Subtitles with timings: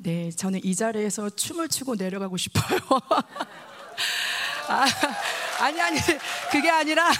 [0.00, 2.78] 네, 저는 이 자리에서 춤을 추고 내려가고 싶어요.
[4.68, 4.86] 아,
[5.60, 5.98] 아니, 아니,
[6.52, 7.10] 그게 아니라,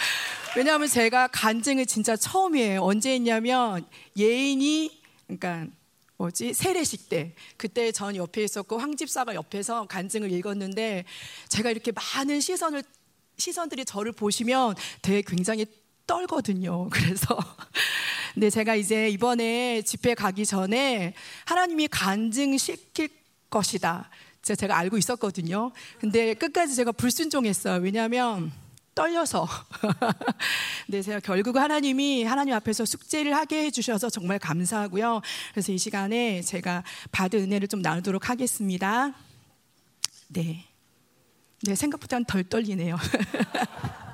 [0.54, 2.82] 왜냐하면 제가 간증을 진짜 처음이에요.
[2.82, 3.86] 언제 했냐면,
[4.16, 5.66] 예인이, 그러니까,
[6.18, 11.04] 뭐지 세례식 때 그때 전 옆에 있었고 황 집사가 옆에서 간증을 읽었는데
[11.48, 12.82] 제가 이렇게 많은 시선을
[13.36, 15.64] 시선들이 저를 보시면 되게 굉장히
[16.08, 16.88] 떨거든요.
[16.90, 17.38] 그래서
[18.38, 21.12] 근데 제가 이제 이번에 집회 가기 전에
[21.44, 23.08] 하나님이 간증시킬
[23.50, 24.08] 것이다.
[24.42, 25.72] 제가 알고 있었거든요.
[25.98, 27.82] 근데 끝까지 제가 불순종했어요.
[27.82, 28.52] 왜냐하면
[28.94, 29.48] 떨려서.
[30.86, 35.20] 네, 제가 결국 하나님이 하나님 앞에서 숙제를 하게 해주셔서 정말 감사하고요.
[35.50, 39.14] 그래서 이 시간에 제가 받은 은혜를 좀 나누도록 하겠습니다.
[40.28, 40.64] 네.
[41.64, 42.96] 네, 생각보다는 덜 떨리네요.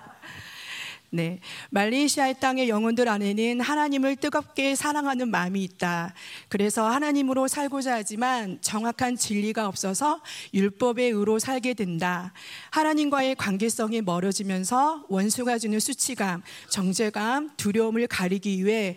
[1.14, 1.38] 네.
[1.70, 6.12] 말레이시아의 땅의 영혼들 안에는 하나님을 뜨겁게 사랑하는 마음이 있다.
[6.48, 10.20] 그래서 하나님으로 살고자 하지만 정확한 진리가 없어서
[10.52, 12.32] 율법의 의로 살게 된다.
[12.70, 18.96] 하나님과의 관계성이 멀어지면서 원수가 주는 수치감, 정죄감, 두려움을 가리기 위해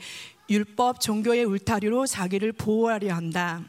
[0.50, 3.64] 율법, 종교의 울타리로 자기를 보호하려 한다.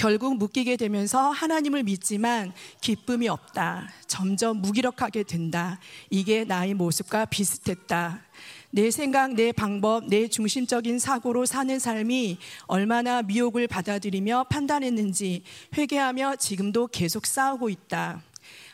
[0.00, 3.90] 결국 묶이게 되면서 하나님을 믿지만 기쁨이 없다.
[4.06, 5.78] 점점 무기력하게 된다.
[6.08, 8.22] 이게 나의 모습과 비슷했다.
[8.70, 15.42] 내 생각, 내 방법, 내 중심적인 사고로 사는 삶이 얼마나 미혹을 받아들이며 판단했는지
[15.76, 18.22] 회개하며 지금도 계속 싸우고 있다.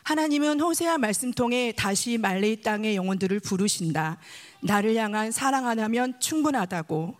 [0.03, 4.17] 하나님은 호세아 말씀 통해 다시 말레이 땅의 영혼들을 부르신다.
[4.61, 7.17] 나를 향한 사랑 하나면 충분하다고.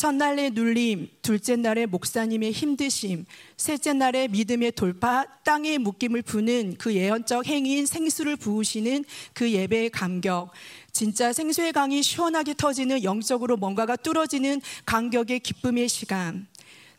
[0.00, 3.26] 첫날의 눌림, 둘째 날의 목사님의 힘드심,
[3.58, 10.52] 셋째 날의 믿음의 돌파, 땅의 묶임을 푸는 그 예언적 행위인 생수를 부으시는 그 예배의 감격,
[10.90, 16.46] 진짜 생수의 강이 시원하게 터지는 영적으로 뭔가가 뚫어지는 감격의 기쁨의 시간,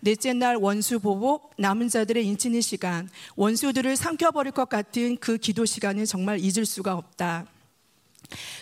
[0.01, 6.05] 넷째 날 원수 보복, 남은 자들의 인치는 시간, 원수들을 삼켜버릴 것 같은 그 기도 시간은
[6.05, 7.47] 정말 잊을 수가 없다.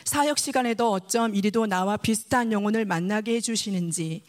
[0.04, 4.24] 사역 시간에도 어쩜 이리도 나와 비슷한 영혼을 만나게 해주시는지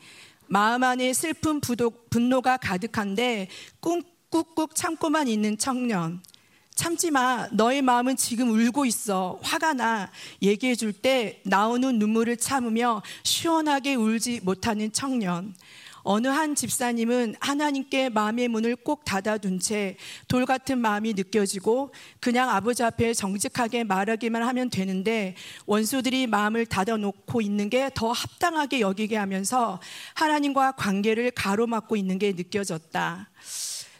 [0.46, 1.60] 마음 안에 슬픈
[2.10, 3.48] 분노가 가득한데
[3.80, 6.20] 꾹꾹꾹 참고만 있는 청년
[6.80, 7.46] 참지 마.
[7.52, 9.38] 너의 마음은 지금 울고 있어.
[9.42, 10.10] 화가 나.
[10.40, 15.54] 얘기해 줄 때 나오는 눈물을 참으며 시원하게 울지 못하는 청년.
[16.02, 19.96] 어느 한 집사님은 하나님께 마음의 문을 꼭 닫아둔 채
[20.28, 25.34] 돌 같은 마음이 느껴지고 그냥 아버지 앞에 정직하게 말하기만 하면 되는데
[25.66, 29.80] 원수들이 마음을 닫아놓고 있는 게 더 합당하게 여기게 하면서
[30.14, 33.30] 하나님과 관계를 가로막고 있는 게 느껴졌다.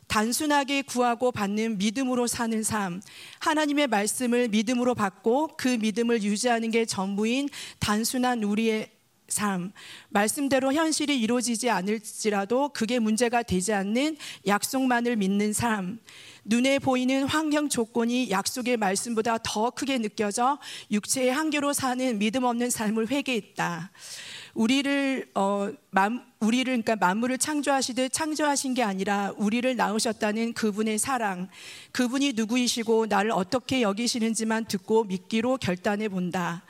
[0.06, 3.00] 단순하게 구하고 받는 믿음으로 사는 삶,
[3.38, 8.90] 하나님의 말씀을 믿음으로 받고 그 믿음을 유지하는 게 전부인 단순한 우리의
[9.30, 9.72] 삶,
[10.08, 15.98] 말씀대로 현실이 이루어지지 않을지라도 그게 문제가 되지 않는 약속만을 믿는 삶,
[16.44, 20.58] 눈에 보이는 환경 조건이 약속의 말씀보다 더 크게 느껴져
[20.90, 23.90] 육체의 한계로 사는 믿음 없는 삶을 회개했다.
[24.54, 31.48] 우리를 어 만, 우리를 그러니까 만물을 창조하시듯 창조하신 게 아니라 우리를 낳으셨다는 그분의 사랑,
[31.92, 36.62] 그분이 누구이시고 나를 어떻게 여기시는지만 듣고 믿기로 결단해 본다.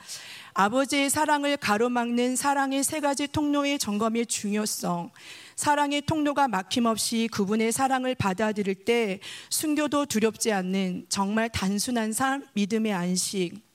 [0.53, 5.11] 아버지의 사랑을 가로막는 사랑의 세 가지 통로의 점검의 중요성.
[5.55, 9.19] 사랑의 통로가 막힘없이 그분의 사랑을 받아들일 때
[9.49, 13.70] 순교도 두렵지 않는 정말 단순한 삶, 믿음의 안식.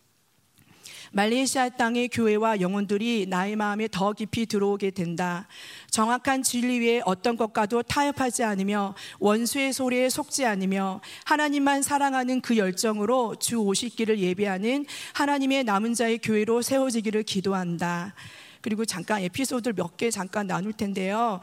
[1.16, 5.49] 말레이시아 땅의 교회와 영혼들이 나의 마음에 더 깊이 들어오게 된다.
[5.91, 13.37] 정확한 진리 위에 어떤 것과도 타협하지 않으며 원수의 소리에 속지 않으며 하나님만 사랑하는 그 열정으로
[13.37, 14.84] 주 오시기를 예배하는
[15.15, 18.12] 하나님의 남은 자의 교회로 세워지기를 기도한다.
[18.60, 21.41] 그리고 잠깐 에피소드를 몇개 잠깐 나눌 텐데요.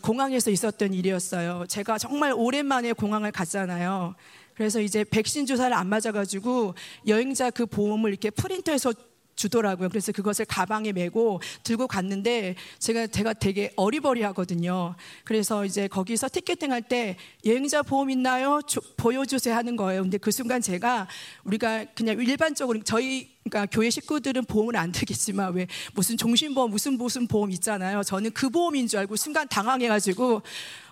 [0.00, 1.66] 공항에서 있었던 일이었어요.
[1.68, 4.14] 제가 정말 오랜만에 공항을 갔잖아요.
[4.56, 6.74] 그래서 이제 백신 주사를 안 맞아가지고
[7.06, 8.92] 여행자 그 보험을 이렇게 프린터해서
[9.36, 9.90] 주더라고요.
[9.90, 14.96] 그래서 그것을 가방에 메고 들고 갔는데 제가 제가 되게 어리버리하거든요.
[15.24, 18.60] 그래서 이제 거기서 티켓팅 할 때 여행자 보험 있나요?
[18.66, 20.02] 주, 보여주세요 하는 거예요.
[20.02, 21.08] 근데 그 순간 제가
[21.44, 27.26] 우리가 그냥 일반적으로 저희 그러니까 교회 식구들은 보험을 안 들겠지만 왜 무슨 종신보험 무슨 무슨
[27.26, 28.02] 보험 있잖아요.
[28.02, 30.42] 저는 그 보험인 줄 알고 순간 당황해가지고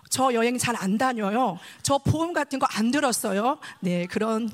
[0.09, 1.57] 저 여행 잘 안 다녀요.
[1.81, 3.57] 저 보험 같은 거 안 들었어요.
[3.79, 4.49] 네, 그런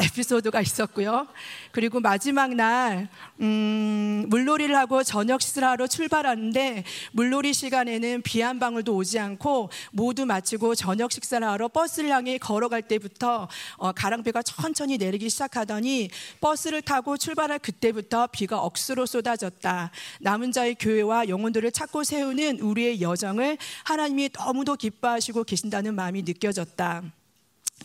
[0.00, 1.26] 에피소드가 있었고요.
[1.72, 3.08] 그리고 마지막 날
[3.40, 10.24] 음, 물놀이를 하고 저녁 식사를 하러 출발하는데 물놀이 시간에는 비 한 방울도 오지 않고 모두
[10.24, 16.08] 마치고 저녁 식사를 하러 버스를 향해 걸어갈 때부터 어, 가랑비가 천천히 내리기 시작하더니
[16.40, 19.90] 버스를 타고 출발할 그때부터 비가 억수로 쏟아졌다.
[20.20, 27.17] 남은 자의 교회와 영혼들을 찾고 세우는 우리의 여정을 하나님이 너무도 기뻐하시고 계신다는 마음이 느껴졌다.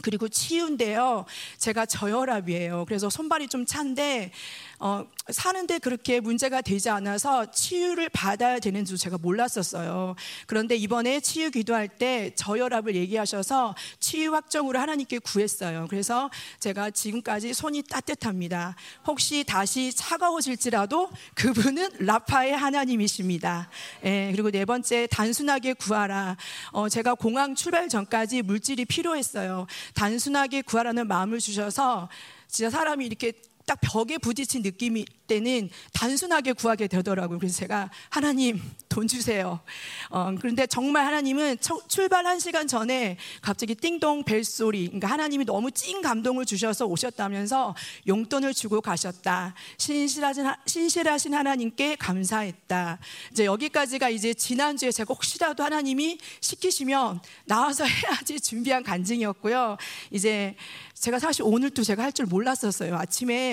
[0.01, 1.25] 그리고 치유인데요.
[1.57, 2.85] 제가 저혈압이에요.
[2.85, 4.31] 그래서 손발이 좀 찬데
[4.85, 10.13] 어, 사는데 그렇게 문제가 되지 않아서 치유를 받아야 되는 줄 제가 몰랐었어요.
[10.45, 15.87] 그런데 이번에 치유 기도할 때 저혈압을 얘기하셔서 치유 확정으로 하나님께 구했어요.
[15.89, 18.75] 그래서 제가 지금까지 손이 따뜻합니다.
[19.07, 23.69] 혹시 다시 차가워질지라도 그분은 라파의 하나님이십니다.
[24.03, 26.35] 예, 그리고 네 번째 단순하게 구하라.
[26.73, 29.65] 어, 제가 공항 출발 전까지 물질이 필요했어요.
[29.93, 32.09] 단순하게 구하라는 마음을 주셔서
[32.49, 33.31] 진짜 사람이 이렇게
[33.65, 37.39] 딱 벽에 부딪힌 느낌이 때는 단순하게 구하게 되더라고요.
[37.39, 39.61] 그래서 제가 하나님 돈 주세요.
[40.09, 41.57] 어, 그런데 정말 하나님은
[41.87, 44.85] 출발 한 시간 전에 갑자기 띵동 벨 소리.
[44.87, 47.75] 그러니까 하나님이 너무 찐 감동을 주셔서 오셨다면서
[48.07, 49.53] 용돈을 주고 가셨다.
[49.77, 52.99] 신실하신, 신실하신 하나님께 감사했다.
[53.31, 59.77] 이제 여기까지가 이제 지난주에 제가 혹시라도 하나님이 시키시면 나와서 해야지 준비한 간증이었고요.
[60.11, 60.55] 이제
[60.93, 62.95] 제가 사실 오늘도 제가 할 줄 몰랐었어요.
[62.95, 63.52] 아침에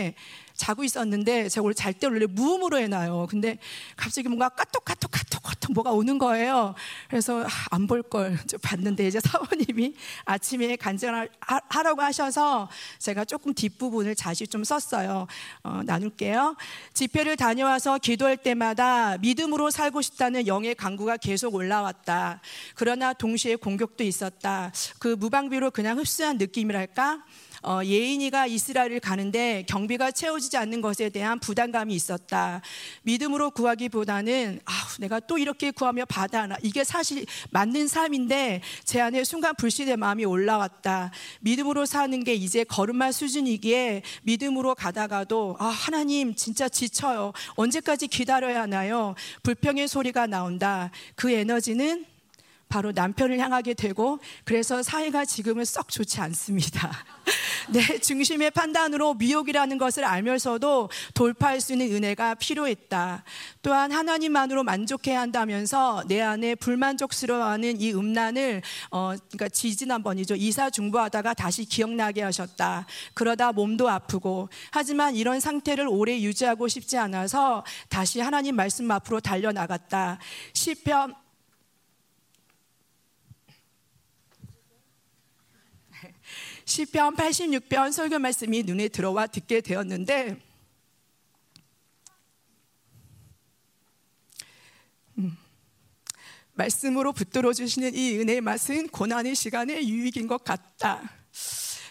[0.60, 3.26] 자고 있었는데 제가 원래 잘 때 원래 무음으로 해놔요.
[3.28, 3.58] 근데
[3.96, 6.74] 갑자기 뭔가 까톡 까톡 까톡 까톡 뭐가 오는 거예요.
[7.08, 9.94] 그래서 아, 안볼 걸 봤는데 이제 사모님이
[10.24, 12.68] 아침에 간증을 하라고 하셔서
[12.98, 15.26] 제가 조금 뒷부분을 다시 좀 썼어요.
[15.62, 16.56] 어, 나눌게요.
[16.94, 22.40] 집회를 다녀와서 기도할 때마다 믿음으로 살고 싶다는 영의 강구가 계속 올라왔다.
[22.74, 24.72] 그러나 동시에 공격도 있었다.
[24.98, 27.24] 그 무방비로 그냥 흡수한 느낌이랄까?
[27.62, 32.62] 어, 예인이가 이스라엘을 가는데 경비가 채워지지 않는 것에 대한 부담감이 있었다.
[33.02, 39.54] 믿음으로 구하기보다는 아, 내가 또 이렇게 구하며 받아나 이게 사실 맞는 삶인데 제 안에 순간
[39.54, 41.10] 불신의 마음이 올라왔다.
[41.40, 47.32] 믿음으로 사는 게 이제 걸음마 수준이기에 믿음으로 가다가도 아, 하나님 진짜 지쳐요.
[47.56, 49.14] 언제까지 기다려야 하나요?
[49.42, 50.90] 불평의 소리가 나온다.
[51.14, 52.06] 그 에너지는
[52.70, 57.04] 바로 남편을 향하게 되고 그래서 사이가 지금은 썩 좋지 않습니다.
[57.68, 63.24] 내 중심의 판단으로 미혹이라는 것을 알면서도 돌파할 수 있는 은혜가 필요했다.
[63.62, 68.62] 또한 하나님만으로 만족해야 한다면서 내 안에 불만족스러워하는 이 음란을
[68.92, 72.86] 어 그러니까 지지난번이죠 이사 중보하다가 다시 기억나게 하셨다.
[73.14, 79.50] 그러다 몸도 아프고 하지만 이런 상태를 오래 유지하고 싶지 않아서 다시 하나님 말씀 앞으로 달려
[79.50, 80.18] 나갔다.
[80.52, 81.14] 시편
[86.70, 90.40] 시편 86편 설교 말씀이 눈에 들어와 듣게 되었는데
[95.18, 95.36] 음,
[96.52, 101.19] 말씀으로 붙들어 주시는 이 은혜의 맛은 고난의 시간의 유익인 것 같다.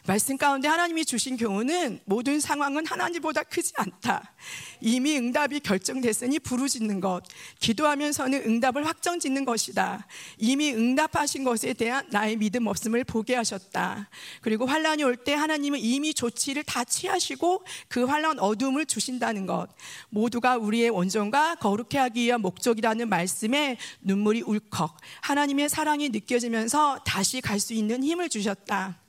[0.10, 4.34] 말씀 가운데 하나님이 주신 교훈은 모든 상황은 하나님보다 크지 않다.
[4.82, 7.22] 이미 응답이 결정됐으니 부르짖는 것,
[7.60, 10.08] 기도하면서는 응답을 확정짓는 것이다.
[10.40, 14.10] 이미 응답하신 것에 대한 나의 믿음 없음을 보게 하셨다.
[14.42, 19.68] 그리고 환란이 올 때 하나님은 이미 조치를 다 취하시고 그 환란 어둠을 주신다는 것.
[20.10, 27.60] 모두가 우리의 원정과 거룩해 하기 위한 목적이라는 말씀에 눈물이 울컥 하나님의 사랑이 느껴지면서 다시 갈
[27.60, 29.09] 수 있는 힘을 주셨다.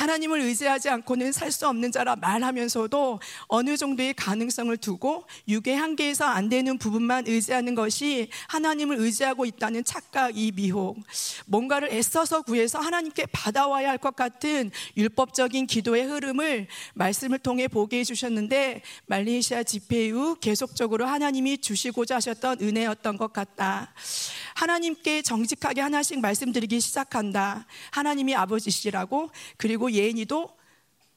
[0.00, 6.50] 하나님을 의지하지 않고는 살 수 없는 자라 말하면서도 어느 정도의 가능성을 두고 육의 한계에서 안
[6.50, 10.98] 되는 부분만 의지하는 것이 하나님을 의지하고 있다는 착각, 이 미혹.
[11.46, 18.82] 뭔가를 애써서 구해서 하나님께 받아와야 할 것 같은 율법적인 기도의 흐름을 말씀을 통해 보게 해주셨는데
[19.06, 23.94] 말레이시아 집회 이후 계속적으로 하나님이 주시고자 하셨던 은혜였던 것 같다.
[24.54, 27.66] 하나님께 정직하게 하나씩 말씀드리기 시작한다.
[27.90, 30.56] 하나님이 아버지시라고 그리고 예인이도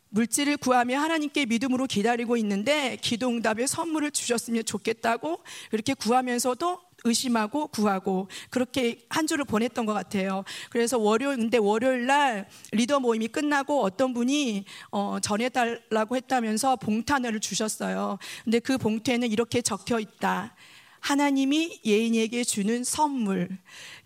[0.09, 8.27] 물질을 구하며 하나님께 믿음으로 기다리고 있는데 기도 응답의 선물을 주셨으면 좋겠다고 그렇게 구하면서도 의심하고 구하고
[8.49, 10.43] 그렇게 한 주를 보냈던 것 같아요.
[10.69, 18.17] 그래서 월요일 근데 월요일 날 리더 모임이 끝나고 어떤 분이 어, 전해달라고 했다면서 봉탄을 주셨어요.
[18.43, 20.55] 근데 그 봉투에는 이렇게 적혀 있다.
[20.99, 23.49] 하나님이 예인에게 주는 선물.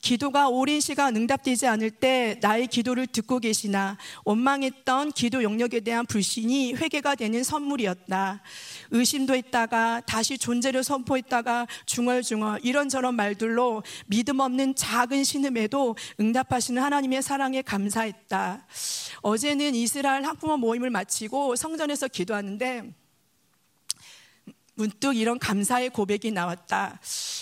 [0.02, 6.74] 기도가 오랜 시간 응답되지 않을 때 나의 기도를 듣고 계시나 원망했던 기도 영역에 대한 불신이
[6.74, 8.42] 회개가 되는 선물이었다.
[8.92, 17.62] 의심도 했다가 다시 존재를 선포했다가 중얼중얼 이런저런 말들로 믿음 없는 작은 신음에도 응답하시는 하나님의 사랑에
[17.62, 18.68] 감사했다.
[19.22, 23.03] 어제는 이스라엘 학부모 모임을 마치고 성전에서 기도하는데
[24.76, 27.00] 문득 이런 감사의 고백이 나왔다.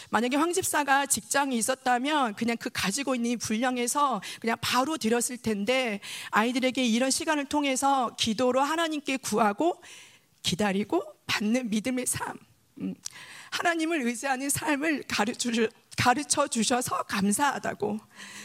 [0.10, 6.84] 만약에 황 집사가 직장이 있었다면 그냥 그 가지고 있는 분량에서 그냥 바로 드렸을 텐데 아이들에게
[6.86, 9.82] 이런 시간을 통해서 기도로 하나님께 구하고
[10.44, 12.38] 기다리고 받는 믿음의 삶.
[12.80, 12.96] 음,
[13.52, 15.52] 하나님을 의지하는 삶을 가르쳐
[16.02, 18.00] 가르쳐 주셔서 감사하다고.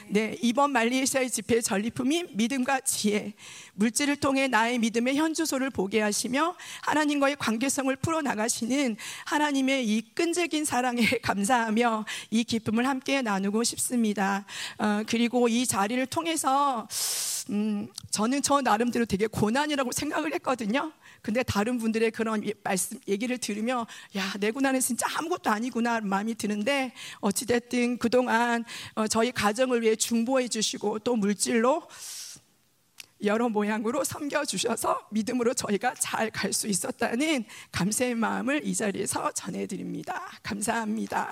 [0.09, 3.33] 네, 이번 말리에시아의 집회 전리품이 믿음과 지혜,
[3.73, 11.01] 물질을 통해 나의 믿음의 현주소를 보게 하시며 하나님과의 관계성을 풀어 나가시는 하나님의 이 끈질긴 사랑에
[11.25, 14.45] 감사하며 이 기쁨을 함께 나누고 싶습니다.
[14.77, 16.87] 어, 그리고 이 자리를 통해서
[17.49, 20.93] 음, 저는 저 나름대로 되게 고난이라고 생각을 했거든요.
[21.23, 23.87] 근데 다른 분들의 그런 말씀 얘기를 들으며
[24.17, 29.97] 야, 내 고난은 진짜 아무것도 아니구나 마음이 드는데 어찌 됐든 그동안 어, 저희 가정을 위해
[29.97, 31.89] 중보해 주시고 또 물질로
[33.25, 39.67] 여러 모양으로 섬겨 주셔서 믿음으로 저희가 잘 갈 수 있었다는 감사의 마음을 이 자리에서 전해
[39.67, 40.29] 드립니다.
[40.43, 41.31] 감사합니다.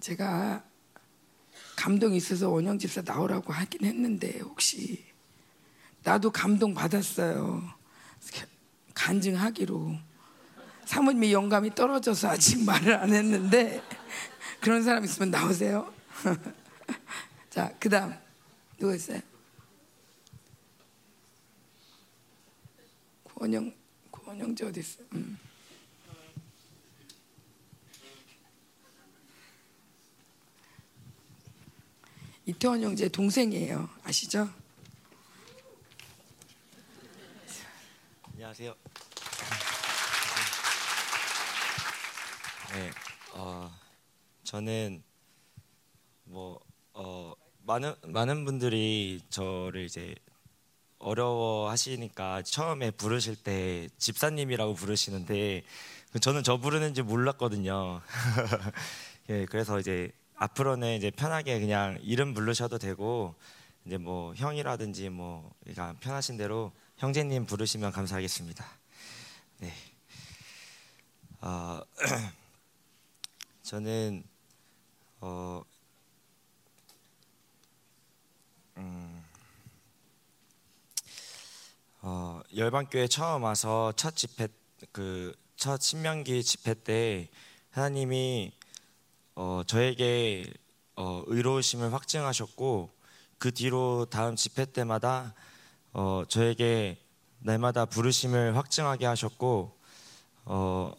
[0.00, 0.64] 제가
[1.76, 5.09] 감동이 있어서 원영 집사 나오라고 하긴 했는데 혹시
[6.02, 7.62] 나도 감동 받았어요.
[8.94, 9.96] 간증하기로
[10.84, 13.82] 사모님의 영감이 떨어져서 아직 말을 안 했는데
[14.60, 15.92] 그런 사람 있으면 나오세요.
[17.50, 18.14] 자, 그다음
[18.78, 19.20] 누구 있어요?
[23.22, 23.72] 구원영
[24.10, 25.02] 구원영지 어디 있어?
[25.12, 25.38] 음.
[32.46, 33.88] 이태원 형제 동생이에요.
[34.02, 34.59] 아시죠?
[38.50, 38.74] 안녕하세요.
[42.74, 42.90] 네,
[43.34, 43.70] 어,
[44.42, 45.04] 저는
[46.24, 46.58] 뭐
[46.92, 47.32] 어,
[47.64, 50.16] 많은 많은 분들이 저를 이제
[50.98, 55.62] 어려워하시니까 처음에 부르실 때 집사님이라고 부르시는데
[56.20, 58.00] 저는 저 부르는지 몰랐거든요.
[59.30, 63.36] 예, 그래서 이제 앞으로는 이제 편하게 그냥 이름 부르셔도 되고
[63.86, 68.62] 이제 뭐 형이라든지 뭐 그러니까 편하신 대로 형제님 부르시면 감사하겠습니다.
[69.60, 69.72] 네.
[71.40, 71.80] 어,
[73.62, 74.22] 저는
[75.22, 75.62] 어,
[78.76, 79.24] 음,
[82.02, 84.48] 어, 열방교회 처음 와서 첫 집회
[84.92, 87.30] 그첫 신명기 집회 때
[87.70, 88.52] 하나님이
[89.36, 90.52] 어, 저에게
[90.96, 92.90] 어, 의로우심을 확증하셨고
[93.38, 95.34] 그 뒤로 다음 집회 때마다
[95.92, 96.98] 어, 저에게
[97.40, 99.76] 날마다 부르심을 확증하게 하셨고
[100.44, 100.92] 어,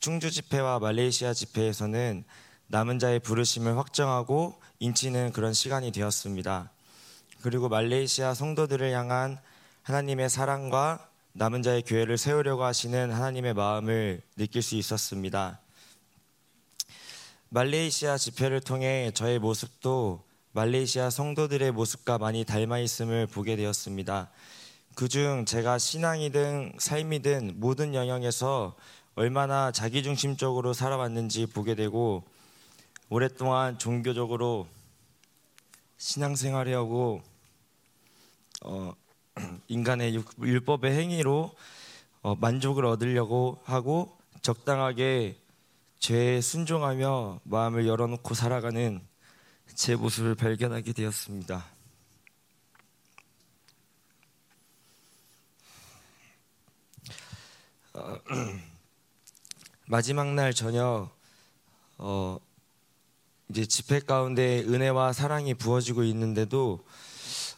[0.00, 2.24] 충주 집회와 말레이시아 집회에서는
[2.68, 6.70] 남은 자의 부르심을 확정하고 인치는 그런 시간이 되었습니다.
[7.42, 9.38] 그리고 말레이시아 성도들을 향한
[9.82, 15.60] 하나님의 사랑과 남은 자의 교회를 세우려고 하시는 하나님의 마음을 느낄 수 있었습니다.
[17.48, 20.24] 말레이시아 집회를 통해 저의 모습도
[20.54, 24.30] 말레이시아 성도들의 모습과 많이 닮아 있음을 보게 되었습니다.
[24.94, 28.76] 그중 제가 신앙이든 삶이든 모든 영역에서
[29.14, 32.24] 얼마나 자기중심적으로 살아왔는지 보게 되고
[33.08, 34.66] 오랫동안 종교적으로
[35.96, 37.22] 신앙생활을 하고
[38.62, 38.92] 어,
[39.68, 41.50] 인간의 율법의 행위로
[42.20, 45.38] 어, 만족을 얻으려고 하고 적당하게
[45.98, 49.00] 죄에 순종하며 마음을 열어놓고 살아가는
[49.74, 51.64] 제 모습을 발견하게 되었습니다.
[57.94, 58.18] 어,
[59.86, 61.10] 마지막 날 저녁
[61.98, 62.38] 어,
[63.48, 66.84] 이제 집회 가운데 은혜와 사랑이 부어지고 있는데도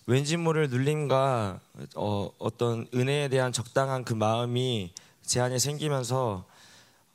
[0.07, 1.61] 왠지 모를 눌림과
[1.97, 4.93] 어, 어떤 은혜에 대한 적당한 그 마음이
[5.23, 6.45] 제 안에 생기면서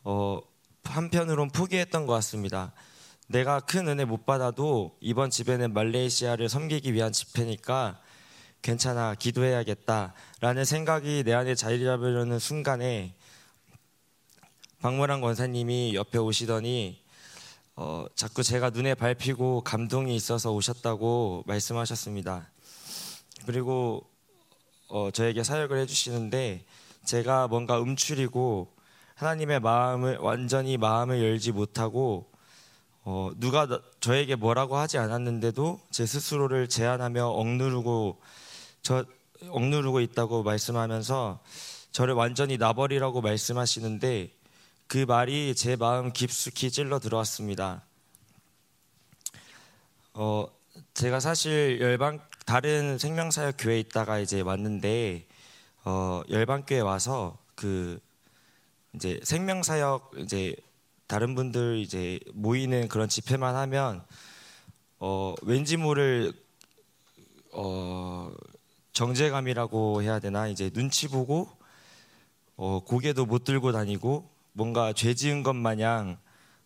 [0.04, 0.42] 어,
[0.84, 2.74] 한편으론 포기했던 것 같습니다.
[3.32, 8.02] 내가 큰 은혜 못 받아도 이번 집회는 말레이시아를 섬기기 위한 집회니까
[8.64, 13.14] 괜찮아 기도해야겠다라는 생각이 내 안에 자리 잡으려는 순간에
[14.82, 17.04] 박무란 권사님이 옆에 오시더니
[17.76, 22.50] 어, 자꾸 제가 눈에 밟히고 감동이 있어서 오셨다고 말씀하셨습니다.
[23.46, 24.10] 그리고
[24.88, 26.66] 어, 저에게 사역을 해주시는데
[27.06, 28.74] 제가 뭔가 움츠리고
[29.14, 32.39] 하나님의 마음을 완전히 마음을 열지 못하고
[33.12, 38.22] 어, 누가 나- 저에게 뭐라고 하지 않았는데도 제 스스로를 제한하며 억누르고
[38.84, 39.04] 저
[39.48, 41.40] 억누르고 있다고 말씀하면서
[41.92, 44.32] 저를 완전히 나버리라고 말씀하시는데
[44.86, 47.82] 그 말이 제 마음 깊숙이 찔러 들어왔습니다.
[50.14, 50.46] 어,
[50.94, 55.26] 제가 사실 열방 다른 생명사역 교회에 있다가 이제 왔는데
[55.84, 58.00] 어, 열방교회 와서 그
[58.94, 60.56] 이제 생명사역 이제
[61.10, 64.06] 다른 분들 이제 모이는 그런 집회만 하면
[65.00, 66.32] 어, 왠지 모를
[67.52, 68.32] 어,
[68.94, 70.48] 정제감이라고 해야 되나?
[70.48, 71.50] 이제 눈치 보고
[72.58, 76.20] 어, 고개도 못 들고 다니고 뭔가 죄 지은 것 마냥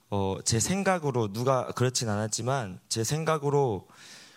[0.09, 3.87] 어, 제 생각으로 누가 그렇진 않았지만 제 생각으로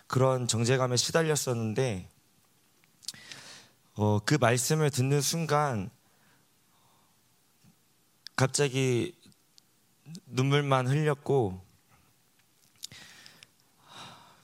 [0.06, 2.08] 그런 정제감에 시달렸었는데
[3.96, 5.90] 어, 그 말씀을 듣는 순간
[8.36, 9.15] 갑자기
[10.26, 11.64] 눈물만 흘렸고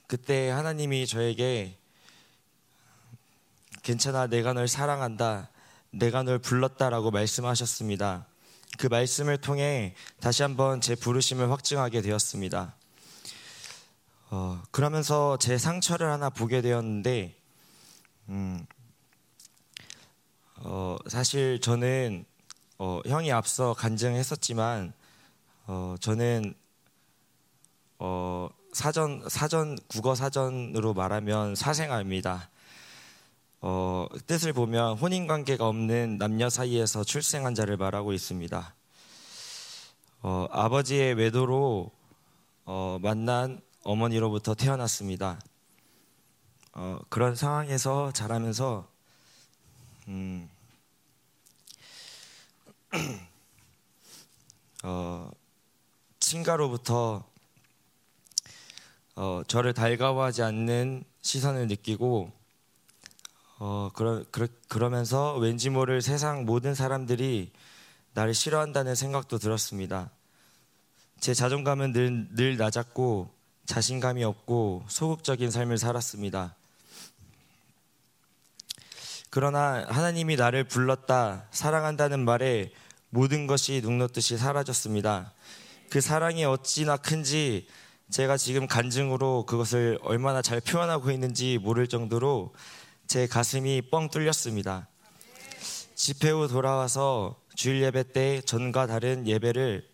[0.06, 1.78] 그때 하나님이 저에게
[3.82, 5.50] 괜찮아 내가 널 사랑한다
[5.90, 8.26] 내가 널 불렀다라고 말씀하셨습니다.
[8.78, 12.74] 그 말씀을 통해 다시 한번 제 부르심을 확증하게 되었습니다.
[14.30, 17.36] 어, 그러면서 제 상처를 하나 보게 되었는데,
[18.30, 18.66] 음,
[20.56, 22.24] 어, 사실 저는
[22.78, 24.94] 어, 형이 앞서 간증했었지만,
[25.66, 26.54] 어, 저는
[27.98, 32.48] 어, 사전 사전 국어 사전으로 말하면 사생아입니다.
[33.60, 38.74] 어, 뜻을 보면 혼인 관계가 없는 남녀 사이에서 출생한 자를 말하고 있습니다.
[40.22, 41.92] 어, 아버지의 외도로
[42.64, 45.38] 어, 만난 어머니로부터 태어났습니다.
[46.72, 48.88] 어, 그런 상황에서 자라면서
[50.08, 50.48] 음,
[54.82, 55.30] 어,
[56.32, 57.22] 친가로부터
[59.16, 62.32] 어, 저를 달가워하지 않는 시선을 느끼고
[63.58, 67.52] 어, 그러, 그러, 그러면서 왠지 모를 세상 모든 사람들이
[68.14, 70.10] 나를 싫어한다는 생각도 들었습니다.
[71.20, 73.28] 제 자존감은 늘, 늘 낮았고
[73.66, 76.56] 자신감이 없고 소극적인 삶을 살았습니다.
[79.28, 82.72] 그러나 하나님이 나를 불렀다, 사랑한다는 말에
[83.10, 85.34] 모든 것이 눅놓듯이 사라졌습니다.
[85.92, 87.66] 그 사랑이 어찌나 큰지
[88.10, 92.54] 제가 지금 간증으로 그것을 얼마나 잘 표현하고 있는지 모를 정도로
[93.06, 94.88] 제 가슴이 뻥 뚫렸습니다.
[95.94, 99.86] 집회 후 돌아와서 주일 예배 때 전과 다른 예배를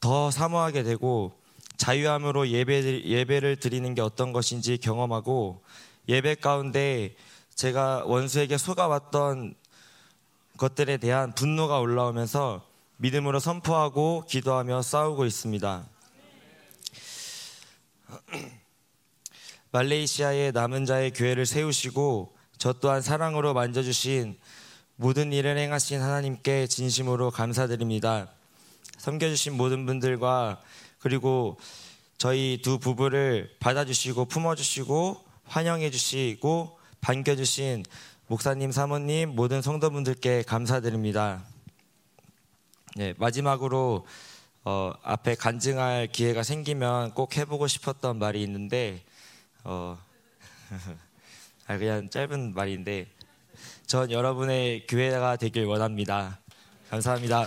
[0.00, 1.38] 더 사모하게 되고
[1.76, 5.62] 자유함으로 예배, 예배를 드리는 게 어떤 것인지 경험하고
[6.08, 7.14] 예배 가운데
[7.54, 9.54] 제가 원수에게 속아왔던
[10.56, 12.65] 것들에 대한 분노가 올라오면서
[12.98, 15.88] 믿음으로 선포하고 기도하며 싸우고 있습니다.
[19.70, 24.38] 말레이시아의 남은 자의 교회를 세우시고 저 또한 사랑으로 만져주신
[24.96, 28.30] 모든 일을 행하신 하나님께 진심으로 감사드립니다.
[28.96, 30.62] 섬겨주신 모든 분들과
[30.98, 31.58] 그리고
[32.16, 37.84] 저희 두 부부를 받아주시고 품어주시고 환영해주시고 반겨주신
[38.28, 41.44] 목사님, 사모님, 모든 성도분들께 감사드립니다.
[42.96, 44.06] 네, 마지막으로
[44.64, 49.04] 어, 앞에 간증할 기회가 생기면 꼭 해보고 싶었던 말이 있는데
[49.64, 49.98] 어,
[51.68, 53.06] 아, 그냥 짧은 말인데
[53.86, 56.40] 전 여러분의 교회가 되길 원합니다.
[56.88, 57.46] 감사합니다.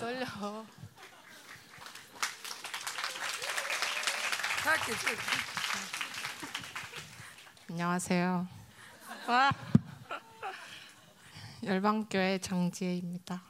[0.00, 0.24] 떨려.
[4.64, 5.22] 짧게 짧게.
[7.68, 8.48] 안녕하세요.
[9.28, 9.52] 와.
[11.80, 13.42] 열방교회 장지혜입니다.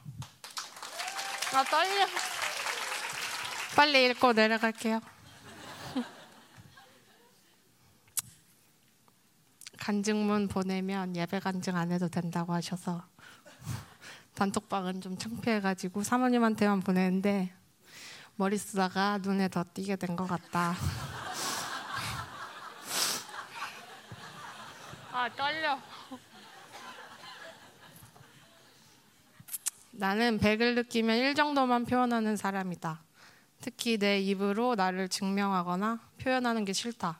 [1.53, 2.07] 아 떨려.
[3.75, 5.01] 빨리 읽고 내려갈게요.
[9.77, 13.03] 간증문 보내면 예배 간증 안 해도 된다고 하셔서
[14.35, 17.53] 단톡방은 좀 창피해가지고 사모님한테만 보내는데
[18.37, 20.73] 머리 쓰다가 눈에 더 띄게 된 것 같다.
[25.11, 25.77] 아 떨려.
[30.01, 33.03] 나는 100을 느끼면 1 정도만 표현하는 사람이다.
[33.61, 37.19] 특히 내 입으로 나를 증명하거나 표현하는 게 싫다.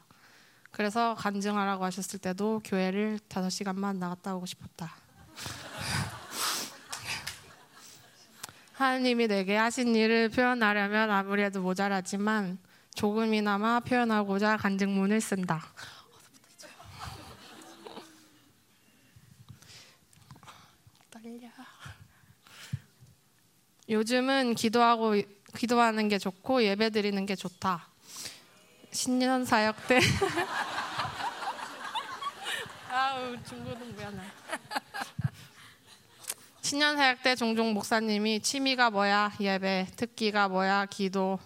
[0.71, 4.95] 그래서 간증하라고 하셨을 때도 교회를 5시간만 나갔다 오고 싶었다.
[8.73, 12.57] 하나님이 내게 하신 일을 표현하려면 아무래도 모자라지만
[12.95, 15.61] 조금이나마 표현하고자 간증문을 쓴다.
[23.91, 25.21] 요즘은 기도하고
[25.58, 27.89] 기도하는 게 좋고 예배 드리는 게 좋다.
[28.89, 29.99] 신년 사역 때
[32.89, 34.17] 아우 중고등 미안해.
[36.62, 41.38] 신년 사역 때 종종 목사님이 취미가 뭐야 예배, 특기가 뭐야 기도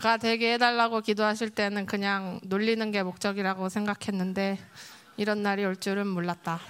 [0.00, 4.58] 가 되게 해달라고 기도하실 때는 그냥 놀리는 게 목적이라고 생각했는데
[5.18, 6.60] 이런 날이 올 줄은 몰랐다.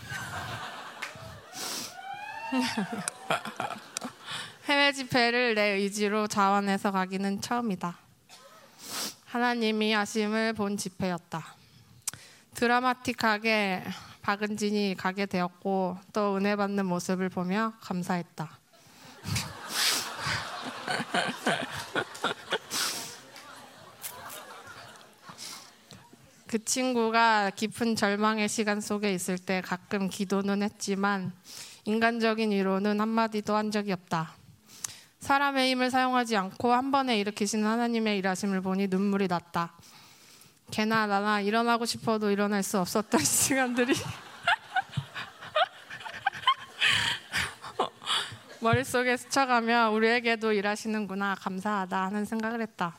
[4.69, 7.97] 해외 집회를 내 의지로 자원해서 가기는 처음이다.
[9.25, 11.57] 하나님이 하심을 본 집회였다.
[12.53, 13.83] 드라마틱하게
[14.21, 18.59] 박은진이 가게 되었고 또 은혜 받는 모습을 보며 감사했다.
[26.47, 31.33] 그 친구가 깊은 절망의 시간 속에 있을 때 가끔 기도는 했지만
[31.87, 34.38] 인간적인 위로는 한마디도 한 적이 없다.
[35.21, 39.73] 사람의 힘을 사용하지 않고 한 번에 일으키시는 하나님의 일하심을 보니 눈물이 났다.
[40.71, 43.95] 걔나 나나 일어나고 싶어도 일어날 수 없었던 시간들이
[48.61, 52.97] 머릿속에 스쳐가며 우리에게도 일하시는구나 감사하다 하는 생각을 했다.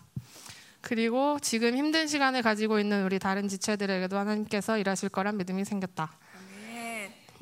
[0.82, 6.12] 그리고 지금 힘든 시간을 가지고 있는 우리 다른 지체들에게도 하나님께서 일하실 거란 믿음이 생겼다.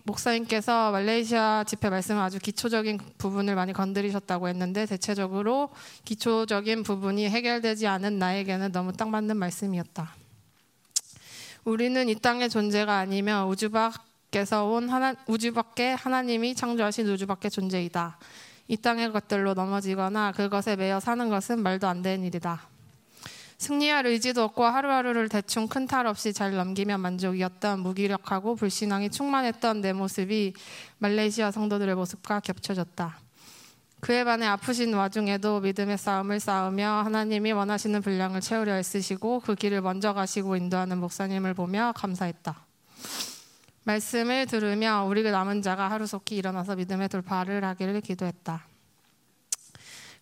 [0.07, 5.69] 목사님께서 말레이시아 집회 말씀을 아주 기초적인 부분을 많이 건드리셨다고 했는데 대체적으로
[6.05, 10.15] 기초적인 부분이 해결되지 않은 나에게는 너무 딱 맞는 말씀이었다.
[11.65, 17.51] 우리는 이 땅의 존재가 아니며 우주 밖에서 온 하나, 우주 밖에 하나님이 창조하신 우주 밖의
[17.51, 18.17] 존재이다.
[18.69, 22.76] 이 땅의 것들로 넘어지거나 그것에 매여 사는 것은 말도 안 되는 일이다.
[23.57, 29.93] 승리할 의지도 없고 하루하루를 대충 큰 탈 없이 잘 넘기면 만족이었던 무기력하고 불신앙이 충만했던 내
[29.93, 30.53] 모습이
[30.99, 33.17] 말레이시아 성도들의 모습과 겹쳐졌다.
[33.99, 40.13] 그에 반해 아프신 와중에도 믿음의 싸움을 싸우며 하나님이 원하시는 분량을 채우려 애쓰시고 그 길을 먼저
[40.13, 42.55] 가시고 인도하는 목사님을 보며 감사했다.
[43.85, 48.67] 말씀을 들으며 우리 남은 자가 하루속히 일어나서 믿음의 돌파를 하기를 기도했다.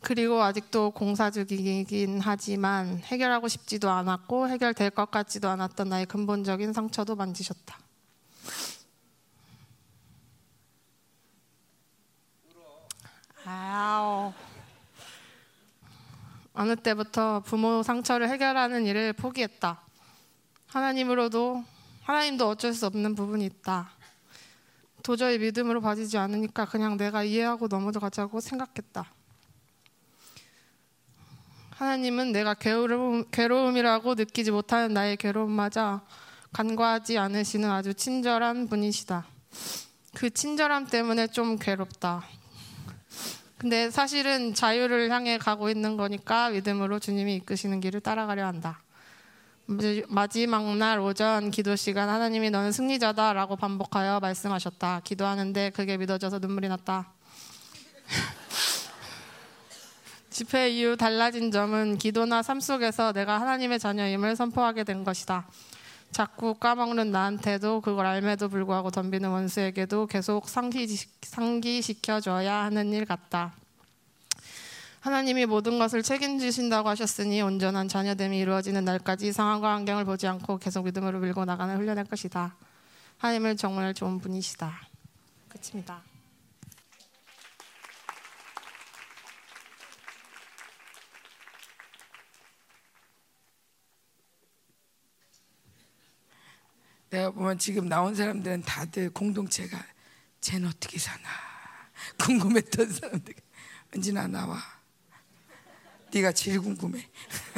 [0.05, 7.15] 그리고 아직도 공사 중이긴 하지만 해결하고 싶지도 않았고 해결될 것 같지도 않았던 나의 근본적인 상처도
[7.15, 7.79] 만지셨다.
[13.45, 14.31] 아우.
[16.53, 19.81] 어느 때부터 부모 상처를 해결하는 일을 포기했다.
[20.67, 21.63] 하나님으로도
[22.03, 23.89] 하나님도 어쩔 수 없는 부분이 있다.
[25.01, 29.14] 도저히 믿음으로 봐지지 않으니까 그냥 내가 이해하고 넘어가자고 생각했다.
[31.75, 35.99] 하나님은 내가 괴로움, 괴로움이라고 느끼지 못하는 나의 괴로움마저
[36.53, 39.25] 간과하지 않으시는 아주 친절한 분이시다.
[40.13, 42.23] 그 친절함 때문에 좀 괴롭다.
[43.57, 48.81] 근데 사실은 자유를 향해 가고 있는 거니까 믿음으로 주님이 이끄시는 길을 따라가려 한다.
[50.07, 55.01] 마지막 날 오전 기도 시간 하나님이 너는 승리자다라고 반복하여 말씀하셨다.
[55.03, 57.11] 기도하는데 그게 믿어져서 눈물이 났다.
[60.35, 65.47] 집회 이후 달라진 점은 기도나 삶 속에서 내가 하나님의 자녀임을 선포하게 된 것이다.
[66.11, 70.49] 자꾸 까먹는 나한테도 그걸 알매도 불구하고 덤비는 원수에게도 계속
[71.21, 73.53] 상기시켜줘야 하는 일 같다.
[74.99, 81.19] 하나님이 모든 것을 책임지신다고 하셨으니 온전한 자녀됨이 이루어지는 날까지 상황과 환경을 보지 않고 계속 믿음으로
[81.19, 82.57] 밀고 나가는 훈련할 것이다.
[83.19, 84.81] 하나님을 정말 좋은 분이시다.
[85.47, 86.14] 끝입니다.
[97.15, 99.81] 내가 보면 지금 나온 사람들은 다들 공동체가
[100.41, 101.29] 쟤는 어떻게 사나
[102.19, 103.33] 궁금했던 사람들
[103.95, 104.59] 은진아 나와
[106.13, 107.09] 네가 제일 궁금해.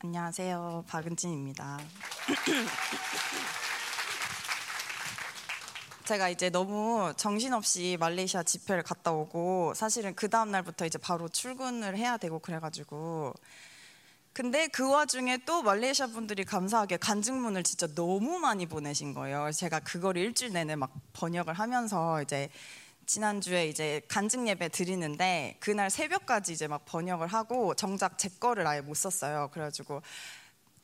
[0.00, 0.84] 안녕하세요.
[0.88, 1.78] 박은진입니다.
[6.04, 11.96] 제가 이제 너무 정신없이 말레이시아 집회를 갔다 오고 사실은 그 다음 날부터 이제 바로 출근을
[11.96, 13.34] 해야 되고 그래가지고
[14.32, 19.52] 근데 그 와중에 또 말레이시아 분들이 감사하게 간증문을 진짜 너무 많이 보내신 거예요.
[19.52, 22.48] 제가 그걸 일주일 내내 막 번역을 하면서 이제
[23.06, 28.80] 지난주에 이제 간증 예배 드리는데 그날 새벽까지 이제 막 번역을 하고 정작 제 거를 아예
[28.80, 29.50] 못 썼어요.
[29.52, 30.02] 그래가지고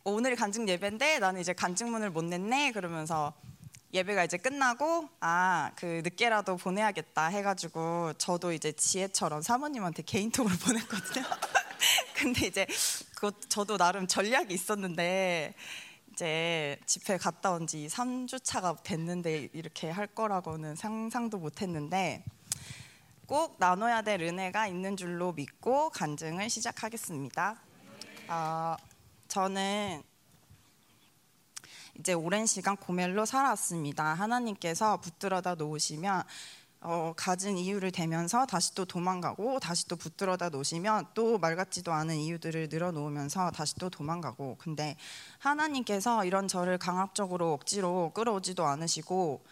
[0.05, 3.33] 오늘 간증 예배인데 나는 이제 간증문을 못 냈네 그러면서
[3.95, 11.25] 예배가 이제 끝나고 아 그 늦게라도 보내야겠다 해가지고 저도 이제 지혜처럼 사모님한테 개인톡을 보냈거든요.
[12.15, 12.67] 근데 이제
[13.15, 15.55] 그것 저도 나름 전략이 있었는데
[16.13, 22.25] 이제 집회 갔다 온 지 3주 차가 됐는데 이렇게 할 거라고는 상상도 못 했는데
[23.27, 27.61] 꼭 나눠야 될 은혜가 있는 줄로 믿고 간증을 시작하겠습니다.
[28.29, 28.77] 어,
[29.29, 30.03] 저는
[31.99, 34.05] 이제 오랜 시간 고멜로 살았습니다.
[34.15, 36.23] 하나님께서 붙들어다 놓으시면
[36.81, 42.17] 어, 가진 이유를 대면서 다시 또 도망가고 다시 또 붙들어다 놓으시면 또 말 같지도 않은
[42.17, 44.97] 이유들을 늘어놓으면서 다시 또 도망가고 근데
[45.39, 49.43] 하나님께서 이런 저를 강압적으로 억지로 끌어오지도 않으시고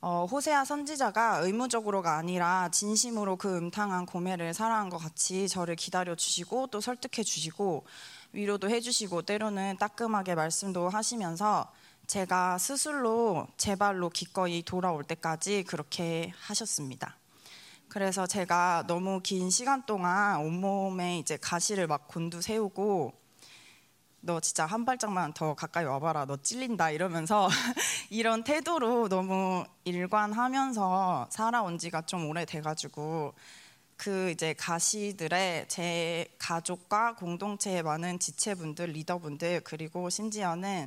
[0.00, 6.68] 어, 호세아 선지자가 의무적으로가 아니라 진심으로 그 음탕한 고매를 사랑한 것 같이 저를 기다려 주시고
[6.68, 7.84] 또 설득해 주시고
[8.32, 11.72] 위로도 해 주시고 때로는 따끔하게 말씀도 하시면서
[12.06, 17.16] 제가 스스로 제 발로 기꺼이 돌아올 때까지 그렇게 하셨습니다.
[17.88, 23.12] 그래서 제가 너무 긴 시간 동안 온몸에 이제 가시를 막 곤두 세우고
[24.20, 27.48] 너 진짜 한 발짝만 더 가까이 와봐라 너 찔린다 이러면서
[28.10, 33.32] 이런 태도로 너무 일관하면서 살아온 지가 좀 오래돼가지고
[33.98, 40.86] 그 이제 가시들의 제 가족과 공동체의 많은 지체분들 리더분들 그리고 심지어는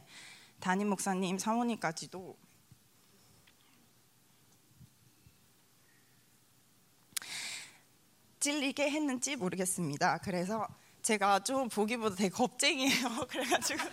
[0.61, 2.37] 담임 목사님 사모님까지도
[8.39, 10.19] 찔리게 했는지 모르겠습니다.
[10.19, 10.65] 그래서
[11.01, 13.27] 제가 좀 보기보다 되게 겁쟁이에요.
[13.27, 13.83] 그래가지고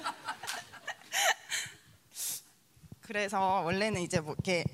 [3.01, 4.65] 그래서 원래는 이제 뭐 이렇게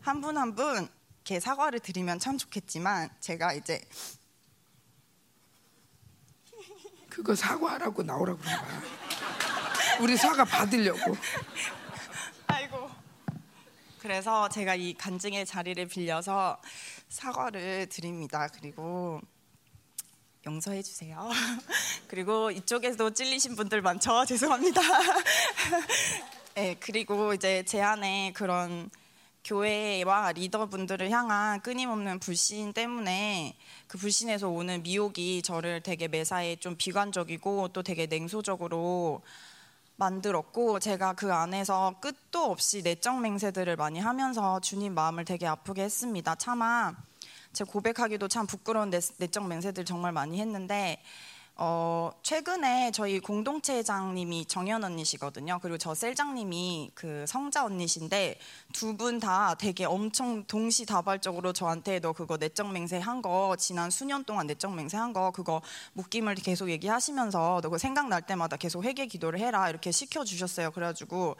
[0.00, 0.88] 한 분 한분
[1.24, 3.80] 이렇게 사과를 드리면 참 좋겠지만 제가 이제
[7.08, 8.82] 그거 사과하라고 나오라고 그런 거야.
[10.00, 11.16] 우리 사과 받으려고.
[12.46, 12.90] 아이고.
[14.00, 16.60] 그래서 제가 이 간증의 자리를 빌려서
[17.08, 18.46] 사과를 드립니다.
[18.48, 19.22] 그리고
[20.44, 21.30] 용서해 주세요.
[22.06, 24.26] 그리고 이쪽에도 찔리신 분들 많죠?
[24.28, 24.82] 죄송합니다.
[26.54, 28.90] 네, 그리고 이제 제 안에 그런
[29.44, 33.54] 교회와 리더분들을 향한 끊임없는 불신 때문에
[33.86, 39.22] 그 불신에서 오는 미혹이 저를 되게 매사에 좀 비관적이고 또 되게 냉소적으로
[39.96, 46.34] 만들었고 제가 그 안에서 끝도 없이 내적 맹세들을 많이 하면서 주님 마음을 되게 아프게 했습니다.
[46.36, 46.94] 차마
[47.52, 51.00] 제 고백하기도 참 부끄러운 내, 내적 맹세들 정말 많이 했는데
[51.56, 55.60] 어, 최근에 저희 공동체장님이 정연 언니시거든요.
[55.62, 58.40] 그리고 저 셀장님이 그 성자 언니신데
[58.72, 64.24] 두 분 다 되게 엄청 동시다발적으로 저한테 너 그거 내적 맹세 한 거 지난 수년
[64.24, 65.62] 동안 내적 맹세 한 거 그거
[65.92, 70.72] 묶임을 계속 얘기하시면서 너그 생각날 때마다 계속 회개 기도를 해라 이렇게 시켜 주셨어요.
[70.72, 71.36] 그래가지고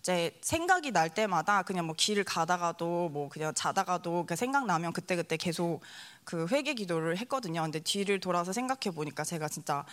[0.00, 5.80] 이제 생각이 날 때마다 그냥 뭐 길을 가다가도 뭐 그냥 자다가도 그 생각나면 그때그때 계속
[6.24, 7.62] 그 회개 기도를 했거든요.
[7.62, 9.84] 근데 뒤를 돌아서 생각해 보니까 제가 진짜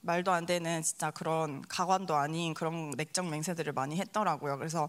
[0.00, 4.56] 말도 안 되는 진짜 그런 가관도 아닌 그런 내적 맹세들을 많이 했더라고요.
[4.58, 4.88] 그래서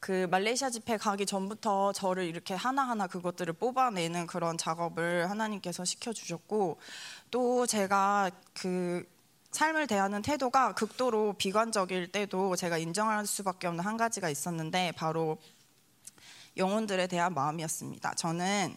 [0.00, 6.78] 그 말레이시아 집회 가기 전부터 저를 이렇게 하나하나 그것들을 뽑아내는 그런 작업을 하나님께서 시켜주셨고
[7.30, 9.06] 또 제가 그
[9.54, 15.38] 삶을 대하는 태도가 극도로 비관적일 때도 제가 인정할 수밖에 없는 한 가지가 있었는데 바로
[16.56, 18.14] 영혼들에 대한 마음이었습니다.
[18.14, 18.76] 저는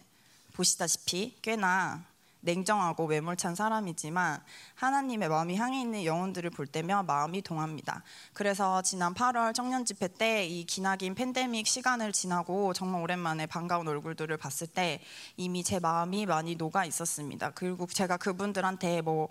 [0.53, 2.03] 보시다시피 꽤나
[2.41, 4.39] 냉정하고 외몰찬 사람이지만
[4.75, 8.03] 하나님의 마음이 향해 있는 영혼들을 볼 때면 마음이 동합니다.
[8.33, 14.37] 그래서 지난 8월 청년 집회 때 이 기나긴 팬데믹 시간을 지나고 정말 오랜만에 반가운 얼굴들을
[14.37, 15.01] 봤을 때
[15.37, 17.49] 이미 제 마음이 많이 녹아 있었습니다.
[17.55, 19.27] 그리고 제가 그분들한테 뭐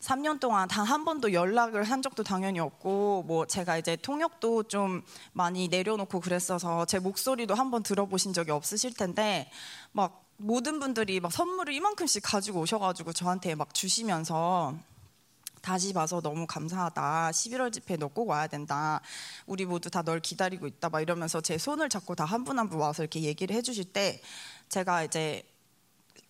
[0.00, 5.02] 3년 동안 단 한 번도 연락을 한 적도 당연히 없고 뭐 제가 이제 통역도 좀
[5.32, 9.50] 많이 내려놓고 그랬어서 제 목소리도 한 번 들어보신 적이 없으실 텐데
[9.92, 14.74] 막 모든 분들이 막 선물을 이만큼씩 가지고 오셔가지고 저한테 막 주시면서
[15.60, 17.30] 다시 봐서 너무 감사하다.
[17.32, 19.00] 11월 집회 너 꼭 와야 된다.
[19.46, 20.88] 우리 모두 다 널 기다리고 있다.
[20.88, 24.22] 막 이러면서 제 손을 잡고 다 한 분 한 분 와서 이렇게 얘기를 해주실 때
[24.68, 25.42] 제가 이제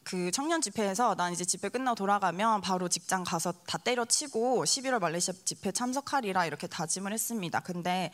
[0.09, 5.35] 그 청년 집회에서 난 이제 집회 끝나고 돌아가면 바로 직장 가서 다 때려치고 11월 말레이시아
[5.45, 7.61] 집회 참석하리라 이렇게 다짐을 했습니다.
[7.61, 8.11] 근데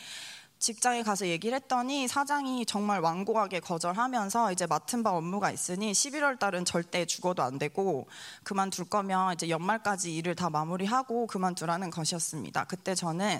[0.59, 6.65] 직장에 가서 얘기를 했더니 사장이 정말 완고하게 거절하면서 이제 맡은 바 업무가 있으니 11월 달은
[6.65, 8.09] 절대 죽어도 안 되고
[8.43, 12.65] 그만둘 거면 이제 연말까지 일을 다 마무리하고 그만두라는 것이었습니다.
[12.65, 13.39] 그때 저는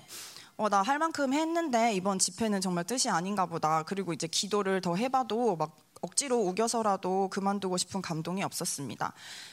[0.57, 3.83] 어, 나 할 만큼 했는데 이번 집회는 정말 뜻이 아닌가 보다.
[3.83, 9.13] 그리고 이제 기도를 더 해봐도 막 억지로 우겨서라도 그만두고 싶은 감동이 없었습니다.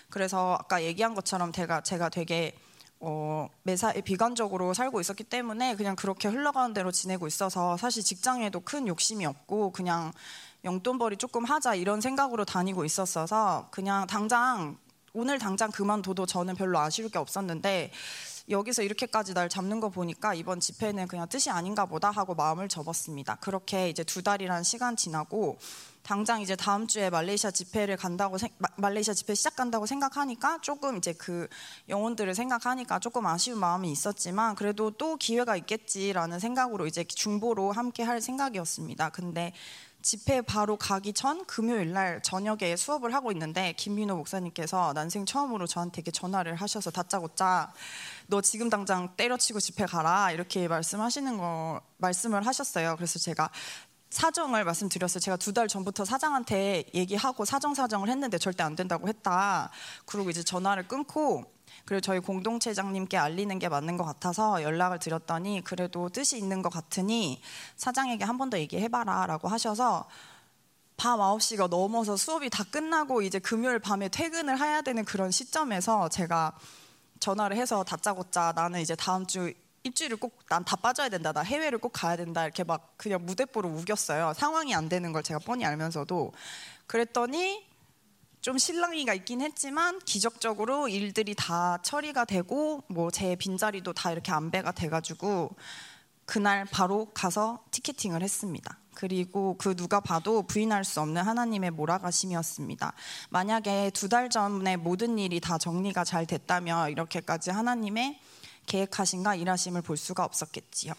[0.09, 2.53] 그래서 아까 얘기한 것처럼 제가 제가 되게
[2.99, 8.87] 어, 매사에 비관적으로 살고 있었기 때문에 그냥 그렇게 흘러가는 대로 지내고 있어서 사실 직장에도 큰
[8.87, 10.11] 욕심이 없고 그냥
[10.65, 14.77] 용돈벌이 조금 하자 이런 생각으로 다니고 있었어서 그냥 당장
[15.13, 17.91] 오늘 당장 그만둬도 저는 별로 아쉬울 게 없었는데
[18.51, 23.35] 여기서 이렇게까지 날 잡는 거 보니까 이번 집회는 그냥 뜻이 아닌가 보다 하고 마음을 접었습니다.
[23.35, 25.57] 그렇게 이제 두 달이라는 시간 지나고
[26.03, 31.47] 당장 이제 다음 주에 말레이시아 집회를 간다고 생, 말레이시아 집회 시작한다고 생각하니까 조금 이제 그
[31.89, 38.19] 영혼들을 생각하니까 조금 아쉬운 마음이 있었지만 그래도 또 기회가 있겠지라는 생각으로 이제 중보로 함께 할
[38.19, 39.09] 생각이었습니다.
[39.09, 39.53] 근데
[40.01, 46.01] 집회 바로 가기 전 금요일 날 저녁에 수업을 하고 있는데 김민호 목사님께서 난생 처음으로 저한테
[46.01, 47.71] 전화를 하셔서 다짜고짜
[48.27, 52.95] 너 지금 당장 때려치고 집회 가라 이렇게 말씀하시는 거 말씀을 하셨어요.
[52.95, 53.49] 그래서 제가
[54.09, 55.19] 사정을 말씀드렸어요.
[55.19, 59.69] 제가 두 달 전부터 사장한테 얘기하고 사정 사정을 했는데 절대 안 된다고 했다.
[60.05, 61.45] 그리고 이제 전화를 끊고
[61.85, 67.41] 그리고 저희 공동체장님께 알리는 게 맞는 것 같아서 연락을 드렸더니 그래도 뜻이 있는 것 같으니
[67.77, 70.07] 사장에게 한 번 더 얘기해봐라 라고 하셔서
[70.97, 76.53] 밤 9시가 넘어서 수업이 다 끝나고 이제 금요일 밤에 퇴근을 해야 되는 그런 시점에서 제가
[77.19, 81.31] 전화를 해서 다짜고짜 나는 이제 다음 주 입주일을 꼭난 다 빠져야 된다.
[81.31, 82.43] 나 해외를 꼭 가야 된다.
[82.43, 84.33] 이렇게 막 그냥 무대뽀로 우겼어요.
[84.35, 86.33] 상황이 안 되는 걸 제가 뻔히 알면서도
[86.85, 87.65] 그랬더니
[88.41, 94.71] 좀 실랑이가 있긴 했지만 기적적으로 일들이 다 처리가 되고 뭐 제 빈자리도 다 이렇게 안배가
[94.71, 95.51] 돼가지고
[96.25, 98.77] 그날 바로 가서 티켓팅을 했습니다.
[98.95, 102.93] 그리고 그 누가 봐도 부인할 수 없는 하나님의 몰아가심이었습니다.
[103.29, 108.19] 만약에 두 달 전에 모든 일이 다 정리가 잘 됐다면 이렇게까지 하나님의
[108.65, 110.93] 계획하신가 일하심을 볼 수가 없었겠지요.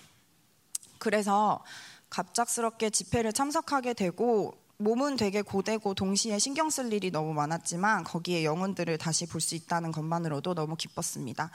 [0.98, 1.64] 그래서
[2.10, 8.98] 갑작스럽게 집회를 참석하게 되고 몸은 되게 고되고 동시에 신경 쓸 일이 너무 많았지만 거기에 영혼들을
[8.98, 11.50] 다시 볼 수 있다는 것만으로도 너무 기뻤습니다.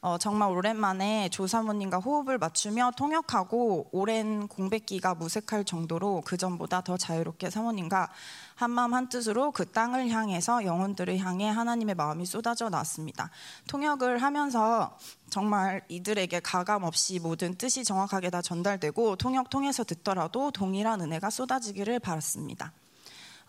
[0.00, 7.50] 어, 정말 오랜만에 조사모님과 호흡을 맞추며 통역하고 오랜 공백기가 무색할 정도로 그 전보다 더 자유롭게
[7.50, 8.08] 사모님과
[8.54, 13.30] 한마음 한뜻으로 그 땅을 향해서 영혼들을 향해 하나님의 마음이 쏟아져 나왔습니다.
[13.66, 14.96] 통역을 하면서
[15.30, 21.98] 정말 이들에게 가감 없이 모든 뜻이 정확하게 다 전달되고 통역 통해서 듣더라도 동일한 은혜가 쏟아지기를
[21.98, 22.72] 바랐습니다.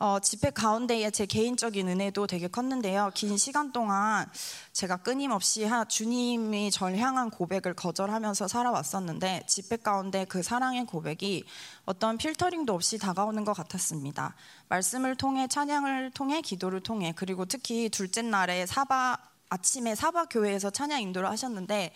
[0.01, 3.11] 어, 집회 가운데에 제 개인적인 은혜도 되게 컸는데요.
[3.13, 4.25] 긴 시간 동안
[4.71, 11.43] 제가 끊임없이 하, 주님이 절 향한 고백을 거절하면서 살아왔었는데 집회 가운데 그 사랑의 고백이
[11.83, 14.35] 어떤 필터링도 없이 다가오는 것 같았습니다.
[14.69, 19.17] 말씀을 통해 찬양을 통해 기도를 통해 그리고 특히 둘째 날에 사바
[19.49, 21.91] 아침에 사바 교회에서 찬양 인도를 하셨는데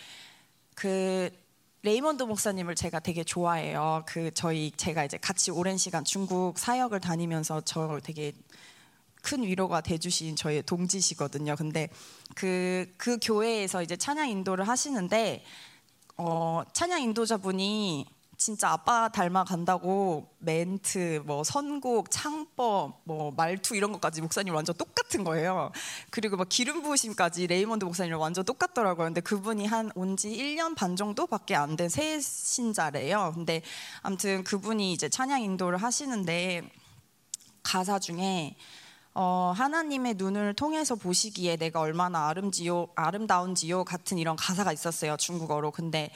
[0.75, 1.29] 그
[1.85, 4.03] 레이먼드 목사님을 제가 되게 좋아해요.
[4.07, 8.31] 그 저희 제가 이제 같이 오랜 시간 중국 사역을 다니면서 저 되게
[9.21, 11.57] 큰 위로가 돼주신 저의 동지시거든요.
[11.57, 11.89] 근데
[12.35, 15.43] 그, 그 교회에서 이제 찬양 인도를 하시는데,
[16.15, 18.05] 어, 찬양 인도자분이
[18.37, 25.23] 진짜 아빠 닮아 간다고 멘트, 뭐 선곡, 창법, 뭐 말투 이런 것까지 목사님 완전 똑같은
[25.23, 25.71] 거예요.
[26.09, 29.05] 그리고 막 기름 부으심까지 레이먼드 목사님랑 완전 똑같더라고요.
[29.07, 33.31] 근데 그분이 한 온 지 1년 반 정도밖에 안 된 새 신자래요.
[33.35, 33.61] 근데
[34.01, 36.69] 아무튼 그분이 이제 찬양 인도를 하시는데
[37.61, 38.55] 가사 중에
[39.15, 45.69] 어, 하나님의 눈을 통해서 보시기에 내가 얼마나 아름지요, 아름다운지요 같은 이런 가사가 있었어요 중국어로.
[45.71, 46.09] 근데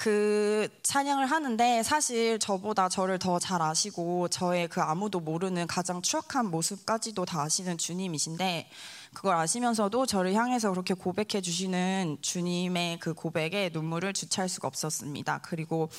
[0.00, 6.50] 그 찬양을 하는데 사실 저보다 저를 더 잘 아시고 저의 그 아무도 모르는 가장 추악한
[6.50, 8.70] 모습까지도 다 아시는 주님이신데
[9.12, 15.40] 그걸 아시면서도 저를 향해서 그렇게 고백해 주시는 주님의 그 고백에 눈물을 주체할 수가 없었습니다.
[15.42, 15.90] 그리고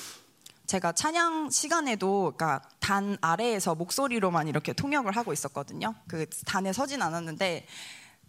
[0.65, 5.93] 제가 찬양 시간에도 그러니까 단 아래에서 목소리로만 이렇게 통역을 하고 있었거든요.
[6.07, 7.67] 그 단에 서진 않았는데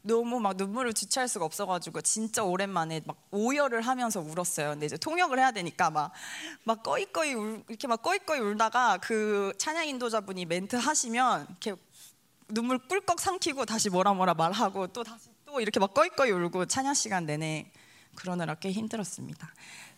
[0.02, 4.70] 너무 막 눈물을 주체할 수가 없어가지고 진짜 오랜만에 막 오열을 하면서 울었어요.
[4.70, 6.12] 근데 이제 통역을 해야 되니까 막
[6.64, 11.74] 막 꺼이꺼이 울, 이렇게 막 꺼이꺼이 울다가 그 찬양 인도자분이 멘트 하시면 이렇게
[12.48, 16.94] 눈물 꿀꺽 삼키고 다시 뭐라 뭐라 말하고 또 다시 또 이렇게 막 꺼이꺼이 울고 찬양
[16.94, 17.70] 시간 내내
[18.14, 19.52] 그러느라 꽤 힘들었습니다.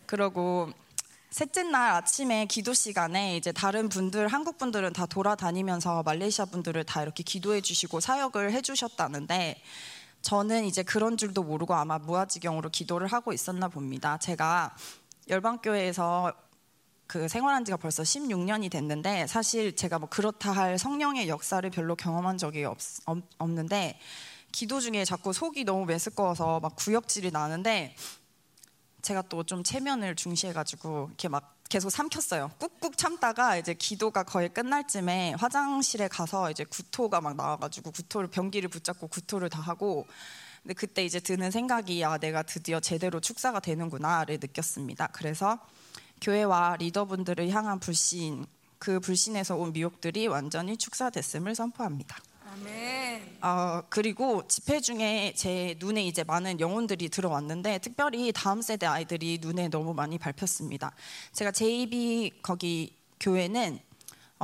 [0.06, 0.70] 그러고
[1.30, 7.02] 셋째 날 아침에 기도 시간에 이제 다른 분들 한국 분들은 다 돌아다니면서 말레이시아 분들을 다
[7.02, 9.60] 이렇게 기도해 주시고 사역을 해 주셨다는데
[10.24, 14.16] 저는 이제 그런 줄도 모르고 아마 무아지경으로 기도를 하고 있었나 봅니다.
[14.16, 14.74] 제가
[15.28, 16.32] 열방교회에서
[17.06, 22.38] 그 생활한 지가 벌써 16년이 됐는데 사실 제가 뭐 그렇다 할 성령의 역사를 별로 경험한
[22.38, 22.78] 적이 없,
[23.36, 24.00] 없는데
[24.50, 27.94] 기도 중에 자꾸 속이 너무 메스꺼워서 막 구역질이 나는데
[29.02, 32.50] 제가 또 좀 체면을 중시해가지고 이렇게 막 계속 삼켰어요.
[32.58, 38.68] 꾹꾹 참다가 이제 기도가 거의 끝날 쯤에 화장실에 가서 이제 구토가 막 나와가지고 구토를 변기를
[38.68, 40.06] 붙잡고 구토를 다 하고
[40.62, 45.08] 근데 그때 이제 드는 생각이 아 내가 드디어 제대로 축사가 되는구나를 느꼈습니다.
[45.08, 45.58] 그래서
[46.20, 48.46] 교회와 리더분들을 향한 불신
[48.78, 52.18] 그 불신에서 온 미혹들이 완전히 축사됐음을 선포합니다.
[53.42, 59.68] 어, 그리고 집회 중에 제 눈에 이제 많은 영혼들이 들어왔는데 특별히 다음 세대 아이들이 눈에
[59.68, 60.92] 너무 많이 밟혔습니다.
[61.32, 63.80] 제가 JB 거기 교회는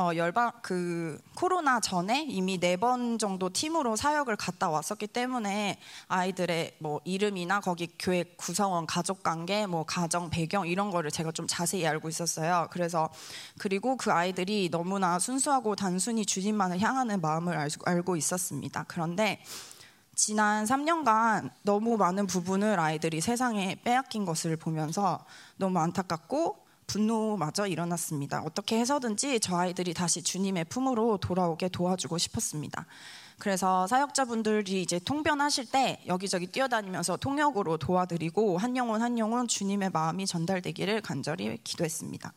[0.00, 5.78] 어, 열방 그 코로나 전에 이미 네 번 정도 팀으로 사역을 갔다 왔었기 때문에
[6.08, 11.46] 아이들의 뭐 이름이나 거기 교회 구성원 가족 관계 뭐 가정 배경 이런 거를 제가 좀
[11.46, 12.68] 자세히 알고 있었어요.
[12.70, 13.10] 그래서
[13.58, 18.86] 그리고 그 아이들이 너무나 순수하고 단순히 주님만을 향하는 마음을 알, 알고 있었습니다.
[18.88, 19.42] 그런데
[20.14, 25.26] 지난 3년간 너무 많은 부분을 아이들이 세상에 빼앗긴 것을 보면서
[25.58, 28.42] 너무 안타깝고 분노마저 일어났습니다.
[28.44, 32.84] 어떻게 해서든지 저 아이들이 다시 주님의 품으로 돌아오게 도와주고 싶었습니다.
[33.38, 40.26] 그래서 사역자분들이 이제 통변하실 때 여기저기 뛰어다니면서 통역으로 도와드리고 한 영혼 한 영혼 주님의 마음이
[40.26, 42.32] 전달되기를 간절히 기도했습니다.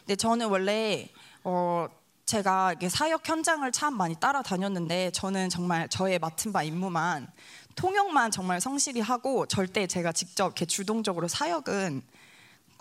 [0.00, 1.08] 근데 저는 원래
[1.44, 1.86] 어
[2.26, 7.28] 제가 사역 현장을 참 많이 따라다녔는데 저는 정말 저의 맡은 바 임무만
[7.76, 12.02] 통역만 정말 성실히 하고 절대 제가 직접 이렇게 주동적으로 사역은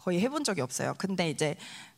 [0.04, 0.94] 거의 해본 적이 없어요.
[0.98, 1.56] 근데 이제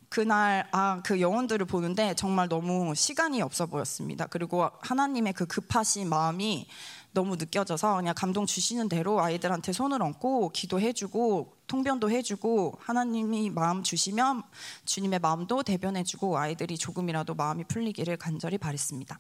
[0.10, 4.28] 그날 아 그 영혼들을 보는데 정말 너무 시간이 없어 보였습니다.
[4.28, 6.68] 그리고 하나님의 그 급하신 마음이
[7.14, 14.44] 너무 느껴져서 그냥 감동 주시는 대로 아이들한테 손을 얹고 기도해주고 통변도 해주고 하나님이 마음 주시면
[14.86, 19.20] 주님의 마음도 대변해주고 아이들이 조금이라도 마음이 풀리기를 간절히 바랬습니다.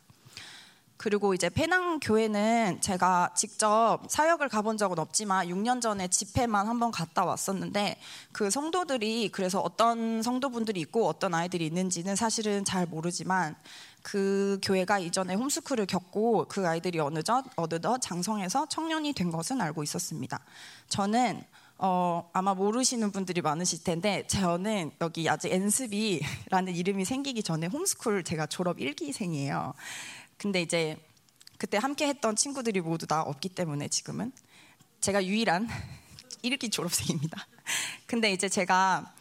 [1.03, 7.25] 그리고 이제 페낭 교회는 제가 직접 사역을 가본 적은 없지만 6년 전에 집회만 한번 갔다
[7.25, 7.99] 왔었는데
[8.31, 13.57] 그 성도들이 그래서 어떤 성도분들이 있고 어떤 아이들이 있는지는 사실은 잘 모르지만
[14.01, 20.39] 그 교회가 이전에 홈스쿨을 겪고 그 아이들이 어느덧 어느덧 장성해서 청년이 된 것은 알고 있었습니다.
[20.87, 21.43] 저는
[21.79, 28.45] 어, 아마 모르시는 분들이 많으실 텐데 저는 여기 아직 엔스비라는 이름이 생기기 전에 홈스쿨 제가
[28.45, 29.73] 졸업 1기생이에요.
[30.37, 30.97] 근데 이제
[31.57, 34.31] 그때 함께 했던 친구들이 모두 다 없기 때문에 지금은
[35.01, 35.67] 제가 유일한
[36.43, 37.47] 1기 졸업생입니다.
[38.05, 39.13] 근데 이제 제가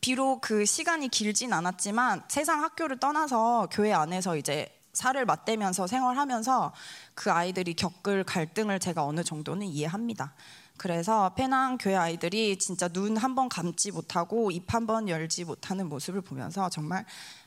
[0.00, 6.72] 비록 그 시간이 길진 않았지만 세상 학교를 떠나서 교회 안에서 이제 살을 맞대면서 생활하면서
[7.14, 10.34] 그 아이들이 겪을 갈등을 제가 어느 정도는 이해합니다.
[10.76, 15.88] 그래서 페낭 교회 아이들이 진짜 눈 한 번 감지 못하고 입 한 번 열지 못하는
[15.88, 17.04] 모습을 보면서 정말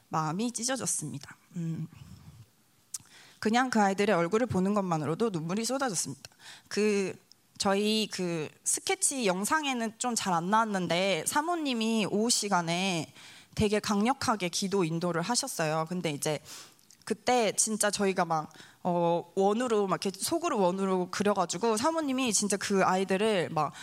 [0.09, 1.35] 마음이 찢어졌습니다.
[1.57, 1.87] 음.
[3.39, 6.23] 그냥 그 아이들의 얼굴을 보는 것만으로도 눈물이 쏟아졌습니다.
[6.67, 7.13] 그
[7.57, 13.11] 저희 그 스케치 영상에는 좀 잘 안 나왔는데 사모님이 오후 시간에
[13.55, 15.85] 되게 강력하게 기도 인도를 하셨어요.
[15.89, 16.39] 근데 이제
[17.05, 18.51] 그때 진짜 저희가 막
[18.83, 23.73] 어, 원으로 막 이렇게 속으로 원으로 그려가지고 사모님이 진짜 그 아이들을 막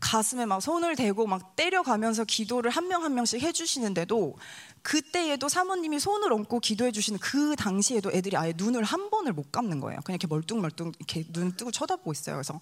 [0.00, 4.34] 가슴에 막 손을 대고 막 때려가면서 기도를 한 명 한 명씩 해주시는데도
[4.82, 9.80] 그때에도 사모님이 손을 얹고 기도해 주시는 그 당시에도 애들이 아예 눈을 한 번을 못 감는
[9.80, 10.00] 거예요.
[10.00, 12.36] 그냥 이렇게 멀뚱멀뚱 이렇게 눈 뜨고 쳐다보고 있어요.
[12.36, 12.58] 그래서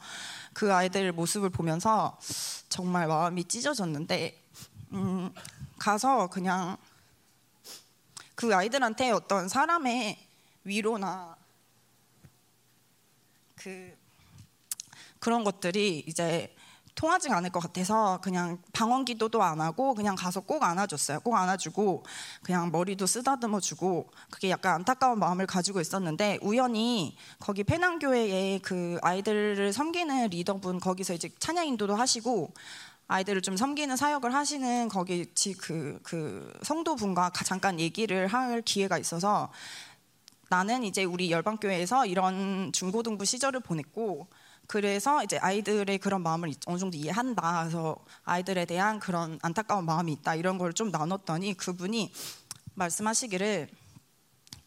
[0.53, 2.19] 그 아이들 모습을 보면서
[2.69, 4.43] 정말 마음이 찢어졌는데
[4.93, 5.33] 음,
[5.79, 6.77] 가서 그냥
[8.35, 10.19] 그 아이들한테 어떤 사람의
[10.65, 11.37] 위로나
[13.55, 13.97] 그
[15.19, 16.55] 그런 것들이 이제
[16.99, 21.21] 통하지 않을 것 같아서 그냥 방언 기도도 안 하고 그냥 가서 꼭 안아줬어요.
[21.21, 22.03] 꼭 안아주고
[22.43, 29.73] 그냥 머리도 쓰다듬어 주고 그게 약간 안타까운 마음을 가지고 있었는데 우연히 거기 페낭교회에 그 아이들을
[29.73, 32.53] 섬기는 리더분 거기서 이제 찬양 인도도 하시고
[33.07, 39.53] 아이들을 좀 섬기는 사역을 하시는 거기 그, 그 성도분과 잠깐 얘기를 할 기회가 있어서
[40.51, 44.27] 나는 이제 우리 열방교회에서 이런 중고등부 시절을 보냈고
[44.69, 47.61] 그래서 이제 아이들의 그런 마음을 어느 정도 이해한다.
[47.63, 50.35] 그래서 아이들에 대한 그런 안타까운 마음이 있다.
[50.35, 52.13] 이런 걸 좀 나눴더니 그분이
[52.75, 53.69] 말씀하시기를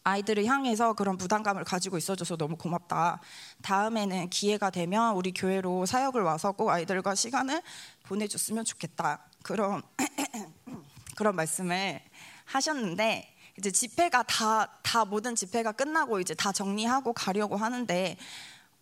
[0.03, 3.21] 아이들을 향해서 그런 부담감을 가지고 있어줘서 너무 고맙다.
[3.61, 7.61] 다음에는 기회가 되면 우리 교회로 사역을 와서 꼭 아이들과 시간을
[8.03, 9.21] 보내줬으면 좋겠다.
[9.43, 9.83] 그런
[11.15, 12.01] 그런 말씀을
[12.45, 18.17] 하셨는데 이제 집회가 다 다 모든 집회가 끝나고 이제 다 정리하고 가려고 하는데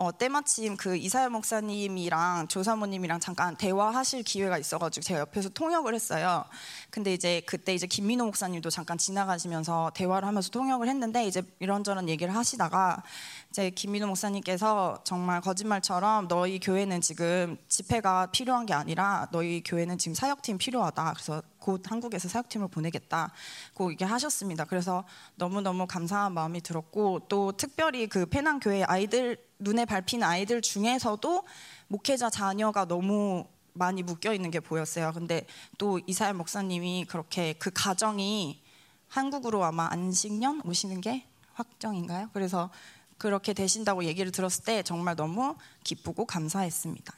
[0.01, 6.45] 어, 때마침 그 이사야 목사님이랑 조사모님이랑 잠깐 대화하실 기회가 있어가지고 제가 옆에서 통역을 했어요.
[6.89, 12.33] 근데 이제 그때 이제 김민호 목사님도 잠깐 지나가시면서 대화를 하면서 통역을 했는데 이제 이런저런 얘기를
[12.33, 13.03] 하시다가
[13.49, 20.15] 이제 김민호 목사님께서 정말 거짓말처럼 너희 교회는 지금 집회가 필요한 게 아니라 너희 교회는 지금
[20.15, 21.11] 사역팀 필요하다.
[21.11, 23.33] 그래서 곧 한국에서 사역팀을 보내겠다.
[23.73, 24.63] 고 이게 하셨습니다.
[24.63, 25.03] 그래서
[25.35, 31.43] 너무너무 감사한 마음이 들었고 또 특별히 그 페낭 교회 아이들 눈에 밟히는 아이들 중에서도
[31.87, 35.11] 목회자 자녀가 너무 많이 묶여 있는 게 보였어요.
[35.13, 35.45] 근데
[35.77, 38.61] 또 이사야 목사님이 그렇게 그 가정이
[39.07, 42.29] 한국으로 아마 안식년 오시는 게 확정인가요?
[42.33, 42.69] 그래서
[43.17, 47.13] 그렇게 되신다고 얘기를 들었을 때 정말 너무 기쁘고 감사했습니다.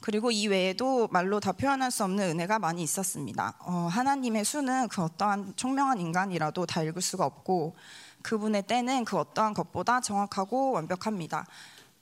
[0.00, 3.54] 그리고 이 외에도 말로 다 표현할 수 없는 은혜가 많이 있었습니다.
[3.60, 7.76] 어, 하나님의 수는 그 어떠한 총명한 인간이라도 다 읽을 수가 없고
[8.22, 11.46] 그분의 때는 그 어떠한 것보다 정확하고 완벽합니다.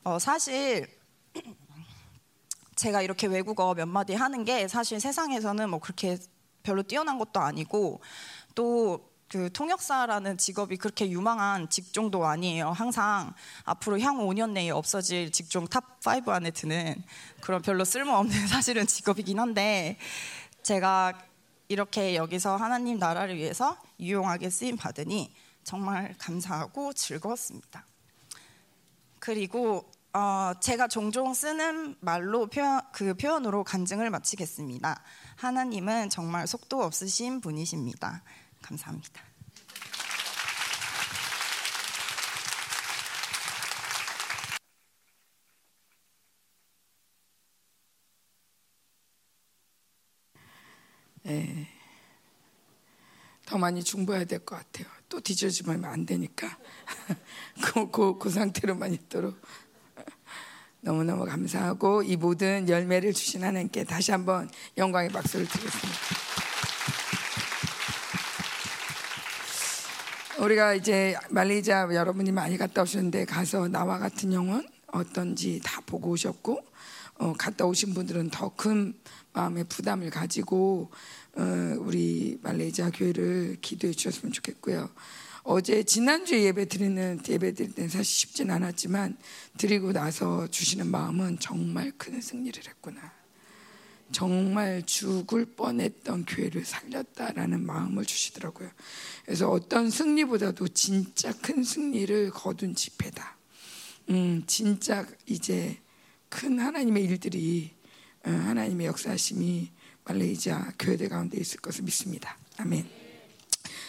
[0.04, 0.88] 어, 사실
[2.76, 6.18] 제가 이렇게 외국어 몇 마디 하는 게 사실 세상에서는 뭐 그렇게
[6.62, 8.00] 별로 뛰어난 것도 아니고
[8.54, 12.72] 또 그 통역사라는 직업이 그렇게 유망한 직종도 아니에요.
[12.72, 13.32] 항상
[13.64, 17.00] 앞으로 향후 5년 내에 없어질 직종 top 5 안에 드는
[17.40, 19.98] 그런 별로 쓸모없는 사실은 직업이긴 한데
[20.64, 21.12] 제가
[21.68, 25.32] 이렇게 여기서 하나님 나라를 위해서 유용하게 쓰임 받으니
[25.64, 27.86] 정말 감사하고 즐거웠습니다.
[29.18, 35.02] 그리고 어, 제가 종종 쓰는 말로 표현, 그 표현으로 간증을 마치겠습니다.
[35.36, 38.22] 하나님은 정말 속도 없으신 분이십니다.
[38.62, 39.22] 감사합니다.
[51.26, 51.79] 예.
[53.50, 54.86] 더 많이 중보해야 될 것 같아요.
[55.08, 56.56] 또 뒤져지면 안 되니까
[57.60, 59.36] 그, 그, 그 상태로만 있도록
[60.82, 64.48] 너무너무 감사하고 이 모든 열매를 주신 하나님께 다시 한번
[64.78, 65.98] 영광의 박수를 드리겠습니다.
[70.38, 76.64] 우리가 이제 말레이시아 여러분이 많이 갔다 오셨는데 가서 나와 같은 영혼 어떤지 다 보고 오셨고
[77.20, 78.94] 어, 갔다 오신 분들은 더 큰
[79.32, 80.90] 마음의 부담을 가지고
[81.36, 81.42] 어,
[81.78, 84.90] 우리 말레이시아 교회를 기도해 주셨으면 좋겠고요.
[85.42, 89.16] 어제 지난주에 예배 드리는 예배 드릴 때는 사실 쉽진 않았지만
[89.58, 93.12] 드리고 나서 주시는 마음은 정말 큰 승리를 했구나.
[94.12, 98.70] 정말 죽을 뻔했던 교회를 살렸다라는 마음을 주시더라고요.
[99.24, 103.36] 그래서 어떤 승리보다도 진짜 큰 승리를 거둔 집회다.
[104.08, 105.78] 음, 진짜 이제
[106.30, 107.74] 큰 하나님의 일들이
[108.24, 109.70] 어, 하나님의 역사심이
[110.04, 112.38] 말레이시아 교회들 가운데 있을 것을 믿습니다.
[112.56, 112.88] 아멘.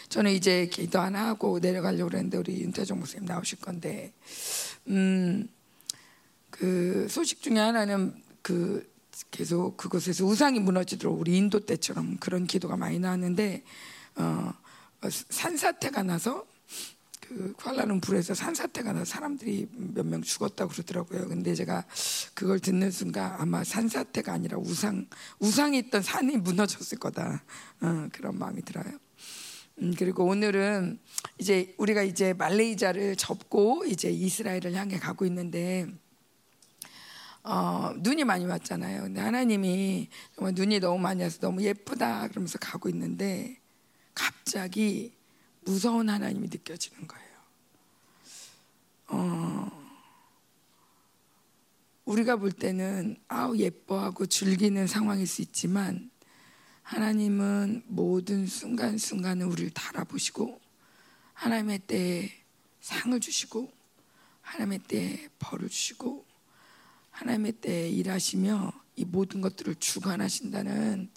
[0.10, 4.12] 저는 이제 기도 하나 하고 내려가려고 했는데 우리 윤태정 목사님 나오실 건데,
[4.88, 5.48] 음,
[6.50, 8.92] 그 소식 중에 하나는 그
[9.30, 13.64] 계속 그곳에서 우상이 무너지도록 우리 인도 때처럼 그런 기도가 많이 나왔는데,
[14.16, 14.54] 어,
[15.10, 16.46] 산사태가 나서
[17.32, 21.30] 그 쿠알라룸푸르에서 산사태가 나서 사람들이 몇 명 죽었다고 그러더라고요.
[21.30, 21.86] 근데 제가
[22.34, 25.08] 그걸 듣는 순간 아마 산사태가 아니라 우상
[25.40, 27.42] 우상이 있던 산이 무너졌을 거다.
[27.80, 28.86] 어, 그런 마음이 들어요.
[29.82, 31.00] 음, 그리고 오늘은
[31.38, 35.88] 이제 우리가 이제 말레이자를 접고 이제 이스라엘을 향해 가고 있는데
[37.44, 39.04] 어, 눈이 많이 왔잖아요.
[39.04, 43.58] 근데 하나님이 정말 눈이 너무 많이 와서 너무 예쁘다 그러면서 가고 있는데
[44.14, 45.14] 갑자기
[45.62, 47.32] 무서운 하나님이 느껴지는 거예요.
[49.08, 49.72] 어,
[52.06, 56.10] 우리가 볼 때는 아우 예뻐하고 즐기는 상황일 수 있지만
[56.84, 60.60] 하나님은 모든 순간순간을 우리를 달아보시고
[61.34, 62.32] 하나님의 때에
[62.82, 63.72] 상을 주시고
[64.42, 66.26] 하나님의 때에 벌을 주시고
[67.12, 71.10] 하나님의 때에 일하시며 이 모든 것들을 주관하신다는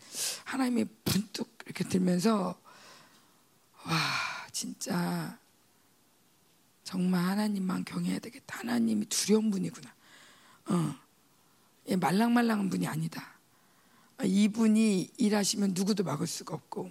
[0.45, 2.61] 하나님의 분뚝 이렇게 들면서
[3.84, 5.36] 와 진짜
[6.84, 8.61] 정말 하나님만 경외해야 되겠다.
[8.61, 9.92] 하나님이 두려운 분이구나.
[10.66, 10.94] 어,
[11.88, 13.34] 예, 말랑말랑한 분이 아니다.
[14.22, 16.88] 이분이 일하시면 누구도 막을 수가 없고,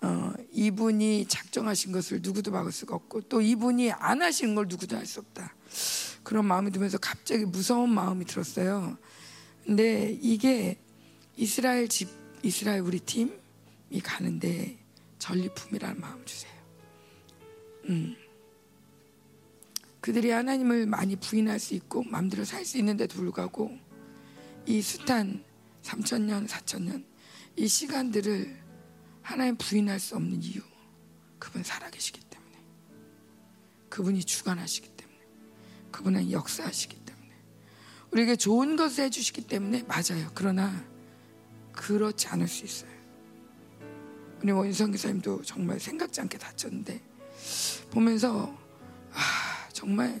[0.00, 5.06] 어, 이분이 작정하신 것을 누구도 막을 수가 없고, 또 이분이 안 하시는 걸 누구도 할
[5.06, 5.54] 수 없다.
[6.24, 8.98] 그런 마음이 들면서 갑자기 무서운 마음이 들었어요.
[9.64, 10.80] 근데 이게
[11.36, 12.08] 이스라엘 집,
[12.42, 14.76] 이스라엘 우리 팀이 가는데
[15.20, 16.53] 전리품이라는 마음 주세요.
[17.88, 18.16] 음.
[20.00, 23.76] 그들이 하나님을 많이 부인할 수 있고 마음대로 살 수 있는데도 불구하고
[24.66, 25.44] 이 숱한
[25.82, 27.14] 3천 년, 4천 년
[27.56, 28.62] 이 시간들을
[29.22, 30.60] 하나님 부인할 수 없는 이유
[31.38, 32.58] 그분 살아계시기 때문에
[33.88, 35.18] 그분이 주관하시기 때문에
[35.92, 37.30] 그분은 역사하시기 때문에
[38.10, 40.30] 우리에게 좋은 것을 해주시기 때문에 맞아요.
[40.34, 40.84] 그러나
[41.72, 42.90] 그렇지 않을 수 있어요.
[44.42, 47.00] 우리 원성 기사님도 정말 생각지 않게 다쳤는데
[47.90, 48.56] 보면서
[49.12, 50.20] 아 정말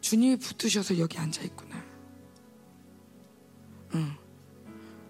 [0.00, 1.84] 주님이 붙으셔서 여기 앉아 있구나.
[3.94, 4.12] 응.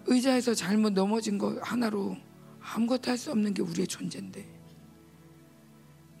[0.05, 2.17] 의자에서 잘못 넘어진 거 하나로
[2.61, 4.47] 아무것도 할 수 없는 게 우리의 존재인데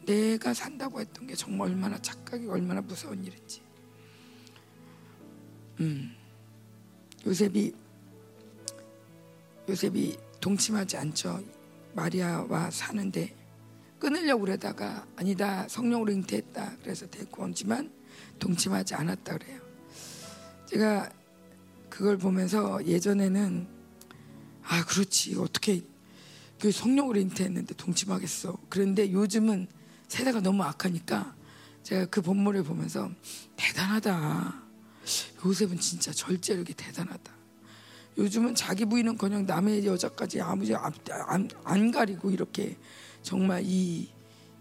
[0.05, 3.61] 내가 산다고 했던 게 정말 얼마나 착각이 얼마나 무서운 일인지.
[5.79, 6.15] 음.
[7.25, 7.73] 요셉이
[9.67, 11.43] 요셉이 동침하지 않죠.
[11.93, 13.35] 마리아와 사는데
[13.99, 17.91] 끊으려고 그러다가 아니다 성령으로 잉태했다 그래서 데리고 온지만
[18.39, 19.59] 동침하지 않았다 그래요.
[20.65, 21.11] 제가
[21.89, 23.67] 그걸 보면서 예전에는
[24.63, 25.81] 아 그렇지 어떻게
[26.59, 28.57] 그 성령으로 잉태했는데 동침하겠어.
[28.69, 29.67] 그런데 요즘은
[30.07, 31.35] 세대가 너무 악하니까
[31.83, 33.09] 제가 그 본문을 보면서
[33.55, 34.63] 대단하다.
[35.45, 37.33] 요셉은 진짜 절제력이 대단하다.
[38.17, 40.93] 요즘은 자기 부인은 그냥 남의 여자까지 아무지 안,
[41.25, 42.77] 안, 안 가리고 이렇게
[43.21, 44.09] 정말 이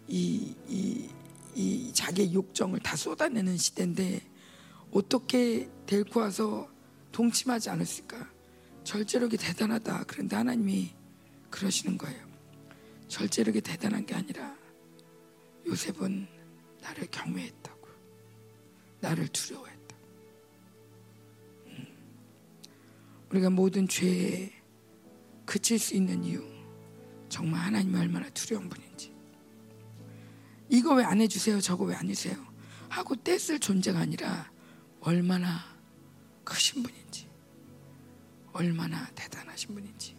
[0.09, 1.09] 이, 이,
[1.55, 4.23] 이 자기의 욕정을 다 쏟아내는 시대인데
[4.91, 6.69] 어떻게 데리고 와서
[7.13, 8.31] 동침하지 않았을까?
[8.85, 10.05] 절제력이 대단하다.
[10.07, 10.95] 그런데 하나님이
[11.51, 12.27] 그러시는 거예요.
[13.09, 14.57] 절제력이 대단한 게 아니라
[15.67, 16.27] 요셉은
[16.81, 17.89] 나를 경외했다고.
[19.01, 19.97] 나를 두려워했다.
[21.67, 21.87] 음.
[23.31, 24.53] 우리가 모든 죄에
[25.45, 26.58] 그칠 수 있는 이유
[27.29, 29.15] 정말 하나님이 얼마나 두려운 분인지.
[30.71, 31.61] 이거 왜 안 해주세요?
[31.61, 32.37] 저거 왜 안 해주세요?
[32.89, 34.51] 하고 떼쓸 존재가 아니라
[35.01, 35.59] 얼마나
[36.45, 37.29] 크신 분인지
[38.53, 40.17] 얼마나 대단하신 분인지.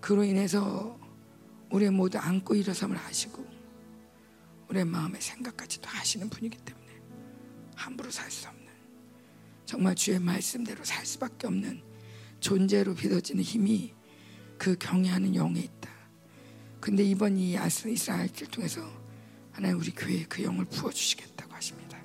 [0.00, 0.98] 그로 인해서
[1.70, 3.46] 우리 모두 안고 일어섬을 하시고
[4.68, 6.86] 우리의 마음의 생각까지도 하시는 분이기 때문에
[7.74, 8.66] 함부로 살 수 없는
[9.64, 11.82] 정말 주의 말씀대로 살 수밖에 없는
[12.40, 13.94] 존재로 믿어지는 힘이
[14.58, 15.88] 그 경외하는 영에 있다.
[16.80, 17.56] 근데 이번 이
[17.86, 18.82] 이스라엘 길 통해서
[19.52, 21.98] 하나님 우리 교회에 그 영을 부어주시겠다고 하십니다.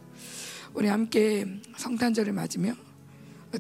[0.74, 1.46] 우리 함께
[1.78, 2.74] 성탄절을 맞으며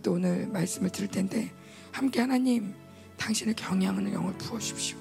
[0.02, 1.54] 또 오늘 말씀을 들을 텐데
[1.91, 2.74] 함께 하나님
[3.18, 4.98] 당신의 경향하는 영을 부어주십시오.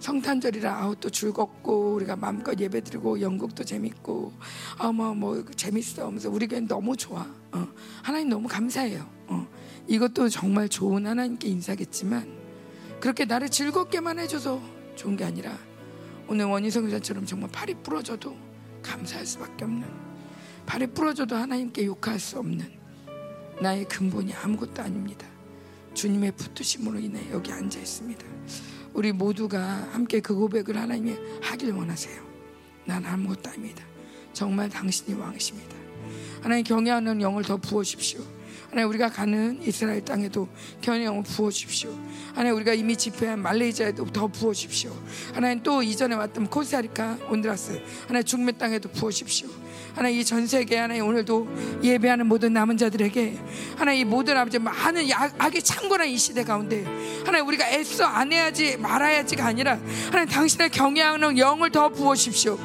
[0.00, 4.32] 성탄절이라 아우 또 즐겁고 우리가 마음껏 예배드리고 연극도 재밌고
[4.78, 7.68] 아뭐뭐 뭐 재밌어 하면서 우리 교회 너무 좋아 어.
[8.02, 9.46] 하나님 너무 감사해요 어.
[9.88, 12.37] 이것도 정말 좋은 하나님께 인사겠지만
[13.00, 14.60] 그렇게 나를 즐겁게만 해줘서
[14.96, 15.56] 좋은 게 아니라
[16.26, 18.36] 오늘 원희성 의사처럼 정말 팔이 부러져도
[18.82, 19.88] 감사할 수밖에 없는
[20.66, 22.70] 팔이 부러져도 하나님께 욕할 수 없는
[23.60, 25.26] 나의 근본이 아무것도 아닙니다
[25.94, 28.24] 주님의 붙으심으로 인해 여기 앉아 있습니다
[28.98, 29.60] 우리 모두가
[29.92, 32.20] 함께 그 고백을 하나님이 하길 원하세요.
[32.84, 33.84] 난 아무것도 아닙니다.
[34.32, 35.76] 정말 당신이 왕이십니다.
[36.42, 38.20] 하나님 경외하는 영을 더 부어주십시오.
[38.70, 40.46] 하나님 우리가 가는 이스라엘 땅에도
[40.82, 41.90] 경영을 부어주십시오.
[42.34, 44.92] 하나님 우리가 이미 집회한 말레이시아에도 더 부어주십시오.
[45.32, 49.48] 하나님 또 이전에 왔던 코스타리카, 온드라스 하나님 중매 땅에도 부어주십시오.
[49.98, 53.36] 하나님 이 전 세계 하나님 오늘도 예배하는 모든 남은 자들에게
[53.76, 56.84] 하나님 이 모든 아버지 많은 악의 창궐한 이 시대 가운데
[57.26, 59.76] 하나님 우리가 애써 안 해야지 말아야지가 아니라
[60.06, 62.56] 하나님 당신의 경외하는 영을 더 부어주십시오.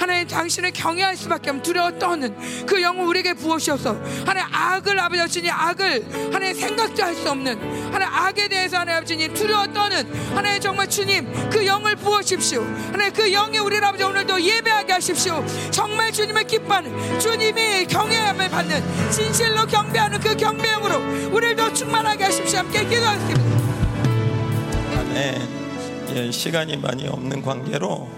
[0.00, 2.34] 하나님 당신을 경외할 수밖에 없는 두려워 떠는
[2.64, 8.14] 그 영을 우리에게 부어주셔서 하나님 악을 아버지 주님 악을 하나님 생각도 할 수 없는 하나님
[8.14, 12.62] 악에 대해서 하나님 주님 두려워 떠는 하나님 정말 주님 그 영을 부어주십시오.
[12.92, 15.44] 하나님 그 영이 우리 아버지 오늘도 예배하게 하십시오.
[15.70, 22.60] 정말 주님을 기뻐 하는 주님이 경외함을 받는 진실로 경배하는 그 경배형으로 우리를 더 충만하게 하십시오.
[22.60, 23.40] 함께 기도하겠습니다.
[25.00, 25.58] 아멘.
[26.14, 28.08] 예, 시간이 많이 없는 관계로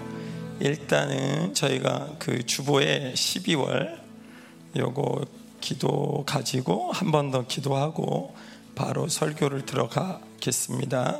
[0.59, 3.97] 일단은 저희가 그 주보에 12월
[4.77, 5.25] 요거
[5.59, 8.35] 기도 가지고 한 번 더 기도하고
[8.75, 11.19] 바로 설교를 들어가겠습니다.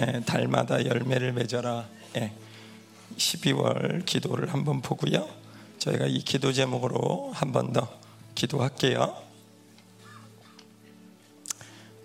[0.00, 1.86] 예, 달마다 열매를 맺어라.
[2.18, 2.32] 예,
[3.16, 5.26] 12월 기도를 한번 보고요.
[5.78, 7.88] 저희가 이 기도 제목으로 한 번 더
[8.34, 9.14] 기도할게요.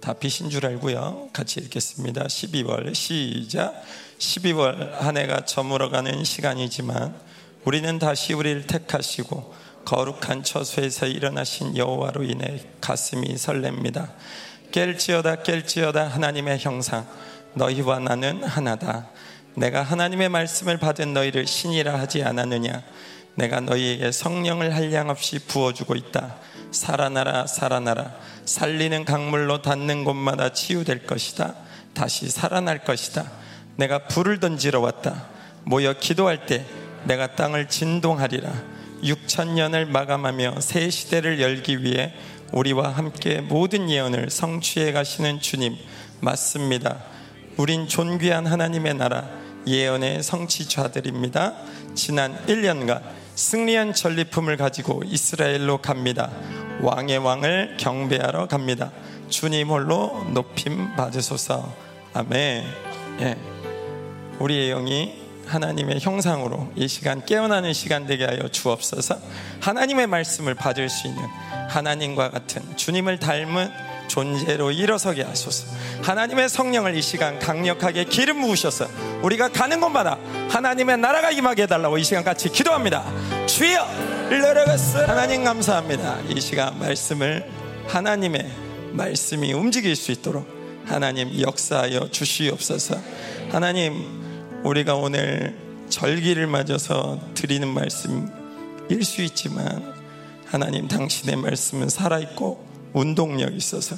[0.01, 1.29] 다 빛인 줄 알고요.
[1.31, 2.23] 같이 읽겠습니다.
[2.25, 3.81] 12월 시작.
[4.17, 7.15] 12월 한 해가 저물어가는 시간이지만
[7.65, 9.53] 우리는 다시 우리를 택하시고
[9.85, 14.11] 거룩한 처소에서 일어나신 여호와로 인해 가슴이 설렙니다.
[14.71, 17.07] 깰지어다 깰지어다 하나님의 형상
[17.53, 19.09] 너희와 나는 하나다.
[19.55, 22.81] 내가 하나님의 말씀을 받은 너희를 신이라 하지 않았느냐?
[23.35, 26.35] 내가 너희에게 성령을 한량없이 부어주고 있다.
[26.71, 28.15] 살아나라, 살아나라.
[28.45, 31.55] 살리는 강물로 닿는 곳마다 치유될 것이다.
[31.93, 33.31] 다시 살아날 것이다.
[33.75, 35.27] 내가 불을 던지러 왔다.
[35.63, 36.65] 모여 기도할 때
[37.05, 38.51] 내가 땅을 진동하리라.
[39.03, 42.13] 6천 년을 마감하며 새 시대를 열기 위해
[42.51, 45.75] 우리와 함께 모든 예언을 성취해 가시는 주님
[46.21, 46.99] 맞습니다.
[47.57, 49.27] 우린 존귀한 하나님의 나라
[49.67, 51.53] 예언의 성취자들입니다.
[51.95, 53.01] 지난 1년간
[53.35, 56.29] 승리한 전리품을 가지고 이스라엘로 갑니다.
[56.81, 58.91] 왕의 왕을 경배하러 갑니다.
[59.29, 61.73] 주님 홀로 높임 받으소서.
[62.13, 62.63] 아멘.
[63.21, 63.37] 예.
[64.39, 69.17] 우리의 영이 하나님의 형상으로 이 시간 깨어나는 시간 되게 하여 주옵소서.
[69.61, 71.23] 하나님의 말씀을 받을 수 있는
[71.69, 75.75] 하나님과 같은 주님을 닮은 존재로 일어서게 하소서.
[76.03, 78.87] 하나님의 성령을 이 시간 강력하게 기름 부으셔서
[79.23, 83.03] 우리가 가는 곳마다 하나님의 나라가 임하게 해달라고 이 시간 같이 기도합니다.
[83.47, 83.83] 주여!
[85.07, 86.19] 하나님 감사합니다.
[86.29, 87.49] 이 시간 말씀을
[87.87, 88.51] 하나님의
[88.91, 90.47] 말씀이 움직일 수 있도록
[90.85, 92.95] 하나님 역사하여 주시옵소서.
[93.49, 95.57] 하나님 우리가 오늘
[95.89, 99.91] 절기를 맞아서 드리는 말씀일 수 있지만
[100.45, 103.95] 하나님 당신의 말씀은 살아있고 운동력이 있어서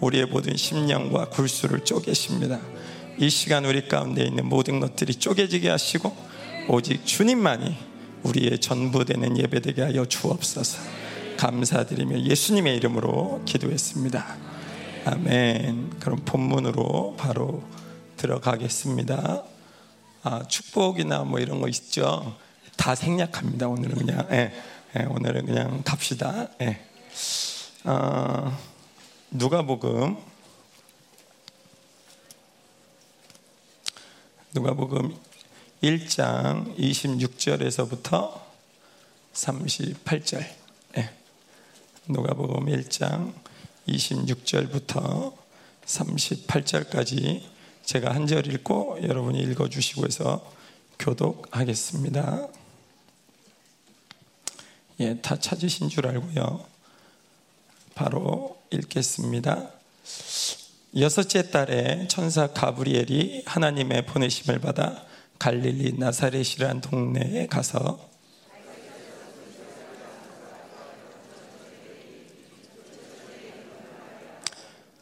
[0.00, 2.60] 우리의 모든 심령과 굴수를 쪼개십니다.
[3.18, 6.14] 이 시간 우리 가운데 있는 모든 것들이 쪼개지게 하시고
[6.68, 7.76] 오직 주님만이
[8.24, 10.78] 우리의 전부 되는 예배되게 하여 주옵소서.
[11.36, 14.36] 감사드리며 예수님의 이름으로 기도했습니다.
[15.04, 15.90] 아멘.
[16.00, 17.62] 그럼 본문으로 바로
[18.16, 19.44] 들어가겠습니다.
[20.22, 22.36] 아, 축복이나 뭐 이런 거 있죠.
[22.76, 23.68] 다 생략합니다.
[23.68, 24.52] 오늘은 그냥 예,
[24.98, 26.48] 예, 오늘은 그냥 갑시다.
[26.62, 26.80] 예.
[27.88, 28.52] 어,
[29.30, 30.16] 누가복음
[34.52, 35.16] 누가복음
[35.84, 38.40] 1장 26절에서부터
[39.34, 40.44] 38절.
[40.96, 41.10] 예.
[42.08, 43.32] 누가복음 1장
[43.86, 45.32] 26절부터
[45.84, 47.44] 38절까지
[47.84, 50.44] 제가 한 절 읽고 여러분이 읽어 주시고 해서
[50.98, 52.48] 교독하겠습니다.
[54.98, 56.74] 예, 다 찾으신 줄 알고요.
[57.96, 59.70] 바로 읽겠습니다.
[60.98, 65.02] 여섯째 달에 천사 가브리엘이 하나님의 보내심을 받아
[65.38, 67.98] 갈릴리 나사렛이란 동네에 가서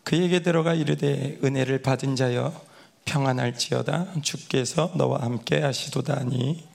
[0.04, 2.62] 그에게 들어가 이르되 은혜를 받은 자여
[3.06, 6.73] 평안할지어다 주께서 너와 함께 하시도다니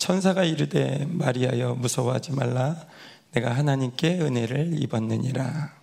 [0.00, 2.86] 천사가 이르되 마리아여 무서워하지 말라.
[3.32, 5.74] 내가 하나님께 은혜를 입었느니라.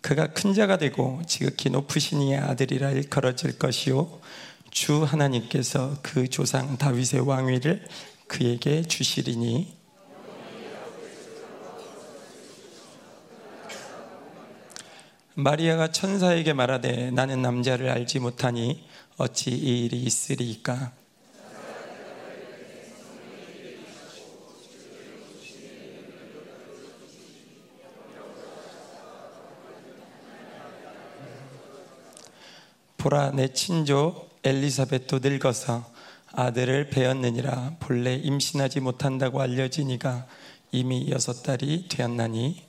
[0.00, 4.20] 그가 큰 자가 되고 지극히 높으신 이의 아들이라 일컬어질 것이요.
[4.70, 7.86] 주 하나님께서 그 조상 다윗의 왕위를
[8.26, 9.76] 그에게 주시리니.
[15.34, 18.84] 마리아가 천사에게 말하되 나는 남자를 알지 못하니
[19.18, 20.92] 어찌 이 일이 있으리까?
[32.98, 35.90] 보라 내 친조 엘리사벳도 늙어서
[36.32, 40.26] 아들을 배었느니라 본래 임신하지 못한다고 알려지니가
[40.72, 42.66] 이미 여섯 달이 되었나니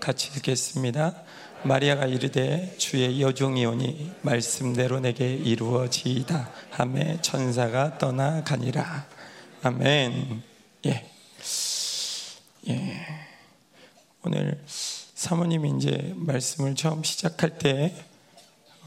[0.00, 1.23] 같이 읽겠습니다.
[1.64, 9.06] 마리아가 이르되 주의 여종이 오니 말씀대로 내게 이루어지이다 하매 천사가 떠나가니라
[9.62, 10.42] 아멘
[10.84, 11.10] 예.
[12.68, 13.06] 예.
[14.22, 14.62] 오늘
[15.14, 17.94] 사모님이 이제 말씀을 처음 시작할 때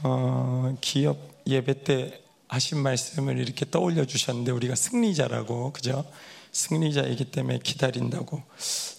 [0.03, 1.17] 어, 기업
[1.47, 6.05] 예배 때 하신 말씀을 이렇게 떠올려 주셨는데 우리가 승리자라고 그죠?
[6.51, 8.41] 승리자이기 때문에 기다린다고.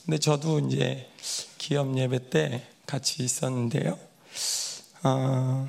[0.04, 1.08] 근데 저도 이제
[1.58, 3.98] 기업 예배 때 같이 있었는데요.
[5.04, 5.68] 어,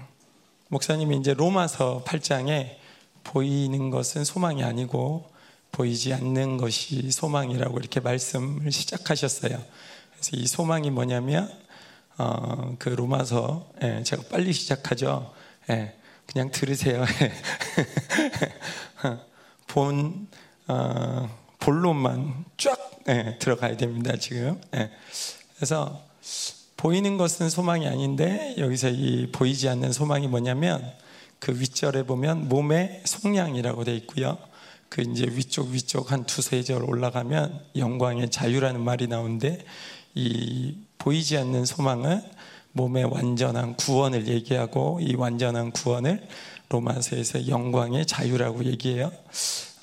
[0.69, 2.77] 목사님이 이제 로마서 8장에
[3.25, 5.29] 보이는 것은 소망이 아니고
[5.73, 9.61] 보이지 않는 것이 소망이라고 이렇게 말씀을 시작하셨어요.
[10.13, 11.51] 그래서 이 소망이 뭐냐면
[12.17, 15.33] 어, 그 로마서 예, 제가 빨리 시작하죠.
[15.69, 15.95] 예,
[16.25, 17.03] 그냥 들으세요.
[19.67, 20.27] 본
[20.67, 22.77] 어, 본론만 쫙
[23.09, 24.15] 예, 들어가야 됩니다.
[24.15, 24.61] 지금.
[24.73, 24.89] 예.
[25.57, 26.07] 그래서
[26.79, 30.81] 보이는 것은 소망이 아닌데 여기서 이 보이지 않는 소망이 뭐냐면
[31.37, 34.37] 그 윗절에 보면 몸의 속량이라고 돼 있고요.
[34.87, 39.65] 그 이제 위쪽 위쪽 한 두세 절 올라가면 영광의 자유라는 말이 나오는데
[40.15, 42.21] 이 보이지 않는 소망은
[42.71, 46.25] 몸의 완전한 구원을 얘기하고 이 완전한 구원을
[46.69, 49.11] 로마서에서 영광의 자유라고 얘기해요.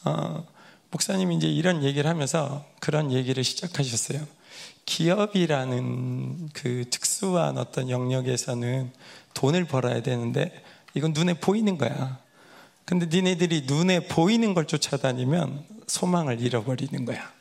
[0.07, 0.47] 어,
[0.91, 4.36] 목사님이 이제 이런 얘기를 하면서 그런 얘기를 시작하셨어요.
[4.87, 8.93] 기업이라는 그 특수한 어떤 영역에서는
[9.35, 10.53] 돈을 벌어야 되는데
[10.95, 12.19] 이건 눈에 보이는 거야.
[12.85, 17.33] 근데 니네들이 눈에 보이는 걸 쫓아다니면 소망을 잃어버리는 거야.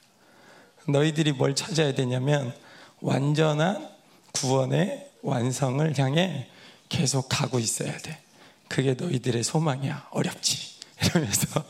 [0.87, 2.53] 너희들이 뭘 찾아야 되냐면
[2.99, 3.89] 완전한
[4.33, 6.47] 구원의 완성을 향해
[6.89, 8.19] 계속 가고 있어야 돼.
[8.67, 10.07] 그게 너희들의 소망이야.
[10.11, 10.75] 어렵지.
[11.03, 11.63] 이러면서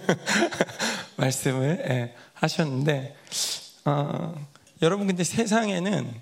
[1.16, 3.16] 말씀을 예, 하셨는데
[3.84, 4.34] 어,
[4.82, 6.12] 여러분 근데 세상에는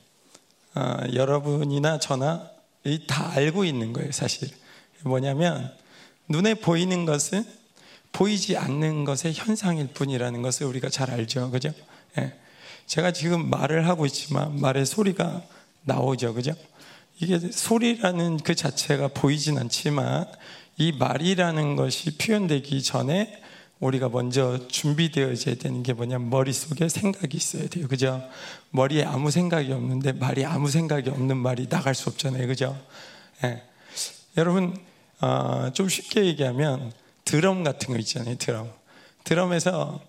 [0.75, 2.51] 어, 여러분이나 저나
[3.07, 4.49] 다 알고 있는 거예요 사실.
[5.03, 5.73] 뭐냐면
[6.29, 7.45] 눈에 보이는 것은
[8.13, 11.51] 보이지 않는 것의 현상일 뿐이라는 것을 우리가 잘 알죠.
[11.51, 11.73] 그죠?
[12.19, 12.35] 예.
[12.87, 15.43] 제가 지금 말을 하고 있지만 말의 소리가
[15.85, 16.35] 나오죠.
[16.35, 16.53] 그죠?
[17.19, 20.27] 이게 소리라는 그 자체가 보이진 않지만
[20.77, 23.41] 이 말이라는 것이 표현되기 전에
[23.81, 27.89] 우리가 먼저 준비되어져야 되는 게 뭐냐면 머릿속에 생각이 있어야 돼요.
[27.89, 28.23] 그죠?
[28.71, 32.47] 머리에 아무 생각이 없는데 말이 아무 생각이 없는 말이 나갈 수 없잖아요.
[32.47, 32.79] 그죠?
[33.43, 33.63] 예.
[34.37, 34.77] 여러분,
[35.21, 36.93] 어, 좀 쉽게 얘기하면
[37.25, 38.37] 드럼 같은 거 있잖아요.
[38.37, 38.71] 드럼.
[39.25, 40.01] 드럼에서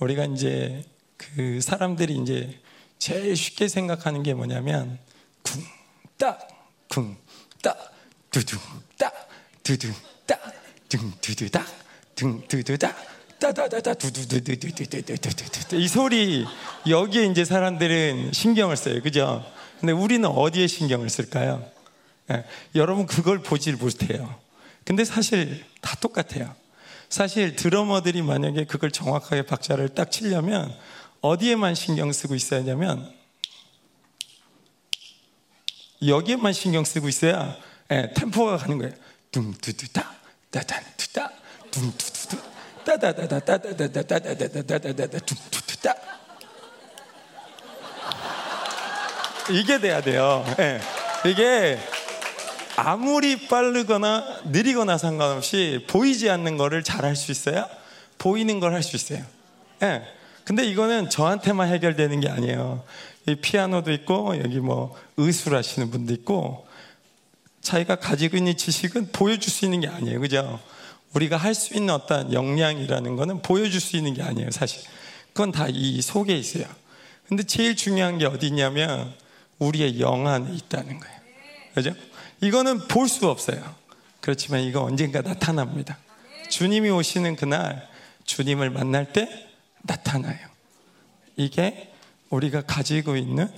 [0.00, 0.84] 우리가 이제
[1.16, 2.58] 그 사람들이 이제
[2.98, 4.98] 제일 쉽게 생각하는 게 뭐냐면
[5.42, 5.62] 쿵,
[6.18, 6.48] 딱,
[6.88, 7.16] 쿵,
[7.62, 7.76] 딱,
[8.30, 8.58] 두둥,
[8.98, 9.28] 딱,
[9.62, 9.92] 두둥,
[10.26, 10.40] 딱,
[10.88, 11.66] 둥, 두두, 딱,
[12.14, 12.96] 둥, 두두, 딱,
[13.40, 16.46] 따다다다 두두두두두두두두두 이 소리
[16.86, 19.44] 여기에 이제 사람들은 신경을 써요, 그죠?
[19.80, 21.66] 근데 우리는 어디에 신경을 쓸까요?
[22.30, 24.38] 예, 여러분 그걸 보질 못해요.
[24.84, 26.54] 근데 사실 다 똑같아요.
[27.08, 30.72] 사실 드러머들이 만약에 그걸 정확하게 박자를 딱 치려면
[31.22, 33.12] 어디에만 신경 쓰고 있어야 하냐면
[36.06, 37.56] 여기에만 신경 쓰고 있어야
[37.90, 38.92] 예, 템포가 가는 거예요.
[39.32, 40.14] 둥두두다
[40.50, 41.30] 따단 두다
[41.70, 42.49] 둥두두두
[42.84, 45.94] 따다다다 따다다다 따다다다다다다 둥두두다
[49.50, 50.44] 이게 돼야 돼요.
[50.60, 50.80] 예.
[51.26, 51.78] 이게
[52.76, 57.68] 아무리 빠르거나 느리거나 상관없이 보이지 않는 거를 잘 할 수 있어야
[58.18, 59.24] 보이는 걸 할 수 있어요.
[59.82, 60.02] 예.
[60.44, 62.84] 근데 이거는 저한테만 해결되는 게 아니에요.
[63.26, 66.66] 이 피아노도 있고 여기 뭐 의술 하시는 분도 있고
[67.60, 70.20] 자기가 가지고 있는 지식은 보여줄 수 있는 게 아니에요.
[70.20, 70.60] 그죠?
[71.14, 74.50] 우리가 할 수 있는 어떤 역량이라는 거는 보여줄 수 있는 게 아니에요.
[74.50, 74.82] 사실.
[75.32, 76.64] 그건 다 이 속에 있어요.
[77.28, 79.14] 근데 제일 중요한 게 어디 있냐면
[79.58, 81.20] 우리의 영 안에 있다는 거예요.
[81.74, 81.94] 그죠?
[82.40, 83.74] 이거는 볼 수 없어요.
[84.20, 85.98] 그렇지만 이거 언젠가 나타납니다.
[86.48, 87.88] 주님이 오시는 그날
[88.24, 89.28] 주님을 만날 때
[89.82, 90.38] 나타나요.
[91.36, 91.92] 이게
[92.30, 93.48] 우리가 가지고 있는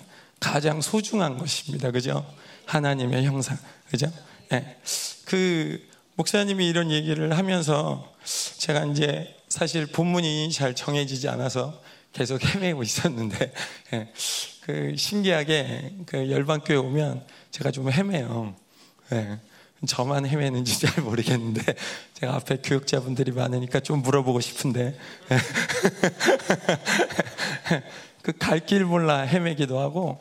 [0.40, 1.90] 가장 소중한 것입니다.
[1.90, 2.26] 그죠?
[2.66, 3.56] 하나님의 형상.
[3.90, 4.06] 그죠?
[4.50, 4.78] 네.
[5.24, 5.80] 그
[6.26, 8.14] 목사님이 이런 얘기를 하면서
[8.58, 13.52] 제가 이제 사실 본문이 잘 정해지지 않아서 계속 헤매고 있었는데
[13.90, 14.12] 네.
[14.60, 18.54] 그 신기하게 그 열방교회 오면 제가 좀 헤매요.
[19.10, 19.40] 네.
[19.84, 21.60] 저만 헤매는지 잘 모르겠는데
[22.14, 24.96] 제가 앞에 교육자분들이 많으니까 좀 물어보고 싶은데
[28.22, 30.20] 그 갈 길 몰라 헤매기도 하고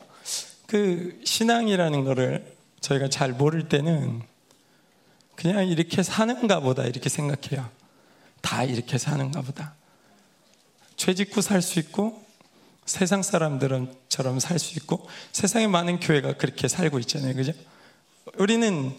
[0.66, 2.44] 그 신앙이라는 거를
[2.80, 4.22] 저희가 잘 모를 때는
[5.42, 7.68] 그냥 이렇게 사는가 보다 이렇게 생각해요.
[8.42, 9.74] 다 이렇게 사는가 보다.
[10.96, 12.24] 죄 짓고 살 수 있고
[12.86, 17.34] 세상 사람들처럼 살 수 있고 세상에 많은 교회가 그렇게 살고 있잖아요.
[17.34, 17.52] 그죠?
[18.38, 18.96] 우리는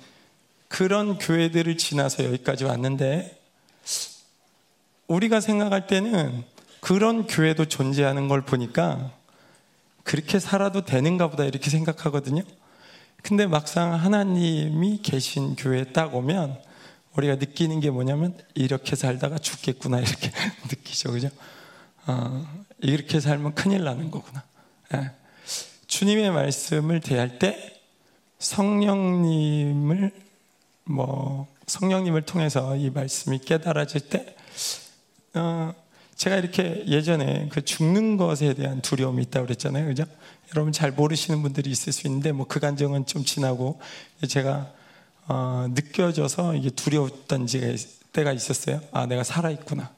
[0.67, 3.41] 그런 교회들을 지나서 여기까지 왔는데
[5.07, 6.43] 우리가 생각할 때는
[6.81, 9.13] 그런 교회도 존재하는 걸 보니까
[10.03, 12.41] 그렇게 살아도 되는가 보다 이렇게 생각하거든요.
[13.23, 16.61] 근데 막상 하나님이 계신 교회에 딱 오면
[17.15, 20.29] 우리가 느끼는 게 뭐냐면 이렇게 살다가 죽겠구나 이렇게
[20.69, 21.11] 느끼죠.
[21.11, 21.29] 그죠?
[22.05, 22.45] 어,
[22.79, 24.43] 이렇게 살면 큰일 나는 거구나.
[24.93, 25.11] 예.
[25.87, 27.81] 주님의 말씀을 대할 때
[28.39, 30.11] 성령님을
[30.83, 34.35] 뭐 성령님을 통해서 이 말씀이 깨달아질 때
[35.35, 35.73] 어,
[36.23, 39.85] 제가 이렇게 예전에 그 죽는 것에 대한 두려움이 있다고 그랬잖아요.
[39.87, 40.05] 그죠?
[40.53, 43.81] 여러분 잘 모르시는 분들이 있을 수 있는데 뭐그 감정은 좀 지나고
[44.29, 44.71] 제가
[45.27, 47.47] 어, 느껴져서 이게 두려웠던
[48.13, 48.79] 때가 있었어요.
[48.93, 49.93] 아, 내가 살아있구나.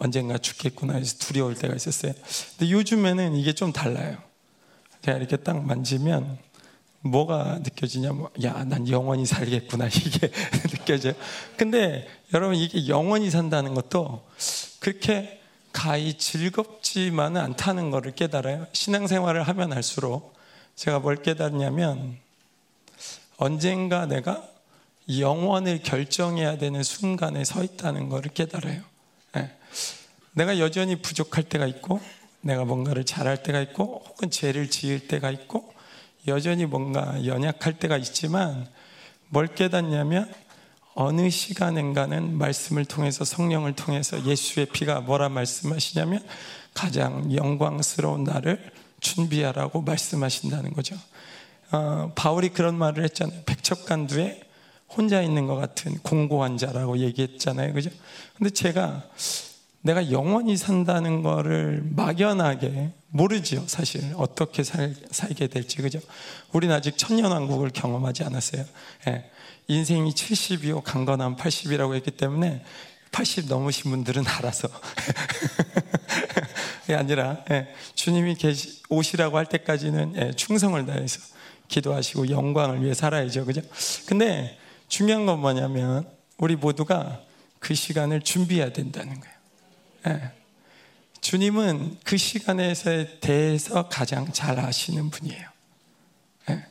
[0.00, 2.12] 언젠가 죽겠구나 해서 두려울 때가 있었어요.
[2.58, 4.16] 근데 요즘에는 이게 좀 달라요.
[5.02, 6.38] 제가 이렇게 딱 만지면
[7.02, 10.28] 뭐가 느껴지냐면 야, 난 영원히 살겠구나 이게
[10.70, 11.12] 느껴져요.
[11.56, 14.26] 근데 여러분 이게 영원히 산다는 것도
[14.80, 15.37] 그렇게
[15.72, 18.66] 가히 즐겁지만은 않다는 것을 깨달아요.
[18.72, 20.34] 신앙생활을 하면 할수록
[20.74, 22.18] 제가 뭘 깨닫냐면
[23.36, 24.46] 언젠가 내가
[25.18, 28.82] 영원을 결정해야 되는 순간에 서 있다는 것을 깨달아요.
[29.34, 29.56] 네.
[30.32, 32.00] 내가 여전히 부족할 때가 있고
[32.40, 35.72] 내가 뭔가를 잘할 때가 있고 혹은 죄를 지을 때가 있고
[36.26, 38.68] 여전히 뭔가 연약할 때가 있지만
[39.28, 40.32] 뭘 깨닫냐면
[41.00, 46.20] 어느 시간인가는 말씀을 통해서 성령을 통해서 예수의 피가 뭐라 말씀하시냐면
[46.74, 50.96] 가장 영광스러운 날을 준비하라고 말씀하신다는 거죠.
[51.70, 53.42] 어, 바울이 그런 말을 했잖아요.
[53.46, 54.40] 백척간두에
[54.88, 57.74] 혼자 있는 것 같은 공고한 자라고 얘기했잖아요.
[57.74, 57.90] 그죠?
[58.36, 59.04] 근데 제가
[59.82, 64.02] 내가 영원히 산다는 거를 막연하게 모르지요, 사실.
[64.16, 66.00] 어떻게 살, 살게 될지, 그죠?
[66.52, 68.64] 우리는 아직 천년왕국을 경험하지 않았어요.
[69.06, 69.30] 예.
[69.68, 72.64] 인생이 70이요, 강건함 80이라고 했기 때문에
[73.12, 74.68] 80 넘으신 분들은 알아서.
[76.86, 77.68] 게 아니라, 예.
[77.94, 80.32] 주님이 계시, 오시라고 할 때까지는 예.
[80.32, 81.20] 충성을 다해서
[81.68, 83.60] 기도하시고 영광을 위해 살아야죠, 그죠?
[84.06, 84.58] 근데
[84.88, 86.08] 중요한 건 뭐냐면,
[86.38, 87.20] 우리 모두가
[87.58, 89.36] 그 시간을 준비해야 된다는 거예요.
[90.06, 90.32] 예.
[91.20, 92.72] 주님은 그 시간에
[93.20, 95.46] 대해서 가장 잘 아시는 분이에요.
[96.48, 96.64] 예.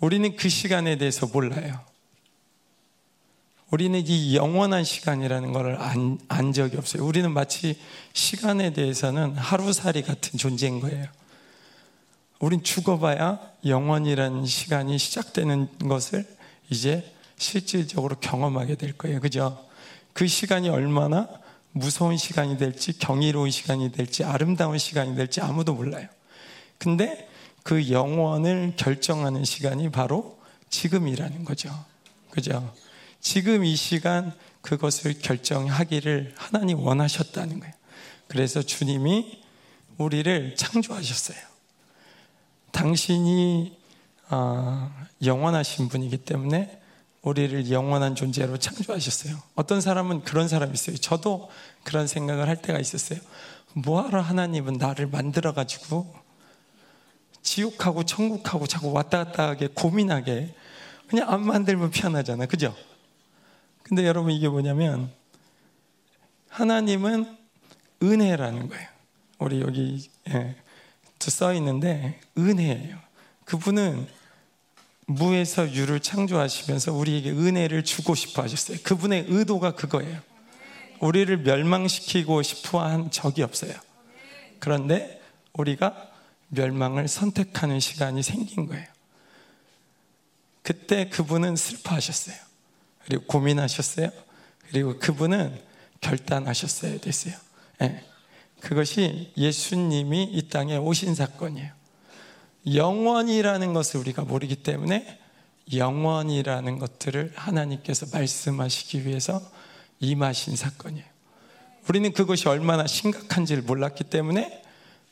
[0.00, 1.87] 우리는 그 시간에 대해서 몰라요.
[3.70, 7.04] 우리는 이 영원한 시간이라는 걸 안, 안 적이 없어요.
[7.04, 7.78] 우리는 마치
[8.14, 11.06] 시간에 대해서는 하루살이 같은 존재인 거예요.
[12.40, 16.26] 우린 죽어봐야 영원이라는 시간이 시작되는 것을
[16.70, 19.20] 이제 실질적으로 경험하게 될 거예요.
[19.20, 19.62] 그죠?
[20.14, 21.28] 그 시간이 얼마나
[21.72, 26.08] 무서운 시간이 될지 경이로운 시간이 될지 아름다운 시간이 될지 아무도 몰라요.
[26.78, 27.28] 근데
[27.62, 30.38] 그 영원을 결정하는 시간이 바로
[30.70, 31.70] 지금이라는 거죠.
[32.30, 32.72] 그죠?
[33.20, 37.74] 지금 이 시간 그것을 결정하기를 하나님 원하셨다는 거예요.
[38.26, 39.42] 그래서 주님이
[39.96, 41.38] 우리를 창조하셨어요.
[42.72, 43.76] 당신이
[44.30, 44.92] 어,
[45.22, 46.80] 영원하신 분이기 때문에
[47.22, 49.36] 우리를 영원한 존재로 창조하셨어요.
[49.54, 50.96] 어떤 사람은 그런 사람이 있어요.
[50.96, 51.50] 저도
[51.82, 53.18] 그런 생각을 할 때가 있었어요.
[53.74, 56.14] 뭐하러 하나님은 나를 만들어가지고
[57.42, 60.54] 지옥하고 천국하고 자꾸 왔다 갔다 하게 고민하게
[61.08, 62.46] 그냥 안 만들면 편하잖아.
[62.46, 62.74] 그죠?
[63.88, 65.10] 근데 여러분 이게 뭐냐면
[66.50, 67.38] 하나님은
[68.02, 68.88] 은혜라는 거예요.
[69.38, 70.56] 우리 여기 예,
[71.18, 72.98] 써 있는데 은혜예요.
[73.46, 74.06] 그분은
[75.06, 78.76] 무에서 유를 창조하시면서 우리에게 은혜를 주고 싶어 하셨어요.
[78.82, 80.20] 그분의 의도가 그거예요.
[81.00, 83.72] 우리를 멸망시키고 싶어 한 적이 없어요.
[84.58, 85.22] 그런데
[85.54, 86.10] 우리가
[86.48, 88.86] 멸망을 선택하는 시간이 생긴 거예요.
[90.62, 92.47] 그때 그분은 슬퍼하셨어요.
[93.08, 94.10] 그리고 고민하셨어요.
[94.68, 95.58] 그리고 그분은
[96.02, 97.34] 결단하셨어야 됐어요.
[97.78, 98.04] 네.
[98.60, 101.72] 그것이 예수님이 이 땅에 오신 사건이에요.
[102.74, 105.18] 영원이라는 것을 우리가 모르기 때문에
[105.72, 109.40] 영원이라는 것들을 하나님께서 말씀하시기 위해서
[110.00, 111.06] 임하신 사건이에요.
[111.88, 114.62] 우리는 그것이 얼마나 심각한지를 몰랐기 때문에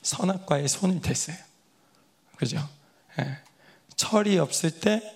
[0.02, 1.36] 선악과에 손을 댔어요.
[2.36, 2.58] 그죠?
[3.18, 3.38] 예.
[3.96, 5.15] 철이 없을 때 예.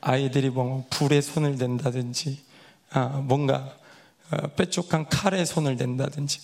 [0.00, 2.42] 아이들이 뭐 불에 손을 댄다든지
[2.90, 3.76] 아, 뭔가
[4.30, 6.40] 어, 뾰족한 칼에 손을 댄다든지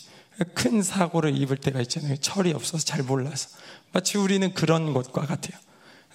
[0.54, 2.16] 큰 사고를 입을 때가 있잖아요.
[2.16, 3.50] 철이 없어서 잘 몰라서.
[3.92, 5.58] 마치 우리는 그런 것과 같아요.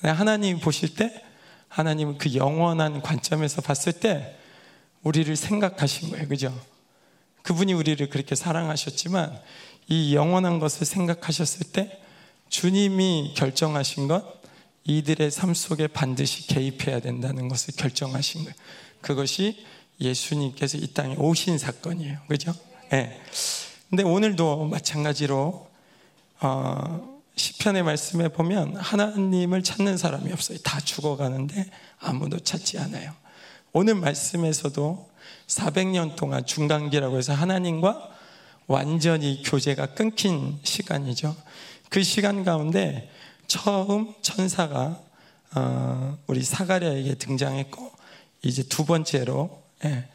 [0.01, 1.23] 하나님 보실 때
[1.67, 4.37] 하나님은 그 영원한 관점에서 봤을 때
[5.03, 6.27] 우리를 생각하신 거예요.
[6.27, 6.59] 그죠?
[7.43, 9.39] 그분이 우리를 그렇게 사랑하셨지만
[9.87, 12.01] 이 영원한 것을 생각하셨을 때
[12.49, 14.41] 주님이 결정하신 것
[14.85, 18.55] 이들의 삶 속에 반드시 개입해야 된다는 것을 결정하신 거예요.
[19.01, 19.65] 그것이
[19.99, 22.19] 예수님께서 이 땅에 오신 사건이에요.
[22.27, 22.53] 그죠?
[22.91, 22.97] 예.
[22.97, 23.21] 네.
[23.89, 25.67] 근데 오늘도 마찬가지로
[26.41, 30.57] 어, 시편의 말씀에 보면 하나님을 찾는 사람이 없어요.
[30.59, 31.69] 다 죽어가는데
[31.99, 33.13] 아무도 찾지 않아요.
[33.73, 35.09] 오늘 말씀에서도
[35.47, 38.09] 400년 동안 중간기라고 해서 하나님과
[38.67, 41.35] 완전히 교제가 끊긴 시간이죠.
[41.89, 43.09] 그 시간 가운데
[43.47, 44.99] 처음 천사가
[45.55, 47.91] 어, 우리 사가랴에게 등장했고
[48.43, 50.07] 이제 두 번째로 예,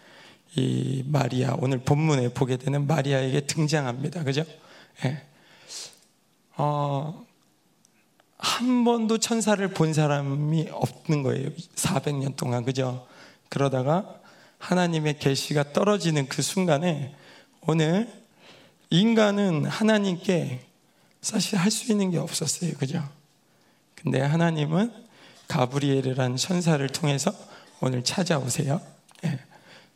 [0.56, 4.24] 이 마리아 오늘 본문에 보게 되는 마리아에게 등장합니다.
[4.24, 4.44] 그죠?
[5.04, 5.22] 예.
[6.56, 7.24] 어,
[8.38, 11.50] 한 번도 천사를 본 사람이 없는 거예요.
[11.74, 13.06] 400년 동안 그죠?
[13.48, 14.20] 그러다가
[14.58, 17.14] 하나님의 계시가 떨어지는 그 순간에
[17.62, 18.12] 오늘
[18.90, 20.66] 인간은 하나님께
[21.20, 22.72] 사실 할 수 있는 게 없었어요.
[22.74, 23.02] 그죠?
[24.02, 24.92] 근데 하나님은
[25.48, 27.32] 가브리엘이라는 천사를 통해서
[27.80, 28.80] 오늘 찾아오세요.
[29.24, 29.38] 예.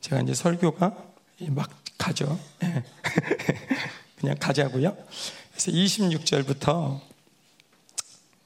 [0.01, 0.95] 제가 이제 설교가
[1.49, 2.39] 막 가죠.
[2.63, 2.83] 예.
[4.21, 4.97] 그냥 가자고요.
[5.53, 7.01] 그래서 26절부터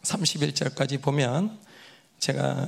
[0.02, 1.58] 31절까지 보면
[2.18, 2.66] 제가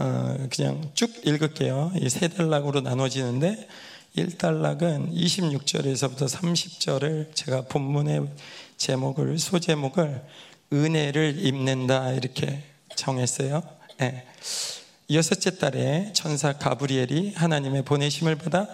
[0.00, 1.92] 어 그냥 쭉 읽을게요.
[1.96, 3.68] 이 세 단락으로 나눠지는데
[4.16, 8.28] 1단락은 26절에서부터 30절을 제가 본문의
[8.76, 10.22] 제목을 소제목을
[10.72, 12.62] 은혜를 입는다 이렇게
[12.94, 13.62] 정했어요.
[13.98, 14.24] 네.
[15.10, 18.66] 여섯째 달에 천사 가브리엘이 하나님의 보내심을 받아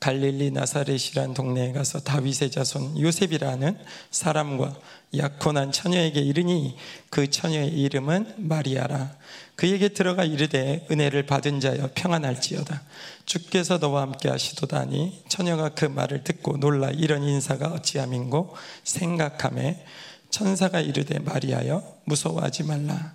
[0.00, 3.78] 갈릴리 나사렛이란 동네에 가서 다윗의 자손 요셉이라는
[4.10, 4.74] 사람과
[5.16, 6.76] 약혼한 처녀에게 이르니
[7.08, 9.14] 그 처녀의 이름은 마리아라
[9.54, 12.82] 그에게 들어가 이르되 은혜를 받은 자여 평안할지어다
[13.26, 19.84] 주께서 너와 함께 하시도다니 처녀가 그 말을 듣고 놀라 이런 인사가 어찌함인고 생각함에
[20.32, 23.14] 천사가 이르되 마리아여 무서워하지 말라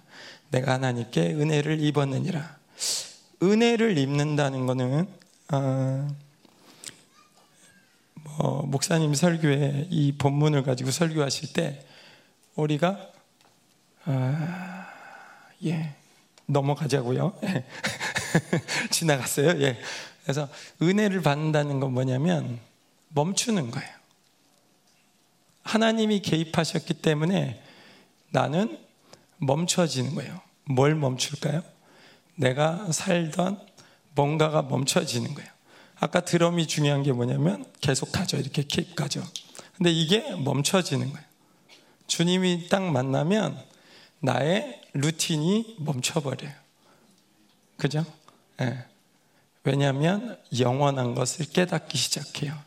[0.50, 2.58] 내가 하나님께 은혜를 입었느니라
[3.44, 5.08] 은혜를 입는다는 것은
[5.52, 6.08] 어,
[8.24, 11.86] 뭐 목사님 설교에 이 본문을 가지고 설교하실 때
[12.56, 13.12] 우리가
[14.06, 14.88] 아,
[15.66, 15.96] 예
[16.46, 17.38] 넘어가자고요.
[18.90, 19.62] 지나갔어요.
[19.62, 19.78] 예.
[20.24, 20.48] 그래서
[20.82, 22.60] 은혜를 받는다는 건 뭐냐면
[23.10, 23.97] 멈추는 거예요.
[25.68, 27.62] 하나님이 개입하셨기 때문에
[28.32, 28.80] 나는
[29.38, 30.40] 멈춰지는 거예요.
[30.66, 31.62] 뭘 멈출까요?
[32.36, 33.60] 내가 살던
[34.16, 35.50] 뭔가가 멈춰지는 거예요.
[36.00, 38.38] 아까 드럼이 중요한 게 뭐냐면 계속 가죠.
[38.38, 39.24] 이렇게 킥 가죠.
[39.76, 41.28] 근데 이게 멈춰지는 거예요.
[42.08, 43.62] 주님이 딱 만나면
[44.22, 46.54] 나의 루틴이 멈춰버려요.
[47.76, 48.06] 그죠?
[48.58, 48.86] 네.
[49.64, 52.58] 왜냐하면 영원한 것을 깨닫기 시작해요.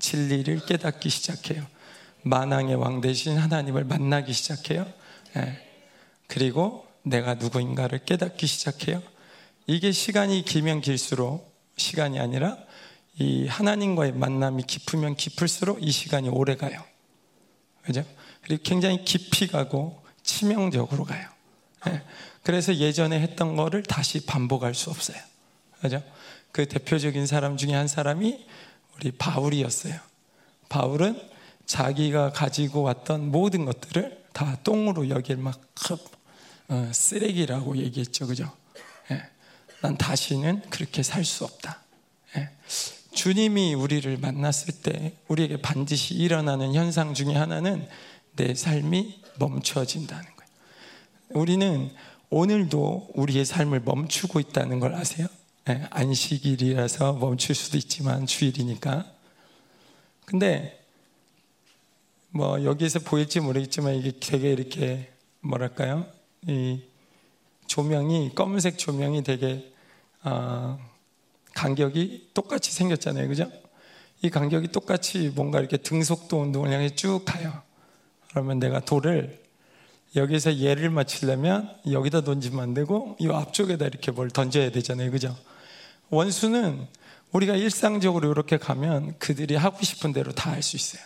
[0.00, 1.64] 진리를 깨닫기 시작해요.
[2.22, 4.86] 만왕의 왕 대신 하나님을 만나기 시작해요.
[5.34, 5.58] 네.
[6.26, 9.02] 그리고 내가 누구인가를 깨닫기 시작해요.
[9.66, 12.56] 이게 시간이 길면 길수록 시간이 아니라
[13.18, 16.82] 이 하나님과의 만남이 깊으면 깊을수록 이 시간이 오래 가요.
[17.82, 18.04] 그죠?
[18.42, 21.28] 그리고 굉장히 깊이 가고 치명적으로 가요.
[21.86, 22.02] 네.
[22.42, 25.18] 그래서 예전에 했던 거를 다시 반복할 수 없어요.
[25.80, 26.02] 그죠?
[26.52, 28.46] 그 대표적인 사람 중에 한 사람이
[28.96, 29.94] 우리 바울이었어요.
[30.68, 31.29] 바울은
[31.70, 35.60] 자기가 가지고 왔던 모든 것들을 다 똥으로 여길 막
[36.66, 38.26] 어, 쓰레기라고 얘기했죠.
[38.26, 38.50] 그죠?
[39.08, 39.22] 네.
[39.80, 41.80] 난 다시는 그렇게 살 수 없다.
[42.34, 42.50] 네.
[43.12, 47.86] 주님이 우리를 만났을 때 우리에게 반드시 일어나는 현상 중에 하나는
[48.34, 50.50] 내 삶이 멈춰진다는 거예요.
[51.40, 51.94] 우리는
[52.30, 55.28] 오늘도 우리의 삶을 멈추고 있다는 걸 아세요?
[55.66, 59.06] 네, 안식일이라서 멈출 수도 있지만 주일이니까.
[60.24, 60.79] 근데
[62.30, 66.06] 뭐 여기에서 보일지 모르겠지만 이게 되게 이렇게 뭐랄까요?
[66.46, 66.80] 이
[67.66, 69.72] 조명이 검은색 조명이 되게
[70.22, 70.78] 어,
[71.54, 73.28] 간격이 똑같이 생겼잖아요.
[73.28, 73.50] 그죠?
[74.22, 77.62] 이 간격이 똑같이 뭔가 이렇게 등속도 운동을 향해 쭉 가요.
[78.28, 79.40] 그러면 내가 돌을
[80.14, 85.10] 여기서 얘를 맞추려면 여기다 던지면 안 되고 이 앞쪽에다 이렇게 뭘 던져야 되잖아요.
[85.10, 85.36] 그죠?
[86.10, 86.86] 원수는
[87.32, 91.02] 우리가 일상적으로 이렇게 가면 그들이 하고 싶은 대로 다 할 수 있어요.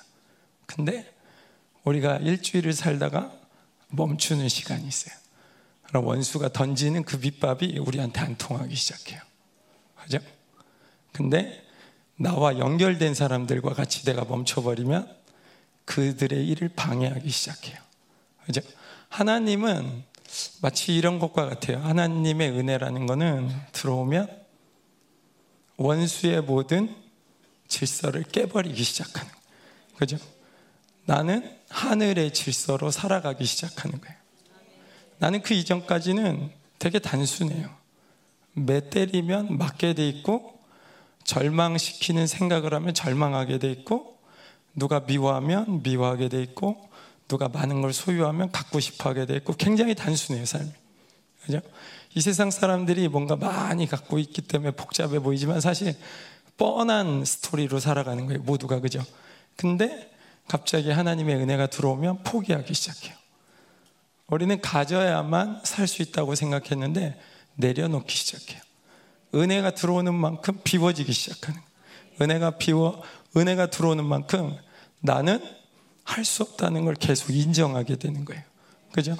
[0.66, 1.13] 근데
[1.85, 3.32] 우리가 일주일을 살다가
[3.89, 5.14] 멈추는 시간이 있어요.
[5.93, 9.20] 원수가 던지는 그 밑밥이 우리한테 안 통하기 시작해요.
[10.03, 10.18] 그죠?
[11.12, 11.62] 근데
[12.16, 15.14] 나와 연결된 사람들과 같이 내가 멈춰버리면
[15.85, 17.78] 그들의 일을 방해하기 시작해요.
[18.47, 18.61] 그죠?
[19.09, 20.05] 하나님은
[20.62, 21.78] 마치 이런 것과 같아요.
[21.78, 24.45] 하나님의 은혜라는 것은 들어오면
[25.76, 26.95] 원수의 모든
[27.68, 29.30] 질서를 깨버리기 시작하는.
[29.97, 30.18] 그죠?
[31.05, 34.16] 나는 하늘의 질서로 살아가기 시작하는 거예요.
[35.18, 37.68] 나는 그 이전까지는 되게 단순해요.
[38.53, 40.59] 매 때리면 맞게 돼 있고
[41.25, 44.18] 절망시키는 생각을 하면 절망하게 돼 있고
[44.75, 46.89] 누가 미워하면 미워하게 돼 있고
[47.27, 50.70] 누가 많은 걸 소유하면 갖고 싶어 하게 돼 있고 굉장히 단순해요, 삶이.
[51.45, 51.61] 그죠?
[52.14, 55.97] 이 세상 사람들이 뭔가 많이 갖고 있기 때문에 복잡해 보이지만 사실
[56.57, 58.79] 뻔한 스토리로 살아가는 거예요, 모두가.
[58.79, 59.03] 그죠?
[59.57, 60.13] 근데
[60.49, 63.14] 갑자기 하나님의 은혜가 들어오면 포기하기 시작해요.
[64.28, 67.18] 우리는 가져야만 살 수 있다고 생각했는데
[67.57, 68.61] 내려놓기 시작해요.
[69.34, 71.61] 은혜가 들어오는 만큼 비워지기 시작하는.
[72.21, 73.03] 은혜가 비워,
[73.37, 74.57] 은혜가 들어오는 만큼
[75.00, 75.42] 나는
[76.04, 78.42] 할 수 없다는 걸 계속 인정하게 되는 거예요.
[78.92, 79.16] 그죠?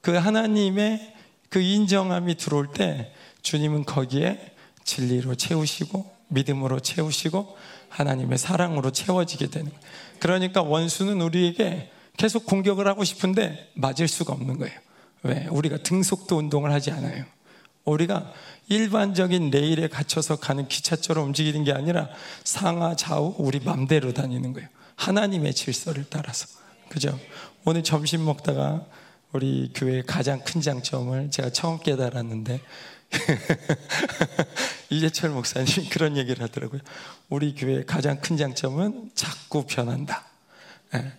[0.00, 1.14] 그 하나님의
[1.48, 3.12] 그 인정함이 들어올 때
[3.42, 4.54] 주님은 거기에
[4.84, 7.56] 진리로 채우시고 믿음으로 채우시고
[7.90, 9.82] 하나님의 사랑으로 채워지게 되는 거예요.
[10.22, 14.78] 그러니까 원수는 우리에게 계속 공격을 하고 싶은데 맞을 수가 없는 거예요.
[15.24, 15.48] 왜?
[15.50, 17.24] 우리가 등속도 운동을 하지 않아요.
[17.84, 18.32] 우리가
[18.68, 22.08] 일반적인 레일에 갇혀서 가는 기차처럼 움직이는 게 아니라
[22.44, 24.68] 상하 좌우 우리 맘대로 다니는 거예요.
[24.94, 26.46] 하나님의 질서를 따라서.
[26.88, 27.18] 그죠?
[27.64, 28.86] 오늘 점심 먹다가
[29.32, 32.60] 우리 교회의 가장 큰 장점을 제가 처음 깨달았는데
[34.90, 36.80] 이재철 목사님이 그런 얘기를 하더라고요.
[37.28, 40.24] 우리 교회의 가장 큰 장점은 자꾸 변한다.
[40.94, 41.12] 예.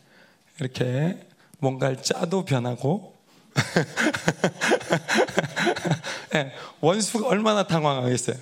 [0.59, 1.27] 이렇게
[1.59, 3.15] 뭔가를 짜도 변하고
[6.35, 6.51] 예.
[6.81, 8.35] 원수가 얼마나 당황하겠어요.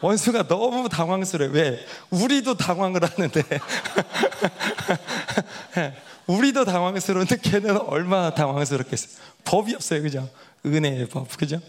[0.00, 1.54] 원수가 너무 당황스러워요.
[1.54, 1.86] 왜?
[2.10, 3.42] 우리도 당황을 하는데
[5.78, 5.94] 예.
[6.26, 9.22] 우리도 당황스러운데 걔는 얼마나 당황스럽겠어요.
[9.44, 10.02] 법이 없어요.
[10.02, 10.28] 그죠?
[10.66, 11.34] 은혜의 법.
[11.36, 11.60] 그죠?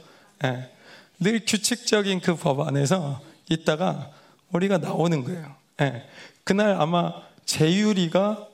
[0.43, 0.74] 예.
[1.19, 4.11] 늘 규칙적인 그 법 안에서 있다가
[4.51, 5.55] 우리가 나오는 거예요.
[5.81, 6.03] 예.
[6.43, 7.13] 그날 아마
[7.45, 8.47] 재율이가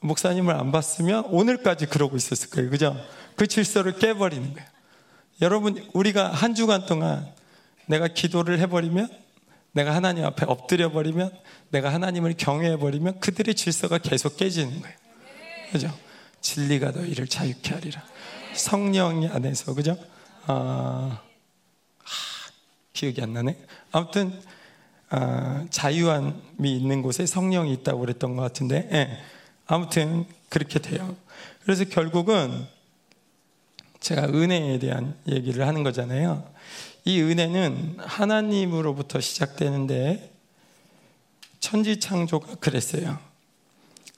[0.00, 2.70] 목사님을 안 봤으면 오늘까지 그러고 있었을 거예요.
[2.70, 2.96] 그죠?
[3.36, 4.68] 그 질서를 깨버리는 거예요.
[5.40, 7.26] 여러분, 우리가 한 주간 동안
[7.86, 9.08] 내가 기도를 해버리면
[9.72, 11.30] 내가 하나님 앞에 엎드려버리면
[11.70, 14.96] 내가 하나님을 경외해버리면 그들의 질서가 계속 깨지는 거예요.
[15.72, 15.98] 그죠?
[16.40, 18.02] 진리가 너희를 자유케 하리라.
[18.54, 19.96] 성령 안에서, 그죠?
[20.46, 21.20] 아,
[22.94, 23.58] 기억이 안 나네.
[23.92, 24.40] 아무튼,
[25.10, 29.18] 아, 자유함이 있는 곳에 성령이 있다고 그랬던 것 같은데, 예.
[29.66, 31.16] 아무튼, 그렇게 돼요.
[31.64, 32.66] 그래서 결국은
[33.98, 36.48] 제가 은혜에 대한 얘기를 하는 거잖아요.
[37.04, 40.32] 이 은혜는 하나님으로부터 시작되는데,
[41.58, 43.18] 천지 창조가 그랬어요.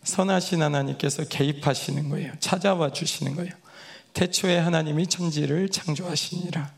[0.02, 2.32] 선하신 하나님께서 개입하시는 거예요.
[2.40, 3.52] 찾아와 주시는 거예요.
[4.12, 6.72] 태초에 하나님이 천지를 창조하시니라.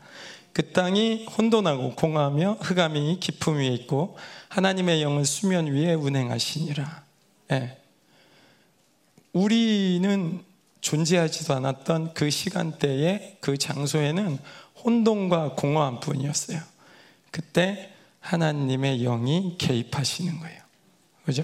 [0.53, 4.17] 그 땅이 혼돈하고 공하며 흑암이 깊음 위에 있고
[4.49, 7.03] 하나님의 영은 수면 위에 운행하시니라.
[7.51, 7.77] 예.
[9.33, 10.43] 우리는
[10.81, 14.39] 존재하지도 않았던 그 시간대에 그 장소에는
[14.83, 16.59] 혼돈과 공허한 뿐이었어요.
[17.31, 20.61] 그때 하나님의 영이 개입하시는 거예요.
[21.25, 21.43] 그죠?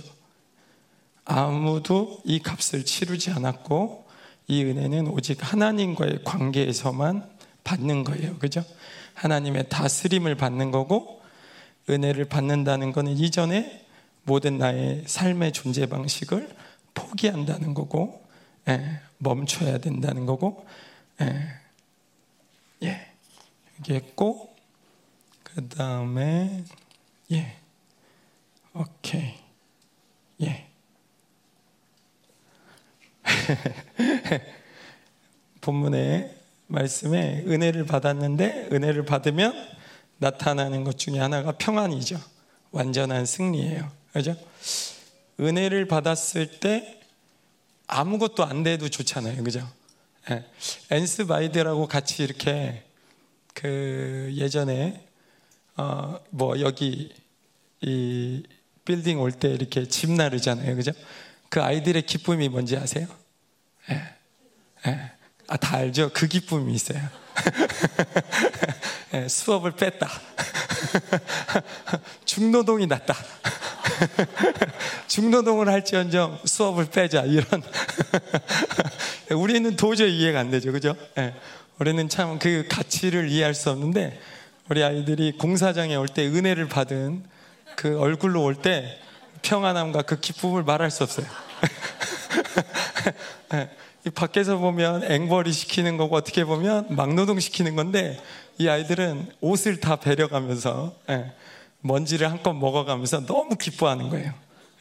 [1.25, 4.05] 아무도 이 값을 치르지 않았고
[4.47, 7.34] 이 은혜는 오직 하나님과의 관계에서만
[7.65, 8.37] 받는 거예요.
[8.39, 8.63] 그죠?
[9.15, 11.21] 하나님의 다스림을 받는 거고
[11.89, 13.85] 은혜를 받는다는 것은 이전에
[14.23, 16.55] 모든 나의 삶의 존재 방식을
[16.93, 18.23] 포기한다는 거고
[18.69, 20.65] 예, 멈춰야 된다는 거고
[21.21, 21.47] 예,
[22.83, 23.11] 예
[23.79, 24.55] 이게 있고
[25.43, 26.63] 그 다음에
[27.31, 27.57] 예
[28.73, 29.35] 오케이
[30.41, 30.67] 예
[35.61, 36.34] 본문의
[36.67, 39.53] 말씀에 은혜를 받았는데 은혜를 받으면
[40.17, 42.19] 나타나는 것 중에 하나가 평안이죠.
[42.71, 43.91] 완전한 승리예요.
[44.13, 44.35] 그죠?
[45.39, 46.99] 은혜를 받았을 때
[47.87, 49.43] 아무것도 안 돼도 좋잖아요.
[49.43, 49.67] 그죠?
[50.31, 50.43] 예.
[50.89, 52.83] 엔스 바이드라고 같이 이렇게
[53.53, 55.01] 그 예전에
[55.77, 57.13] 어 뭐 여기
[57.81, 58.43] 이
[58.85, 60.75] 빌딩 올 때 이렇게 집 나르잖아요.
[60.75, 60.91] 그죠?
[61.49, 63.07] 그 아이들의 기쁨이 뭔지 아세요?
[63.91, 64.01] 예.
[64.87, 65.11] 예.
[65.47, 66.09] 아, 다 알죠?
[66.13, 66.99] 그 기쁨이 있어요.
[69.13, 70.09] 예, 수업을 뺐다.
[72.25, 73.15] 중노동이 났다.
[75.07, 77.21] 중노동을 할지언정 수업을 빼자.
[77.23, 77.61] 이런.
[79.31, 80.71] 우리는 도저히 이해가 안 되죠.
[80.71, 80.95] 그죠?
[81.17, 81.33] 예.
[81.79, 84.19] 우리는 참 그 가치를 이해할 수 없는데,
[84.69, 87.23] 우리 아이들이 공사장에 올 때 은혜를 받은
[87.75, 88.99] 그 얼굴로 올 때
[89.43, 91.27] 평안함과 그 기쁨을 말할 수 없어요.
[93.53, 93.69] 예.
[94.13, 98.21] 밖에서 보면 앵벌이 시키는 거고 어떻게 보면 막노동 시키는 건데
[98.57, 101.33] 이 아이들은 옷을 다 배려가면서 예,
[101.81, 104.33] 먼지를 한껏 먹어가면서 너무 기뻐하는 거예요.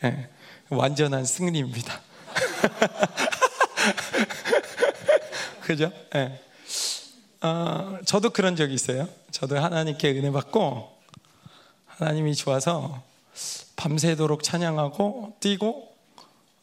[0.05, 0.29] 예,
[0.69, 2.01] 완전한 승리입니다.
[5.63, 5.91] 그죠?
[6.15, 6.41] 예.
[7.41, 9.09] 어, 저도 그런 적이 있어요.
[9.31, 10.93] 저도 하나님께 은혜 받고
[11.87, 13.03] 하나님이 좋아서
[13.77, 15.94] 밤새도록 찬양하고 뛰고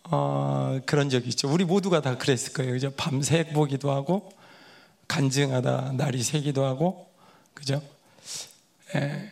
[0.03, 1.51] 어, 그런 적이 있죠.
[1.51, 2.73] 우리 모두가 다 그랬을 거예요.
[2.73, 2.91] 그죠?
[2.91, 4.31] 밤새 보기도 하고,
[5.07, 7.09] 간증하다 날이 새기도 하고,
[7.53, 7.81] 그죠?
[8.95, 9.31] 예.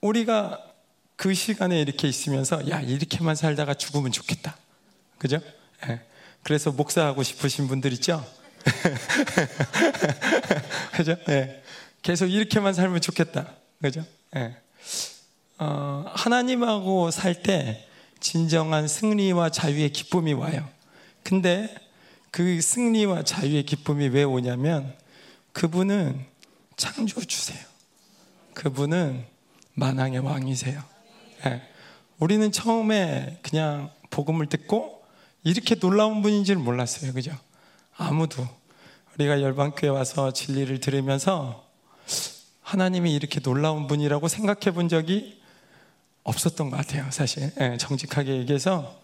[0.00, 0.64] 우리가
[1.16, 4.56] 그 시간에 이렇게 있으면서, 야, 이렇게만 살다가 죽으면 좋겠다.
[5.18, 5.40] 그죠?
[5.88, 6.00] 예.
[6.42, 8.24] 그래서 목사하고 싶으신 분들 있죠?
[10.92, 11.16] 그죠?
[11.28, 11.62] 예.
[12.02, 13.52] 계속 이렇게만 살면 좋겠다.
[13.82, 14.04] 그죠?
[14.36, 14.56] 예.
[15.58, 17.87] 어, 하나님하고 살 때
[18.20, 20.68] 진정한 승리와 자유의 기쁨이 와요.
[21.22, 21.74] 근데
[22.30, 24.94] 그 승리와 자유의 기쁨이 왜 오냐면
[25.52, 26.24] 그분은
[26.76, 27.58] 창조주세요.
[28.54, 29.24] 그분은
[29.74, 30.82] 만왕의 왕이세요.
[31.44, 31.62] 네.
[32.18, 35.02] 우리는 처음에 그냥 복음을 듣고
[35.44, 37.12] 이렇게 놀라운 분인 줄 몰랐어요.
[37.12, 37.32] 그죠?
[37.96, 38.46] 아무도.
[39.14, 41.66] 우리가 열방교회 와서 진리를 들으면서
[42.62, 45.37] 하나님이 이렇게 놀라운 분이라고 생각해 본 적이
[46.28, 47.50] 없었던 것 같아요, 사실.
[47.58, 49.00] 예, 정직하게 얘기해서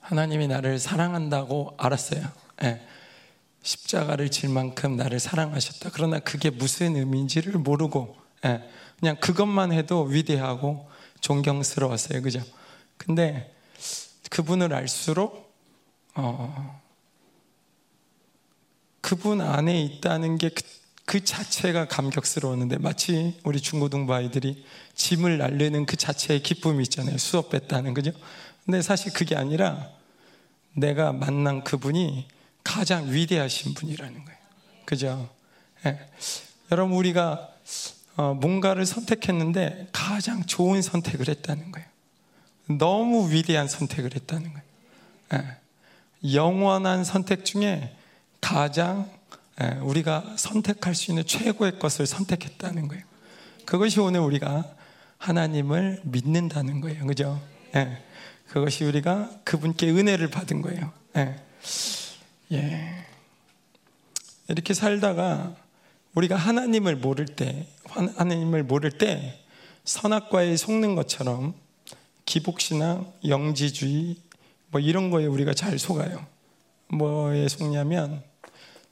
[0.00, 2.26] 하나님이 나를 사랑한다고 알았어요.
[2.62, 2.80] 예,
[3.62, 5.90] 십자가를 질 만큼 나를 사랑하셨다.
[5.92, 8.66] 그러나 그게 무슨 의미인지를 모르고 예,
[8.98, 10.88] 그냥 그것만 해도 위대하고
[11.20, 12.22] 존경스러웠어요.
[12.22, 12.40] 그죠?
[12.96, 13.54] 근데
[14.30, 15.54] 그분을 알수록
[16.14, 16.80] 어,
[19.02, 20.62] 그분 안에 있다는 게 그,
[21.06, 24.66] 그 자체가 감격스러웠는데 마치 우리 중고등부 아이들이
[24.96, 27.16] 짐을 날리는 그 자체의 기쁨이 있잖아요.
[27.16, 28.10] 수업 뺐다는 그죠?
[28.64, 29.88] 근데 사실 그게 아니라
[30.74, 32.26] 내가 만난 그분이
[32.64, 34.38] 가장 위대하신 분이라는 거예요.
[34.84, 35.30] 그죠?
[35.86, 36.00] 예.
[36.72, 37.50] 여러분 우리가
[38.16, 41.86] 어, 뭔가를 선택했는데 가장 좋은 선택을 했다는 거예요.
[42.78, 44.62] 너무 위대한 선택을 했다는 거예요.
[45.34, 46.34] 예.
[46.34, 47.96] 영원한 선택 중에
[48.40, 49.15] 가장 예,
[49.82, 53.04] 우리가 선택할 수 있는 최고의 것을 선택했다는 거예요.
[53.64, 54.64] 그것이 오늘 우리가
[55.18, 57.06] 하나님을 믿는다는 거예요.
[57.06, 57.40] 그죠?
[57.74, 58.02] 예.
[58.48, 60.92] 그것이 우리가 그분께 은혜를 받은 거예요.
[61.16, 61.36] 예.
[62.52, 63.06] 예.
[64.48, 65.56] 이렇게 살다가
[66.14, 69.42] 우리가 하나님을 모를 때, 하나님을 모를 때
[69.84, 71.54] 선악과에 속는 것처럼
[72.24, 74.16] 기복신앙, 영지주의
[74.70, 76.24] 뭐 이런 거에 우리가 잘 속아요.
[76.88, 78.22] 뭐에 속냐면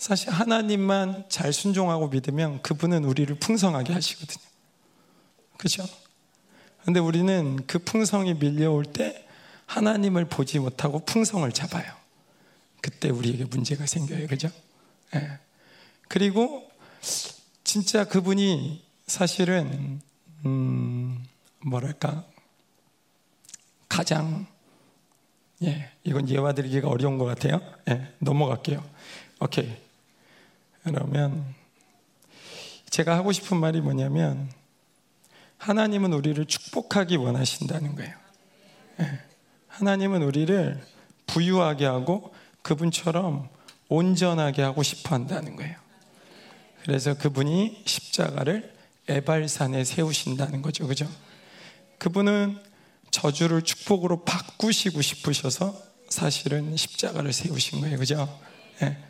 [0.05, 4.45] 사실 하나님만 잘 순종하고 믿으면 그분은 우리를 풍성하게 하시거든요.
[5.57, 5.83] 그렇죠?
[6.85, 9.27] 근데 우리는 그 풍성이 밀려올 때
[9.65, 11.91] 하나님을 보지 못하고 풍성을 잡아요.
[12.83, 14.27] 그때 우리에게 문제가 생겨요.
[14.27, 14.51] 그죠?
[15.15, 15.39] 예.
[16.09, 16.71] 그리고
[17.65, 20.03] 진짜 그분이 사실은
[20.45, 21.25] 음
[21.65, 22.27] 뭐랄까
[23.89, 24.47] 가장
[25.63, 27.63] 예 이건 예화 드리기가 어려운 것 같아요.
[27.89, 28.85] 예 넘어갈게요.
[29.41, 29.84] 오케이
[30.85, 31.55] 그러면
[32.91, 34.51] 제가 하고 싶은 말이 뭐냐면
[35.59, 38.15] 하나님은 우리를 축복하기 원하신다는 거예요.
[39.01, 39.21] 예.
[39.69, 40.81] 하나님은 우리를
[41.27, 42.33] 부유하게 하고
[42.63, 43.49] 그분처럼
[43.89, 45.77] 온전하게 하고 싶어 한다는 거예요.
[46.83, 48.75] 그래서 그분이 십자가를
[49.09, 50.87] 에발산에 세우신다는 거죠.
[50.87, 51.09] 그죠?
[51.99, 52.63] 그분은
[53.11, 57.99] 저주를 축복으로 바꾸시고 싶으셔서 사실은 십자가를 세우신 거예요.
[57.99, 58.41] 그죠?
[58.81, 59.04] 네.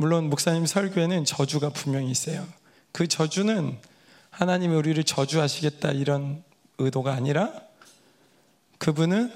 [0.00, 2.46] 물론 목사님 설교에는 저주가 분명히 있어요.
[2.92, 3.76] 그 저주는
[4.30, 6.44] 하나님이 우리를 저주하시겠다 이런
[6.78, 7.52] 의도가 아니라
[8.78, 9.32] 그분은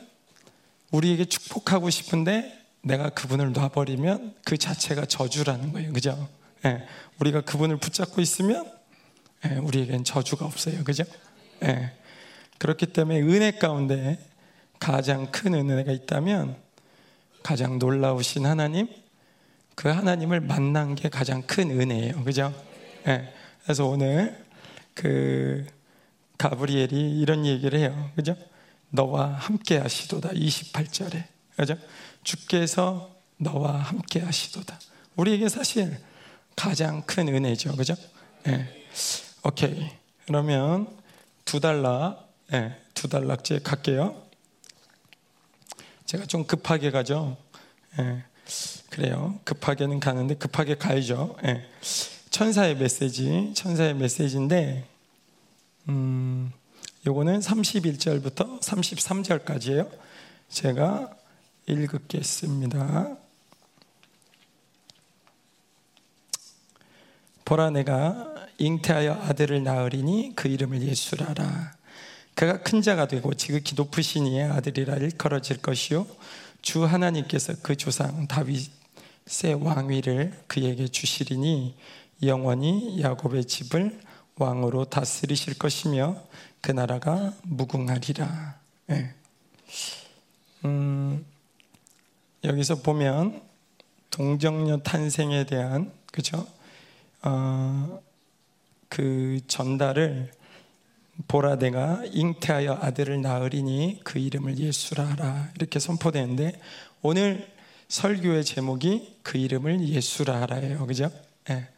[0.92, 5.92] 우리에게 축복하고 싶은데 내가 그분을 놔버리면 그 자체가 저주라는 거예요.
[5.92, 6.28] 그죠?
[6.64, 6.86] 예,
[7.18, 8.70] 우리가 그분을 붙잡고 있으면
[9.44, 10.84] 예, 우리에겐 저주가 없어요.
[10.84, 11.02] 그죠?
[11.64, 11.90] 예,
[12.58, 14.24] 그렇기 때문에 은혜 가운데
[14.78, 16.56] 가장 큰 은혜가 있다면
[17.42, 18.86] 가장 놀라우신 하나님,
[19.74, 22.24] 그 하나님을 만난 게 가장 큰 은혜예요.
[22.24, 22.54] 그죠?
[23.06, 23.32] 예,
[23.62, 24.44] 그래서 오늘
[24.94, 25.66] 그
[26.38, 28.10] 가브리엘이 이런 얘기를 해요.
[28.16, 28.36] 그죠?
[28.90, 30.30] 너와 함께 하시도다.
[30.30, 31.24] 28절에.
[31.56, 31.76] 그죠?
[32.24, 34.78] 주께서 너와 함께 하시도다.
[35.16, 35.98] 우리에게 사실
[36.56, 37.76] 가장 큰 은혜죠.
[37.76, 37.94] 그죠?
[38.44, 38.86] 네.
[39.44, 39.90] 오케이.
[40.26, 40.88] 그러면
[41.44, 42.18] 두 달러,
[42.50, 44.22] 네, 두 달락째 갈게요.
[46.06, 47.36] 제가 좀 급하게 가죠.
[47.98, 48.24] 네.
[48.92, 49.40] 그래요.
[49.44, 51.36] 급하게는 가는데 급하게 가야죠.
[51.42, 51.66] 네.
[52.28, 54.86] 천사의 메시지, 천사의 메시지인데,
[55.88, 56.52] 음,
[57.06, 59.90] 요거는 31절부터 33절까지예요.
[60.50, 61.10] 제가
[61.66, 63.16] 읽겠습니다.
[67.46, 71.72] 보라 내가 잉태하여 아들을 낳으리니 그 이름을 예수라라.
[72.34, 76.06] 그가 큰 자가 되고 지극히 높으신 이의 아들이라 일컬어질 것이요
[76.60, 78.81] 주 하나님께서 그 조상 다윗
[79.44, 81.74] 의 왕위를 그에게 주시리니
[82.24, 84.00] 영원히 야곱의 집을
[84.36, 86.16] 왕으로 다스리실 것이며
[86.60, 88.58] 그 나라가 무궁하리라.
[88.86, 89.14] 네.
[90.64, 91.24] 음,
[92.44, 93.42] 여기서 보면
[94.10, 96.46] 동정녀 탄생에 대한 그죠?
[97.22, 98.00] 어,
[98.88, 100.30] 그 전달을
[101.28, 106.60] 보라 내가 잉태하여 아들을 낳으리니 그 이름을 예수라 하라 이렇게 선포되는데
[107.00, 107.50] 오늘
[107.92, 111.10] 설교의 제목이 그 이름을 예수라 하라예요 그죠?
[111.44, 111.68] 네.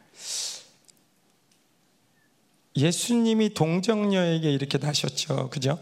[2.76, 5.76] 예수님이 동정녀에게 이렇게 나셨죠 그죠?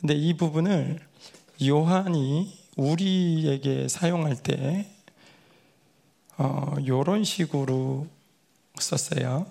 [0.00, 1.00] 근데 이 부분을
[1.62, 4.90] 요한이 우리에게 사용할 때
[6.38, 8.06] 어, 이런 식으로
[8.76, 9.46] 썼어요.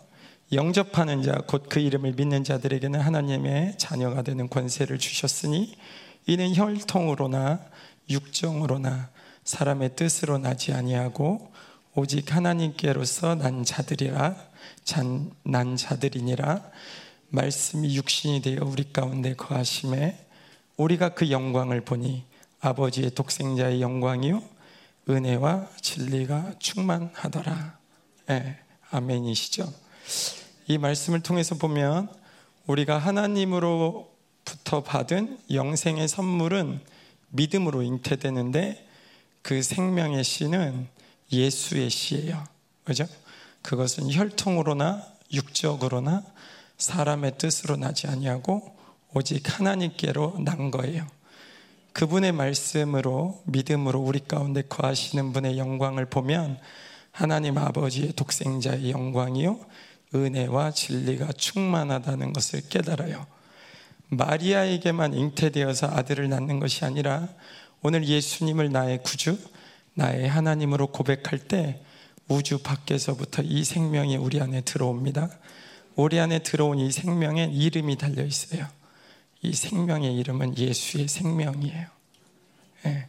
[0.51, 5.76] 영접하는 자, 곧 그 이름을 믿는 자들에게는 하나님의 자녀가 되는 권세를 주셨으니
[6.26, 7.60] 이는 혈통으로나
[8.10, 9.14] 육정으로나
[9.44, 11.52] 사람의 뜻으로 나지 아니하고
[11.95, 14.36] 오직 하나님께로서 난 자들이라
[14.84, 16.61] 잔, 난 자들이니라
[17.30, 20.26] 말씀이 육신이 되어 우리 가운데 거하심에
[20.78, 22.24] 우리가 그 영광을 보니
[22.61, 24.41] 아버지의 독생자의 영광이요
[25.10, 27.78] 은혜와 진리가 충만하더라.
[28.30, 28.57] 예,
[28.90, 29.72] 아멘이시죠?
[30.68, 32.10] 이 말씀을 통해서 보면
[32.68, 36.80] 우리가 하나님으로부터 받은 영생의 선물은
[37.30, 38.88] 믿음으로 잉태되는데
[39.44, 40.88] 그 생명의 씨는
[41.32, 42.44] 예수의 씨예요.
[42.86, 43.06] 그죠?
[43.61, 46.24] 그것은 혈통으로나 육적으로나
[46.78, 48.76] 사람의 뜻으로 나지 아니하고
[49.14, 51.06] 오직 하나님께로 난 거예요.
[51.91, 56.60] 그분의 말씀으로 믿음으로 우리 가운데 거하시는 분의 영광을 보면
[57.11, 59.60] 하나님 아버지의 독생자의 영광이요
[60.15, 63.28] 은혜와 진리가 충만하다는 것을 깨달아요.
[64.10, 67.28] 마리아에게만 잉태되어서 아들을 낳는 것이 아니라
[67.84, 69.38] 오늘 예수님을 나의 구주,
[69.93, 71.84] 나의 하나님으로 고백할 때
[72.30, 75.30] 우주 밖에서부터 이 생명이 우리 안에 들어옵니다.
[75.95, 78.68] 우리 안에 들어온 이 생명에 이름이 달려 있어요.
[79.41, 81.88] 이 생명의 이름은 예수의 생명이에요.
[82.85, 83.07] 예.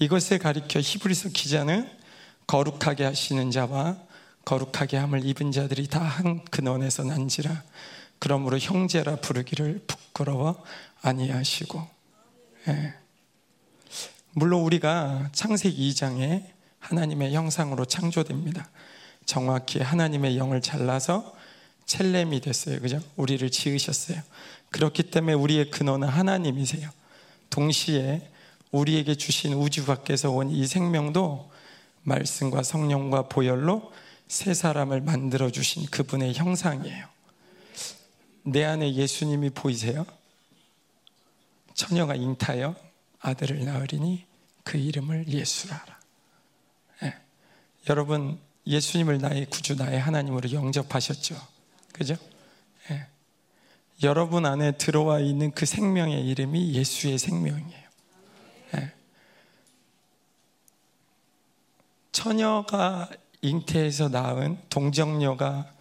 [0.00, 1.88] 이것을 가리켜 히브리서 기자는
[2.48, 3.96] 거룩하게 하시는 자와
[4.44, 7.62] 거룩하게 함을 입은 자들이 다 한 근원에서 난지라
[8.18, 10.62] 그러므로 형제라 부르기를 부끄러워
[11.02, 11.88] 아니하시고
[12.68, 12.94] 예.
[14.38, 16.44] 물론 우리가 창세기 2장에
[16.78, 18.68] 하나님의 형상으로 창조됩니다.
[19.24, 21.34] 정확히 하나님의 영을 잘라서
[21.86, 22.78] 첼렘이 됐어요.
[22.80, 23.00] 그죠?
[23.16, 24.20] 우리를 지으셨어요.
[24.68, 26.90] 그렇기 때문에 우리의 근원은 하나님이세요.
[27.48, 28.30] 동시에
[28.72, 31.50] 우리에게 주신 우주 밖에서 온 이 생명도
[32.02, 33.90] 말씀과 성령과 보혈로
[34.28, 37.06] 새 사람을 만들어 주신 그분의 형상이에요.
[38.42, 40.04] 내 안에 예수님이 보이세요?
[41.72, 42.85] 처녀가 잉타여
[43.26, 44.24] 아들을 낳으리니
[44.62, 46.00] 그 이름을 예수라라.
[47.02, 47.14] 네.
[47.88, 51.36] 여러분 예수님을 나의 구주 나의 하나님으로 영접하셨죠.
[51.92, 52.16] 그죠?
[52.88, 53.06] 네.
[54.02, 57.88] 여러분 안에 들어와 있는 그 생명의 이름이 예수의 생명이에요.
[58.72, 58.92] 네.
[62.12, 63.10] 처녀가
[63.42, 65.72] 잉태에서 낳은 동정녀가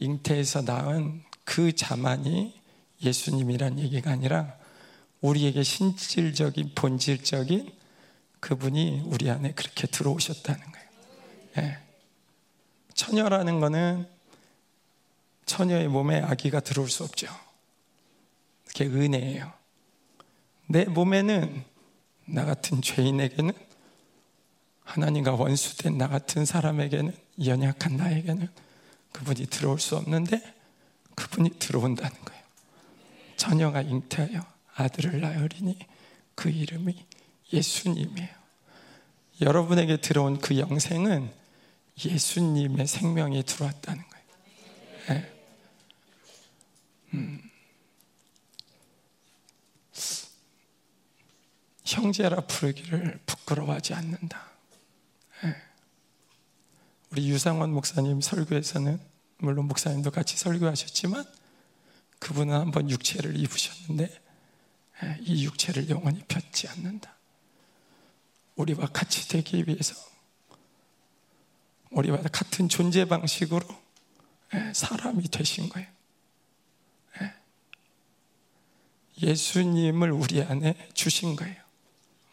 [0.00, 2.60] 잉태에서 낳은 그 자만이
[3.02, 4.59] 예수님이란 얘기가 아니라
[5.20, 7.72] 우리에게 신질적인 본질적인
[8.40, 10.88] 그분이 우리 안에 그렇게 들어오셨다는 거예요.
[11.58, 11.78] 예.
[12.94, 14.08] 처녀라는 거는
[15.46, 17.28] 처녀의 몸에 아기가 들어올 수 없죠.
[18.66, 19.52] 그게 은혜예요.
[20.68, 21.64] 내 몸에는
[22.26, 23.52] 나 같은 죄인에게는
[24.84, 27.14] 하나님과 원수된 나 같은 사람에게는
[27.44, 28.48] 연약한 나에게는
[29.12, 30.40] 그분이 들어올 수 없는데
[31.14, 32.42] 그분이 들어온다는 거예요.
[33.36, 35.78] 처녀가 잉태하여 아들을 낳으리니
[36.34, 37.06] 그 이름이
[37.52, 38.40] 예수님이에요.
[39.40, 41.32] 여러분에게 들어온 그 영생은
[42.04, 44.26] 예수님의 생명이 들어왔다는 거예요.
[45.08, 45.32] 네.
[47.14, 47.50] 음.
[51.84, 54.50] 형제라 부르기를 부끄러워하지 않는다.
[55.42, 55.56] 네.
[57.10, 59.00] 우리 유상원 목사님 설교에서는
[59.38, 61.24] 물론 목사님도 같이 설교하셨지만
[62.20, 64.20] 그분은 한번 육체를 입으셨는데 네,
[65.20, 67.14] 이 육체를 영원히 펴지 않는다.
[68.56, 69.94] 우리와 같이 되기 위해서
[71.90, 73.66] 우리와 같은 존재 방식으로
[74.54, 75.88] 예, 사람이 되신 거예요.
[77.22, 77.34] 예.
[79.22, 81.56] 예수님을 우리 안에 주신 거예요.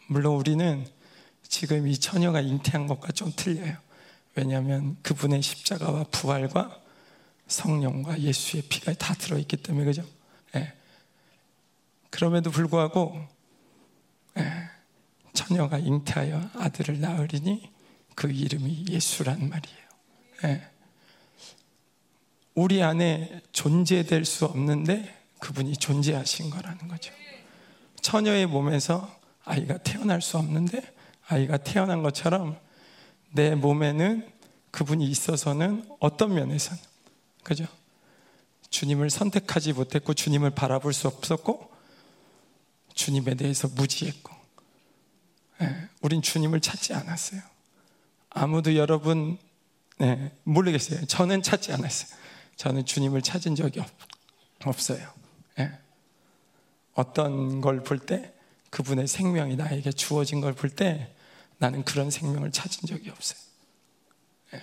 [0.08, 0.86] 물론 우리는
[1.46, 3.76] 지금 이 처녀가 잉태한 것과 좀 틀려요.
[4.34, 6.80] 왜냐하면 그분의 십자가와 부활과
[7.46, 10.04] 성령과 예수의 피가 다 들어있기 때문에 그죠?
[12.08, 12.10] 예.
[12.10, 13.26] 그럼에도 불구하고
[15.32, 17.70] 처녀가 잉태하여 아들을 낳으리니
[18.14, 19.88] 그 이름이 예수란 말이에요.
[20.44, 20.70] 예.
[22.54, 27.12] 우리 안에 존재될 수 없는데 그분이 존재하신 거라는 거죠.
[28.00, 30.82] 처녀의 몸에서 아이가 태어날 수 없는데
[31.28, 32.58] 아이가 태어난 것처럼
[33.30, 34.28] 내 몸에는
[34.70, 36.82] 그분이 있어서는 어떤 면에서는
[37.44, 37.66] 그죠?
[38.70, 41.70] 주님을 선택하지 못했고 주님을 바라볼 수 없었고
[42.98, 44.34] 주님에 대해서 무지했고
[45.62, 47.40] 예, 우린 주님을 찾지 않았어요.
[48.30, 49.38] 아무도 여러분
[49.98, 51.06] 네, 모르겠어요.
[51.06, 52.18] 저는 찾지 않았어요.
[52.56, 53.88] 저는 주님을 찾은 적이 없,
[54.66, 55.14] 어요
[55.60, 55.78] 예.
[56.94, 58.34] 어떤 걸 볼 때
[58.70, 61.14] 그분의 생명이 나에게 주어진 걸 볼 때
[61.58, 63.38] 나는 그런 생명을 찾은 적이 없어요.
[64.54, 64.62] 예.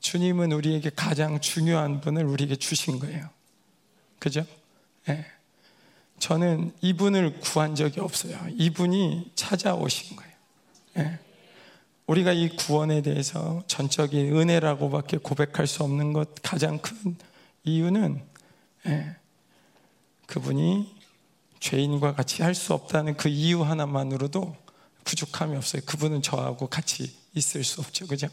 [0.00, 3.28] 주님은 우리에게 가장 중요한 분을 우리에게 주신 거예요.
[4.20, 4.46] 그죠?
[5.08, 5.26] 예.
[6.22, 8.38] 저는 이분을 구한 적이 없어요.
[8.56, 10.32] 이분이 찾아오신 거예요.
[10.98, 11.18] 예.
[12.06, 17.16] 우리가 이 구원에 대해서 전적인 은혜라고밖에 고백할 수 없는 것 가장 큰
[17.64, 18.22] 이유는
[18.86, 19.16] 예,
[20.26, 20.94] 그분이
[21.58, 24.54] 죄인과 같이 할 수 없다는 그 이유 하나만으로도
[25.02, 25.82] 부족함이 없어요.
[25.86, 28.06] 그분은 저하고 같이 있을 수 없죠.
[28.06, 28.28] 그죠?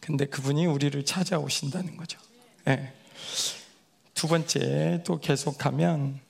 [0.00, 2.18] 근데 그분이 우리를 찾아오신다는 거죠.
[2.66, 2.92] 예.
[4.12, 6.25] 두 번째 또 계속하면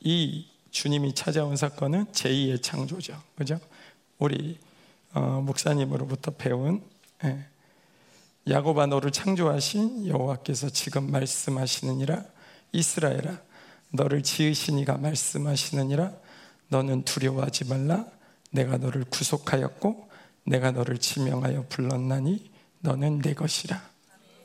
[0.00, 3.20] 이 주님이 찾아온 사건은 제2의 창조죠.
[3.34, 3.58] 그죠?
[4.18, 4.58] 우리
[5.12, 6.82] 어, 목사님으로부터 배운
[7.24, 7.46] 예.
[8.48, 12.22] 야곱아 너를 창조하신 여호와께서 지금 말씀하시느니라
[12.72, 13.40] 이스라엘아
[13.90, 16.12] 너를 지으시니가 말씀하시느니라
[16.68, 18.06] 너는 두려워하지 말라
[18.50, 20.08] 내가 너를 구속하였고
[20.44, 22.50] 내가 너를 지명하여 불렀나니
[22.80, 23.82] 너는 내 것이라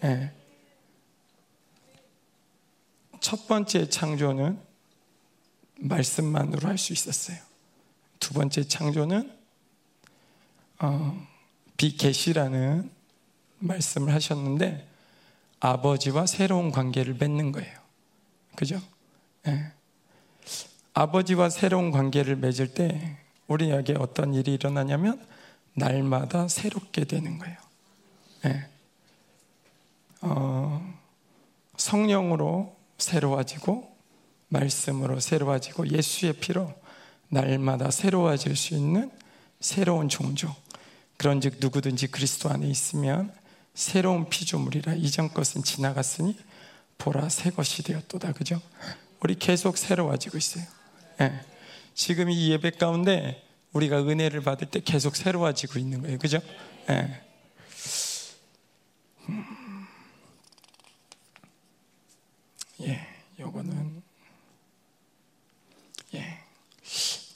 [0.05, 0.31] 예.
[3.19, 4.70] 첫 번째 창조는
[5.81, 7.37] 말씀만으로 할 수 있었어요
[8.19, 9.31] 두 번째 창조는
[10.79, 11.27] 어,
[11.77, 12.89] 비계시라는
[13.59, 14.87] 말씀을 하셨는데
[15.59, 17.79] 아버지와 새로운 관계를 맺는 거예요.
[18.55, 18.81] 그죠?
[19.47, 19.71] 예.
[20.93, 23.17] 아버지와 새로운 관계를 맺을 때
[23.47, 25.25] 우리에게 어떤 일이 일어나냐면
[25.73, 27.57] 날마다 새롭게 되는 거예요.
[28.45, 28.67] 예.
[30.21, 30.99] 어,
[31.77, 33.90] 성령으로 새로워지고
[34.51, 36.73] 말씀으로 새로워지고 예수의 피로
[37.29, 39.09] 날마다 새로워질 수 있는
[39.59, 40.53] 새로운 종족.
[41.17, 43.33] 그런즉 누구든지 그리스도 안에 있으면
[43.73, 46.37] 새로운 피조물이라 이전 것은 지나갔으니
[46.97, 48.33] 보라 새 것이 되었도다.
[48.33, 48.61] 그죠?
[49.21, 50.65] 우리 계속 새로워지고 있어요.
[51.21, 51.45] 예.
[51.93, 56.17] 지금 이 예배 가운데 우리가 은혜를 받을 때 계속 새로워지고 있는 거예요.
[56.17, 56.39] 그죠?
[56.89, 57.21] 예.
[59.29, 59.61] 음.
[62.81, 63.07] 예,
[63.39, 64.01] 요거는
[66.15, 66.39] 예.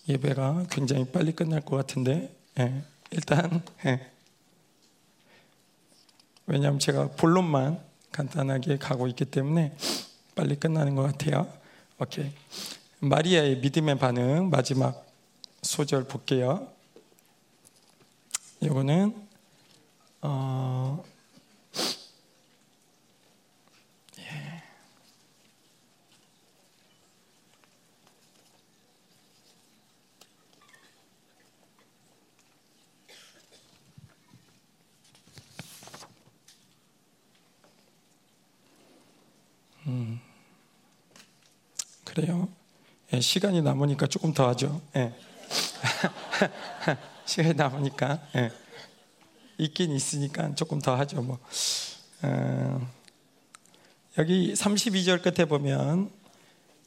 [0.08, 2.84] 예배가 굉장히 빨리 끝날 것 같은데 예.
[3.12, 4.12] 일단 예.
[6.48, 7.80] 왜냐하면 제가 본론만
[8.12, 9.76] 간단하게 가고 있기 때문에
[10.36, 11.52] 빨리 끝나는 것 같아요.
[12.00, 12.32] 오케이.
[13.00, 15.06] 마리아의 믿음의 반응 마지막
[15.62, 16.68] 소절 볼게요.
[18.62, 19.16] 이거는
[20.22, 21.04] 어,
[39.88, 40.20] 음.
[42.04, 42.48] 그래요.
[43.14, 44.82] 예, 시간이 남으니까 조금 더 하죠.
[44.96, 45.14] 예.
[47.26, 48.52] 시간이 남으니까 예.
[49.58, 51.22] 있긴 있으니까 조금 더 하죠.
[51.22, 51.40] 뭐
[52.24, 52.88] 어,
[54.18, 56.10] 여기 32절 끝에 보면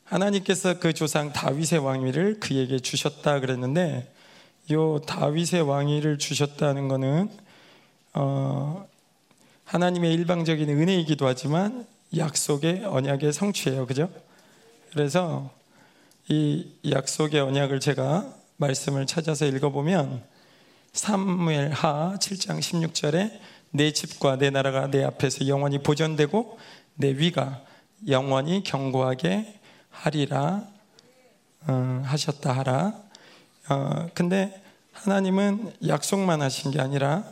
[0.05, 4.13] 하나님께서 그 조상 다윗의 왕위를 그에게 주셨다 그랬는데
[4.71, 7.31] 요 다윗의 왕위를 주셨다는 것은
[8.15, 8.89] 어,
[9.65, 13.87] 하나님의 일방적인 은혜이기도 하지만 약속의 언약의 성취예요.
[13.87, 14.09] 그죠?
[14.93, 15.51] 그래서
[16.29, 20.23] 이 약속의 언약을 제가 말씀을 찾아서 읽어보면
[20.93, 23.39] 사무엘 하 7장 16절에
[23.71, 26.59] 내 집과 내 나라가 내 앞에서 영원히 보존되고
[26.95, 27.63] 내 위가
[28.09, 29.61] 영원히 경고하게
[29.91, 30.67] 하리라
[31.67, 32.95] 어, 하셨다 하라.
[33.69, 34.63] 어, 근데
[34.93, 37.25] 하나님은 약속만 하신 게 아니라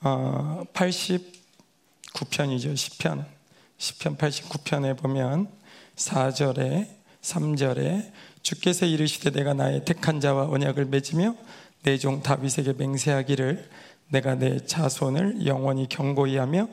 [0.00, 3.33] 어, 89편이죠 10편
[3.78, 5.48] 10편 89편에 보면
[5.96, 6.88] 4절에
[7.22, 11.34] 3절에 주께서 이르시되 내가 나의 택한 자와 언약을 맺으며
[11.82, 13.68] 내 종 다윗에게 맹세하기를
[14.08, 16.68] 내가 내 자손을 영원히 경고히 하며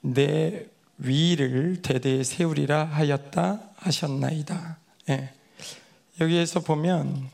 [0.00, 0.66] 내
[0.98, 4.78] 위를 대대에 세우리라 하였다 하셨나이다.
[5.10, 5.30] 예.
[6.20, 7.30] 여기에서 보면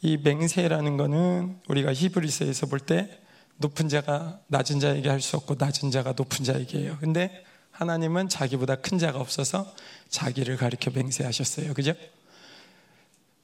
[0.00, 3.21] 이 맹세라는 것은 우리가 히브리서에서 볼 때
[3.56, 6.96] 높은 자가 낮은 자에게 할 수 없고 낮은 자가 높은 자에게 해요.
[7.00, 9.72] 근데 하나님은 자기보다 큰 자가 없어서
[10.08, 11.74] 자기를 가리켜 맹세하셨어요.
[11.74, 11.94] 그죠?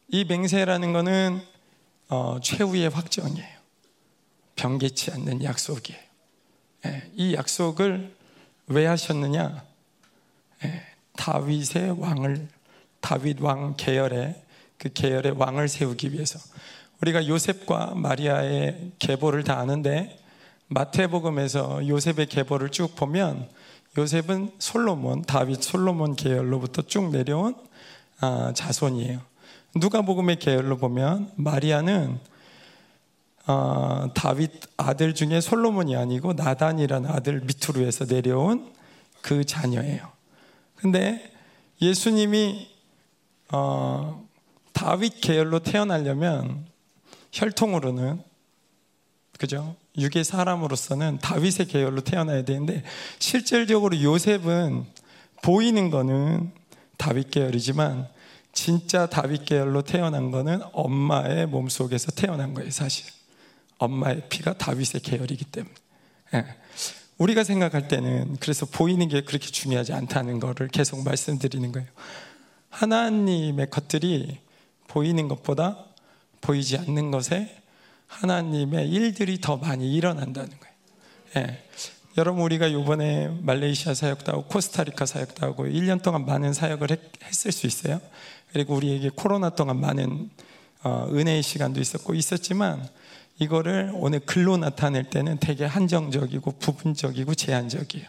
[0.09, 1.41] 이 맹세라는 것은
[2.09, 3.59] 어, 최후의 확정이에요.
[4.57, 6.01] 변개치 않는 약속이에요.
[6.87, 8.15] 예, 이 약속을
[8.69, 9.65] 왜 하셨느냐?
[10.65, 10.87] 예,
[11.17, 12.49] 다윗의 왕을
[13.01, 14.43] 다윗 왕 계열의
[14.79, 16.39] 그 계열의 왕을 세우기 위해서
[17.01, 20.19] 우리가 요셉과 마리아의 계보를 다 아는데
[20.69, 23.49] 마태복음에서 요셉의 계보를 쭉 보면
[23.97, 27.57] 요셉은 솔로몬, 다윗 솔로몬 계열로부터 쭉 내려온
[28.21, 29.21] 아, 자손이에요.
[29.77, 32.19] 누가복음의 계열로 보면 마리아는
[33.47, 38.73] 어, 다윗 아들 중에 솔로몬이 아니고 나단이라는 아들 밑으로 해서 내려온
[39.23, 40.07] 그 자녀예요.
[40.77, 41.33] 근데
[41.81, 42.69] 예수님이
[43.53, 44.27] 어,
[44.73, 46.68] 다윗 계열로 태어나려면
[47.33, 48.23] 혈통으로는
[49.39, 49.77] 그죠?
[49.97, 52.83] 육의 사람으로서는 다윗의 계열로 태어나야 되는데
[53.19, 54.85] 실질적으로 요셉은
[55.43, 56.53] 보이는 거는
[56.97, 58.09] 다윗 계열이지만
[58.53, 63.07] 진짜 다윗 계열로 태어난 거는 엄마의 몸속에서 태어난 거예요, 사실.
[63.79, 65.75] 엄마의 피가 다윗의 계열이기 때문에.
[66.35, 66.45] 예.
[67.19, 71.89] 우리가 생각할 때는 그래서 보이는 게 그렇게 중요하지 않다는 거를 계속 말씀드리는 거예요.
[72.71, 74.39] 하나님의 것들이
[74.89, 75.85] 보이는 것보다
[76.41, 77.63] 보이지 않는 것에
[78.07, 80.75] 하나님의 일들이 더 많이 일어난다는 거예요.
[81.37, 81.65] 예.
[82.17, 87.67] 여러분 우리가 이번에 말레이시아 사역도 하고 코스타리카 사역도 하고 1년 동안 많은 사역을 했, 을수
[87.67, 88.01] 있어요.
[88.53, 90.31] 그리고 우리에게 코로나 동안 많은
[90.83, 92.89] 어, 은혜의 시간도 있었고 있었지만
[93.39, 98.07] 이거를 오늘 글로 나타낼 때는 되게 한정적이고 부분적이고 제한적이에요.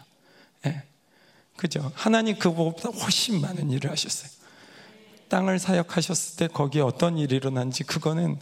[0.66, 0.82] 예.
[1.56, 1.92] 그죠?
[1.94, 4.39] 하나님 그거보다 훨씬 많은 일을 하셨어요.
[5.30, 8.38] 땅을 사역하셨을 때 거기에 어떤 일이 일어난지 그거는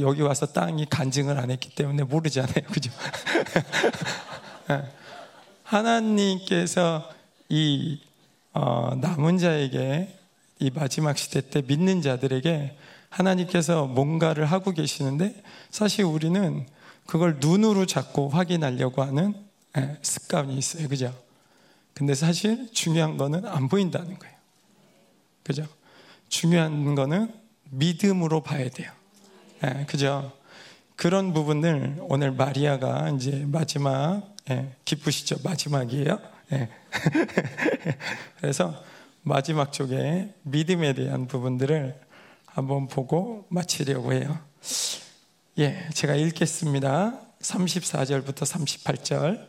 [0.00, 2.66] 여기 와서 땅이 간증을 안 했기 때문에 모르잖아요.
[2.70, 2.90] 그죠?
[4.70, 4.82] 예.
[5.62, 7.08] 하나님께서
[7.48, 8.00] 이
[8.52, 10.18] 어, 남은 자에게
[10.58, 12.76] 이 마지막 시대 때 믿는 자들에게
[13.08, 16.66] 하나님께서 뭔가를 하고 계시는데 사실 우리는
[17.06, 19.34] 그걸 눈으로 잡고 확인하려고 하는
[19.76, 20.88] 예, 습관이 있어요.
[20.88, 21.14] 그죠?
[21.94, 24.34] 근데 사실 중요한 거는 안 보인다는 거예요.
[25.42, 25.66] 그죠?
[26.28, 27.32] 중요한 거는
[27.70, 28.90] 믿음으로 봐야 돼요.
[29.64, 30.32] 예, 그죠?
[30.96, 35.36] 그런 부분을 오늘 마리아가 이제 마지막 예, 기쁘시죠?
[35.42, 36.18] 마지막이에요.
[36.52, 36.68] 예.
[38.40, 38.82] 그래서
[39.22, 41.98] 마지막 쪽에 믿음에 대한 부분들을
[42.46, 44.38] 한번 보고 마치려고 해요.
[45.58, 47.20] 예, 제가 읽겠습니다.
[47.40, 49.46] 34절부터 38절.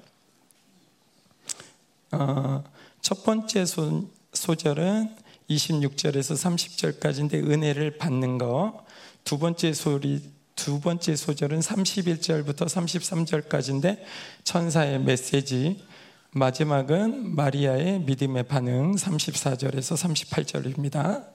[2.11, 2.63] 어,
[3.01, 5.15] 첫 번째 소, 소절은
[5.49, 8.85] 26절에서 30절까지인데 은혜를 받는 거.
[9.23, 10.21] 두 번째 소리
[10.55, 13.99] 두 번째 소절은 31절부터 33절까지인데
[14.43, 15.83] 천사의 메시지.
[16.31, 21.25] 마지막은 마리아의 믿음의 반응 34절에서 38절입니다.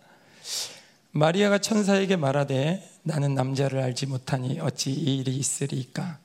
[1.12, 6.18] 마리아가 천사에게 말하되 나는 남자를 알지 못하니 어찌 이 일이 있으리까?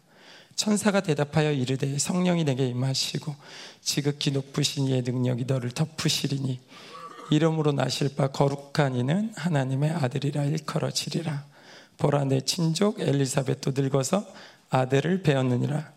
[0.55, 3.35] 천사가 대답하여 이르되 성령이 내게 임하시고
[3.81, 6.59] 지극히 높으신 이의 능력이 너를 덮으시리니
[7.31, 11.45] 이름으로 나실 바 거룩한 이는 하나님의 아들이라 일컬어지리라.
[11.97, 14.25] 보라 내 친족 엘리사벳도 늙어서
[14.69, 15.93] 아들을 배웠느니라.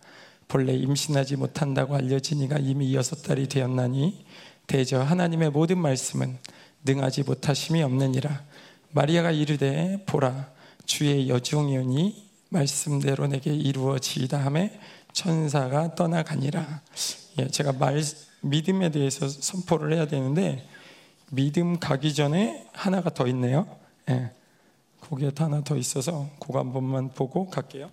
[0.46, 4.24] 본래 임신하지 못한다고 알려진 이가 이미 여섯 달이 되었나니
[4.66, 6.38] 대저 하나님의 모든 말씀은
[6.84, 8.44] 능하지 못하심이 없느니라.
[8.92, 10.50] 마리아가 이르되 보라
[10.86, 14.80] 주의 여종이오니 말씀대로 내게 이루어지이다 함에
[15.12, 16.82] 천사가 떠나가니라.
[17.40, 18.02] 예, 제가 말
[18.40, 20.66] 믿음에 대해서 선포를 해야 되는데
[21.30, 23.66] 믿음 가기 전에 하나가 더 있네요.
[24.10, 24.30] 예,
[25.00, 27.90] 거기에 하나 더 있어서 그거 한 번만 보고 갈게요.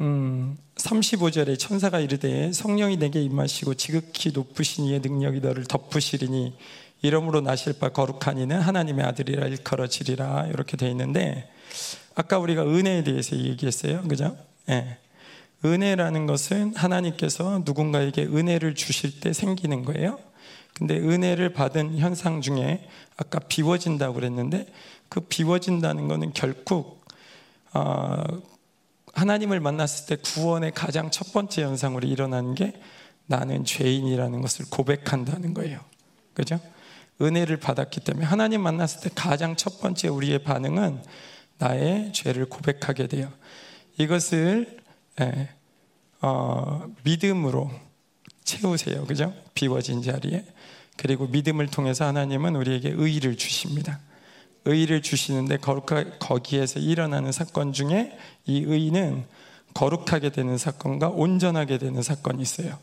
[0.00, 6.54] 음, 35절에 천사가 이르되 성령이 내게 임하시고 지극히 높으신 이의 능력이 너를 덮으시리니
[7.02, 11.48] 이름으로 나실 바 거룩한 이는 하나님의 아들이라 일컬어지리라 이렇게 돼 있는데
[12.14, 14.02] 아까 우리가 은혜에 대해서 얘기했어요.
[14.02, 14.36] 그죠?
[14.68, 14.98] 예.
[15.64, 20.18] 은혜라는 것은 하나님께서 누군가에게 은혜를 주실 때 생기는 거예요.
[20.74, 22.86] 근데 은혜를 받은 현상 중에
[23.16, 24.66] 아까 비워진다고 그랬는데
[25.08, 27.04] 그 비워진다는 것은 결국
[27.72, 28.22] 어,
[29.16, 32.74] 하나님을 만났을 때 구원의 가장 첫 번째 현상으로 일어나는 게
[33.24, 35.80] 나는 죄인이라는 것을 고백한다는 거예요.
[36.34, 36.60] 그죠?
[37.20, 41.02] 은혜를 받았기 때문에 하나님 만났을 때 가장 첫 번째 우리의 반응은
[41.56, 43.32] 나의 죄를 고백하게 돼요.
[43.96, 44.76] 이것을
[45.22, 45.48] 예,
[46.20, 47.70] 어, 믿음으로
[48.44, 49.06] 채우세요.
[49.06, 49.32] 그죠?
[49.54, 50.44] 비워진 자리에.
[50.98, 53.98] 그리고 믿음을 통해서 하나님은 우리에게 의를 주십니다.
[54.66, 55.58] 의를 주시는데
[56.18, 59.24] 거기에서 일어나는 사건 중에 이 의는
[59.74, 62.78] 거룩하게 되는 사건과 온전하게 되는 사건이 있어요.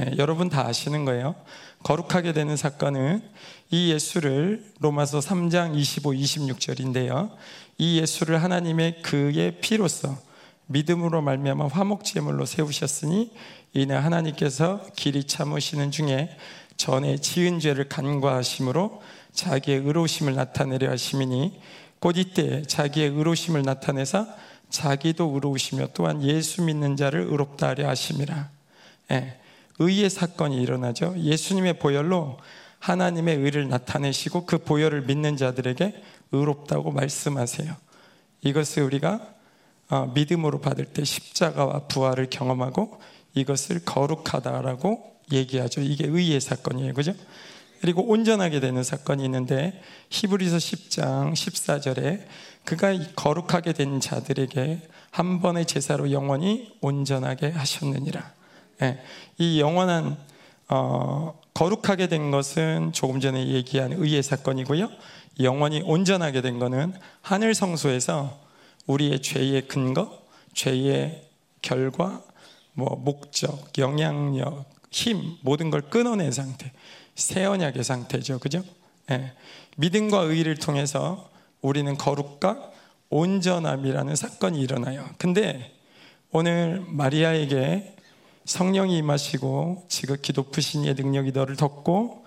[0.00, 1.34] 예, 여러분 다 아시는 거예요.
[1.82, 3.22] 거룩하게 되는 사건은
[3.70, 7.30] 이 예수를 로마서 3장 25, 26절인데요.
[7.78, 10.16] 이 예수를 하나님의 그의 피로써
[10.66, 13.32] 믿음으로 말미암아 화목 제물로 세우셨으니
[13.74, 16.36] 이는 하나님께서 길이 참으시는 중에
[16.76, 19.02] 전에 지은 죄를 간과하심으로
[19.32, 21.60] 자기의 의로우심을 나타내려 하심이니
[21.98, 24.26] 곧 이때 자기의 의로우심을 나타내사
[24.68, 28.50] 자기도 의로우시며 또한 예수 믿는 자를 의롭다 하려 하심이라.
[29.12, 29.38] 예,
[29.78, 31.14] 의의 사건이 일어나죠.
[31.18, 32.38] 예수님의 보혈로
[32.78, 36.02] 하나님의 의를 나타내시고 그 보혈을 믿는 자들에게
[36.32, 37.74] 의롭다고 말씀하세요.
[38.42, 39.20] 이것을 우리가
[39.88, 43.00] 어, 믿음으로 받을 때 십자가와 부활을 경험하고
[43.34, 45.82] 이것을 거룩하다라고 얘기하죠.
[45.82, 46.94] 이게 의의 사건이에요.
[46.94, 47.14] 그죠?
[47.82, 52.24] 그리고 온전하게 되는 사건이 있는데 히브리서 10장 14절에
[52.64, 58.32] 그가 거룩하게 된 자들에게 한 번의 제사로 영원히 온전하게 하셨느니라.
[58.82, 59.02] 예,
[59.38, 60.16] 이 영원한
[60.68, 64.88] 어, 거룩하게 된 것은 조금 전에 얘기한 의의 사건이고요.
[65.40, 68.38] 영원히 온전하게 된 것은 하늘 성소에서
[68.86, 70.22] 우리의 죄의 근거,
[70.54, 71.28] 죄의
[71.62, 72.22] 결과,
[72.74, 76.70] 뭐 목적, 영향력, 힘 모든 걸 끊어낸 상태,
[77.14, 78.62] 새 언약의 상태죠, 그죠?
[79.10, 79.32] 예.
[79.76, 81.30] 믿음과 의를 통해서
[81.60, 82.70] 우리는 거룩과
[83.10, 85.08] 온전함이라는 사건이 일어나요.
[85.18, 85.72] 근데
[86.30, 87.96] 오늘 마리아에게
[88.44, 92.24] 성령이 임하시고 지극히 높으신 이의 능력이 너를 덮고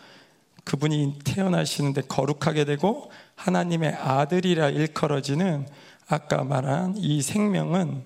[0.64, 5.68] 그분이 태어나시는데 거룩하게 되고 하나님의 아들이라 일컬어지는
[6.08, 8.04] 아까 말한 이 생명은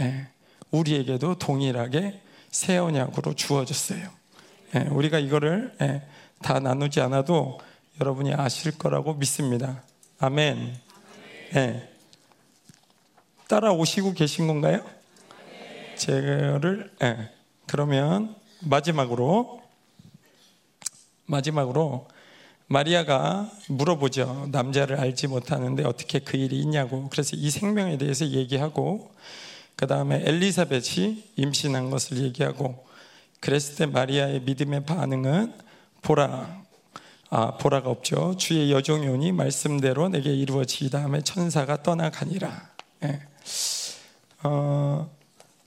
[0.00, 0.28] 예,
[0.70, 2.20] 우리에게도 동일하게
[2.50, 4.21] 새 언약으로 주어졌어요.
[4.74, 6.02] 예, 우리가 이거를 예,
[6.40, 7.60] 다 나누지 않아도
[8.00, 9.82] 여러분이 아실 거라고 믿습니다.
[10.18, 10.76] 아멘.
[11.56, 11.88] 예.
[13.48, 14.82] 따라오시고 계신 건가요?
[15.96, 17.30] 제를 예.
[17.66, 19.62] 그러면 마지막으로
[21.26, 22.08] 마지막으로
[22.66, 24.48] 마리아가 물어보죠.
[24.50, 27.10] 남자를 알지 못하는데 어떻게 그 일이 있냐고.
[27.10, 29.12] 그래서 이 생명에 대해서 얘기하고
[29.76, 32.86] 그 다음에 엘리사벳이 임신한 것을 얘기하고
[33.42, 35.52] 그랬을 때 마리아의 믿음의 반응은
[36.00, 36.62] 보라
[37.28, 38.36] 아 보라가 없죠.
[38.36, 42.70] 주의 여종이 오니 말씀대로 내게 이루어지다 다음에 천사가 떠나가니라.
[43.04, 43.20] 예.
[44.44, 45.10] 어,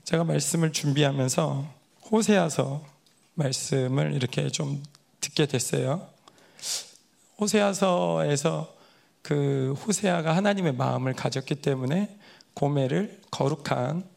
[0.04, 1.66] 제가 말씀을 준비하면서
[2.10, 2.82] 호세아서
[3.34, 4.82] 말씀을 이렇게 좀
[5.20, 6.08] 듣게 됐어요.
[7.38, 8.74] 호세아서에서
[9.22, 12.16] 그 호세아가 하나님의 마음을 가졌기 때문에
[12.54, 14.15] 고매를 거룩한 어,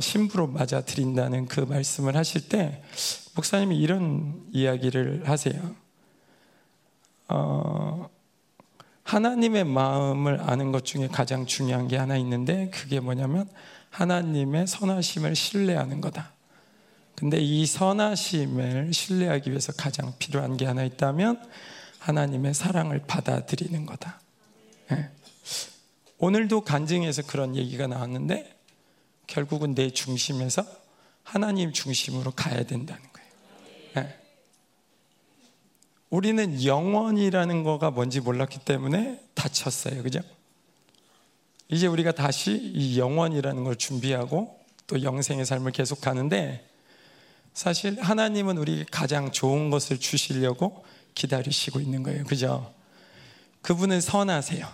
[0.00, 2.82] 신부로 맞아 드린다는 그 말씀을 하실 때
[3.34, 5.74] 목사님이 이런 이야기를 하세요.
[7.28, 8.08] 어,
[9.04, 13.48] 하나님의 마음을 아는 것 중에 가장 중요한 게 하나 있는데 그게 뭐냐면
[13.90, 16.32] 하나님의 선하심을 신뢰하는 거다.
[17.16, 21.42] 근데 이 선하심을 신뢰하기 위해서 가장 필요한 게 하나 있다면
[21.98, 24.20] 하나님의 사랑을 받아들이는 거다.
[24.90, 25.10] 네.
[26.18, 28.59] 오늘도 간증에서 그런 얘기가 나왔는데
[29.30, 30.66] 결국은 내 중심에서
[31.22, 33.30] 하나님 중심으로 가야 된다는 거예요.
[33.94, 34.18] 네.
[36.10, 40.02] 우리는 영원이라는 거가 뭔지 몰랐기 때문에 다쳤어요.
[40.02, 40.20] 그죠?
[41.68, 44.58] 이제 우리가 다시 이 영원이라는 걸 준비하고
[44.88, 46.68] 또 영생의 삶을 계속 가는데
[47.54, 50.84] 사실 하나님은 우리 가장 좋은 것을 주시려고
[51.14, 52.24] 기다리시고 있는 거예요.
[52.24, 52.74] 그죠?
[53.62, 54.66] 그분은 선하세요.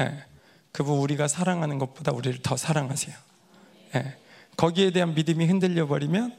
[0.00, 0.24] 예.
[0.72, 3.27] 그분 우리가 사랑하는 것보다 우리를 더 사랑하세요.
[3.94, 4.16] 예.
[4.56, 6.36] 거기에 대한 믿음이 흔들려 버리면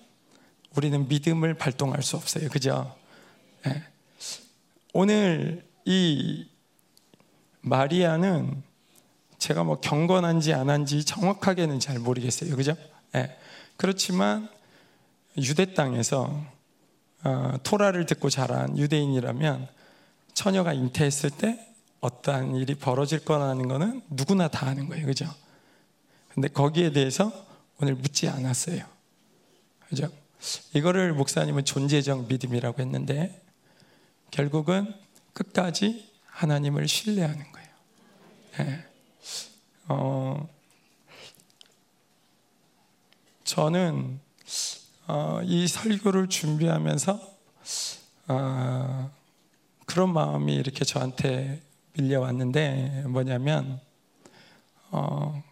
[0.75, 2.49] 우리는 믿음을 발동할 수 없어요.
[2.49, 2.95] 그죠?
[3.67, 3.83] 예.
[4.93, 6.47] 오늘 이
[7.61, 8.63] 마리아는
[9.37, 12.55] 제가 뭐 경건한지 안 한지 정확하게는 잘 모르겠어요.
[12.55, 12.75] 그죠?
[13.15, 13.35] 예.
[13.77, 14.49] 그렇지만
[15.37, 16.45] 유대 땅에서
[17.23, 19.67] 어, 토라를 듣고 자란 유대인이라면
[20.33, 21.65] 처녀가 잉태했을 때
[22.01, 25.05] 어떠한 일이 벌어질 거라는 거는 누구나 다 아는 거예요.
[25.05, 25.25] 그죠?
[26.33, 27.31] 근데 거기에 대해서
[27.81, 28.83] 오늘 묻지 않았어요.
[29.87, 30.09] 그죠?
[30.73, 33.41] 이거를 목사님은 존재적 믿음이라고 했는데
[34.31, 34.93] 결국은
[35.33, 37.69] 끝까지 하나님을 신뢰하는 거예요.
[38.57, 38.85] 네.
[39.87, 40.47] 어,
[43.43, 44.19] 저는
[45.07, 47.19] 어, 이 설교를 준비하면서
[48.27, 49.11] 어,
[49.85, 51.61] 그런 마음이 이렇게 저한테
[51.93, 53.81] 밀려왔는데 뭐냐면
[54.91, 55.43] 어,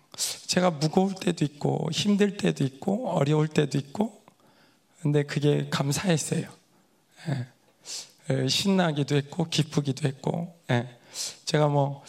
[0.48, 4.22] 제가 무거울 때도 있고 힘들 때도 있고 어려울 때도 있고
[5.02, 6.50] 근데 그게 감사했어요.
[7.30, 8.48] 예.
[8.48, 10.88] 신나기도 했고 기쁘기도 했고 예.
[11.46, 12.04] 제가 뭐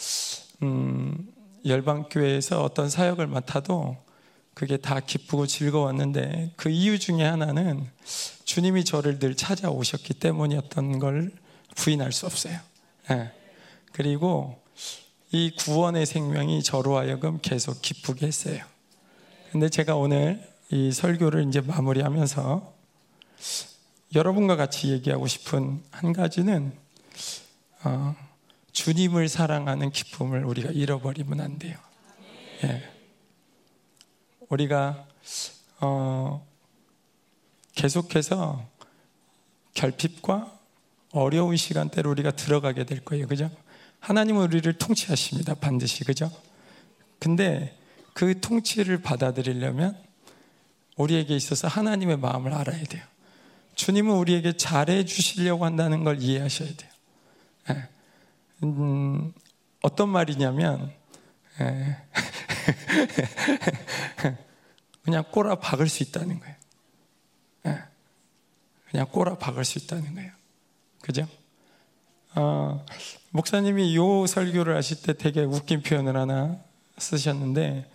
[0.63, 1.31] 음,
[1.65, 3.97] 열방교회에서 어떤 사역을 맡아도
[4.53, 7.89] 그게 다 기쁘고 즐거웠는데 그 이유 중에 하나는
[8.43, 11.31] 주님이 저를 늘 찾아오셨기 때문이었던 걸
[11.75, 12.59] 부인할 수 없어요.
[13.09, 13.31] 네.
[13.93, 14.58] 그리고
[15.31, 18.63] 이 구원의 생명이 저로 하여금 계속 기쁘게 했어요.
[19.51, 22.73] 근데 제가 오늘 이 설교를 이제 마무리하면서
[24.15, 26.73] 여러분과 같이 얘기하고 싶은 한 가지는
[27.83, 28.15] 어,
[28.71, 31.77] 주님을 사랑하는 기쁨을 우리가 잃어버리면 안 돼요.
[32.63, 32.83] 예.
[34.49, 35.07] 우리가
[35.81, 36.45] 어,
[37.75, 38.65] 계속해서
[39.73, 40.57] 결핍과
[41.11, 43.27] 어려운 시간대로 우리가 들어가게 될 거예요.
[43.27, 43.49] 그죠?
[43.99, 45.55] 하나님은 우리를 통치하십니다.
[45.55, 46.03] 반드시.
[46.03, 46.31] 그죠?
[47.19, 47.77] 근데
[48.13, 49.97] 그 통치를 받아들이려면
[50.97, 53.03] 우리에게 있어서 하나님의 마음을 알아야 돼요.
[53.75, 56.91] 주님은 우리에게 잘해 주시려고 한다는 걸 이해하셔야 돼요.
[57.69, 57.87] 예.
[58.63, 59.33] 음,
[59.81, 60.93] 어떤 말이냐면,
[61.61, 61.97] 예.
[65.03, 66.55] 그냥 꼬라 박을 수 있다는 거예요.
[67.67, 67.83] 예.
[68.91, 70.31] 그냥 꼬라 박을 수 있다는 거예요.
[71.01, 71.25] 그죠?
[72.35, 72.85] 어,
[73.31, 76.57] 목사님이 요 설교를 하실 때 되게 웃긴 표현을 하나
[76.97, 77.89] 쓰셨는데,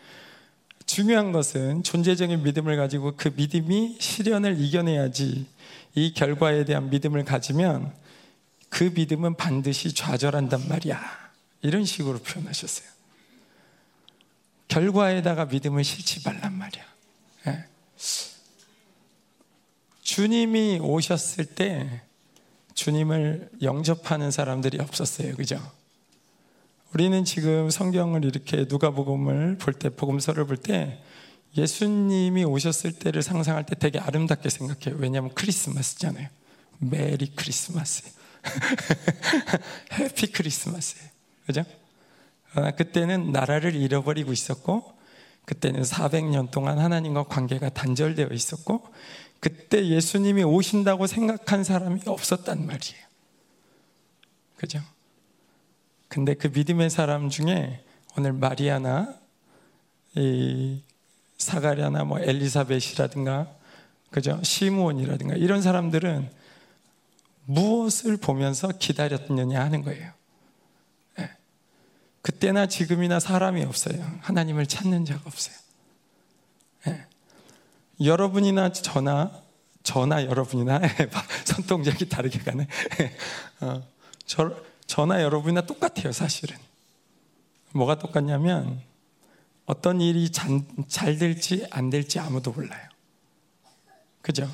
[0.87, 5.47] 중요한 것은 존재적인 믿음을 가지고 그 믿음이 시련을 이겨내야지
[5.95, 7.93] 이 결과에 대한 믿음을 가지면
[8.69, 11.01] 그 믿음은 반드시 좌절한단 말이야.
[11.63, 12.89] 이런 식으로 표현하셨어요.
[14.69, 16.85] 결과에다가 믿음을 실지 말란 말이야.
[17.47, 17.65] 예.
[20.03, 22.03] 주님이 오셨을 때
[22.75, 25.35] 주님을 영접하는 사람들이 없었어요.
[25.37, 25.61] 그죠?
[26.93, 31.01] 우리는 지금 성경을 이렇게 누가복음을 볼 때, 복음서를 볼 때
[31.57, 34.99] 예수님이 오셨을 때를 상상할 때 되게 아름답게 생각해요.
[34.99, 36.29] 왜냐하면 크리스마스잖아요.
[36.79, 38.03] 메리 크리스마스.
[39.95, 41.09] 해피 크리스마스예요.
[41.47, 41.65] 그죠?
[42.51, 44.93] 그러나 그때는 나라를 잃어버리고 있었고,
[45.45, 48.83] 그때는 400년 동안 하나님과 관계가 단절되어 있었고,
[49.45, 53.05] 그때 예수님이 오신다고 생각한 사람이 없었단 말이에요.
[54.57, 54.81] 그죠?
[56.09, 57.85] 근데 그 믿음의 사람 중에
[58.17, 59.15] 오늘 마리아나
[60.15, 60.81] 이
[61.37, 63.55] 사가랴나 뭐 엘리사벳이라든가
[64.11, 64.41] 그죠?
[64.43, 66.31] 시므온이라든가 이런 사람들은
[67.45, 70.11] 무엇을 보면서 기다렸느냐 하는 거예요.
[71.19, 71.31] 네.
[72.23, 74.11] 그때나 지금이나 사람이 없어요.
[74.23, 75.64] 하나님을 찾는 자가 없어요.
[77.99, 78.07] 네.
[78.07, 79.45] 여러분이나 저나
[79.83, 80.81] 저나 여러분이나
[81.45, 82.67] 손동작이 다르게 가네.
[83.61, 83.83] 어,
[84.25, 84.57] 저,
[84.87, 86.57] 저나 여러분이나 똑같아요, 사실은.
[87.73, 88.81] 뭐가 똑같냐면
[89.67, 92.89] 어떤 일이 잘 될지 안 될지 아무도 몰라요.
[94.23, 94.51] 그죠?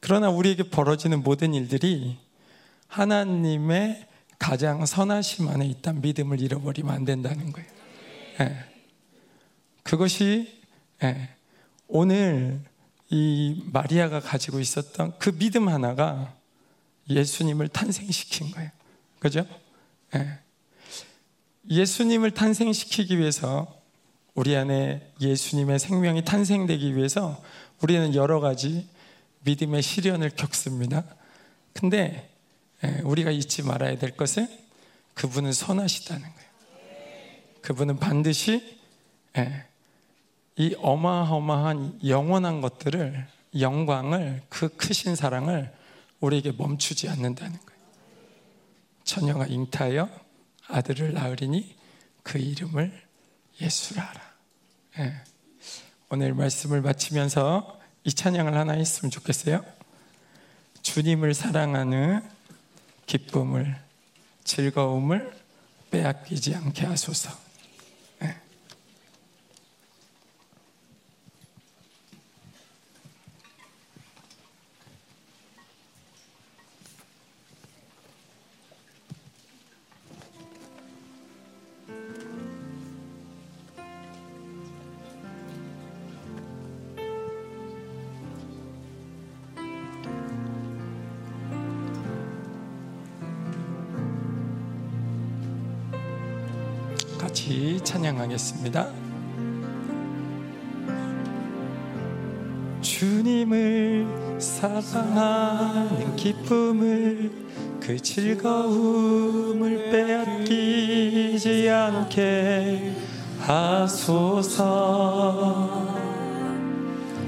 [0.00, 2.18] 그러나 우리에게 벌어지는 모든 일들이
[2.86, 4.06] 하나님의
[4.38, 7.68] 가장 선하심 안에 있다 믿음을 잃어버리면 안 된다는 거예요.
[8.38, 8.64] 네.
[9.82, 10.60] 그것이
[11.00, 11.34] 네.
[11.94, 12.58] 오늘
[13.10, 16.34] 이 마리아가 가지고 있었던 그 믿음 하나가
[17.10, 18.70] 예수님을 탄생시킨 거예요.
[19.18, 19.44] 그죠?
[20.14, 20.38] 네.
[21.68, 23.78] 예수님을 탄생시키기 위해서
[24.32, 27.42] 우리 안에 예수님의 생명이 탄생되기 위해서
[27.82, 28.88] 우리는 여러 가지
[29.40, 31.04] 믿음의 시련을 겪습니다.
[31.74, 32.30] 근데
[32.84, 34.48] 예, 우리가 잊지 말아야 될 것은
[35.12, 36.50] 그분은 선하시다는 거예요.
[37.60, 38.78] 그분은 반드시
[39.36, 39.66] 예,
[40.56, 43.26] 이 어마어마한 영원한 것들을
[43.58, 45.72] 영광을 그 크신 사랑을
[46.20, 47.82] 우리에게 멈추지 않는다는 거예요.
[49.04, 50.08] 처녀가 잉타하여
[50.68, 51.74] 아들을 낳으리니
[52.22, 52.92] 그 이름을
[53.60, 54.20] 예수라 하라.
[55.00, 55.14] 예.
[56.08, 59.64] 오늘 말씀을 마치면서 이 찬양을 하나 했으면 좋겠어요.
[60.82, 62.22] 주님을 사랑하는
[63.06, 63.78] 기쁨을,
[64.44, 65.32] 즐거움을
[65.90, 67.30] 빼앗기지 않게 하소서.
[97.84, 98.88] 찬양하겠습니다.
[102.80, 104.06] 주님을
[104.38, 107.30] 사랑하는 기쁨을
[107.80, 112.92] 그 즐거움을 빼앗기지 않게
[113.40, 114.62] 하소서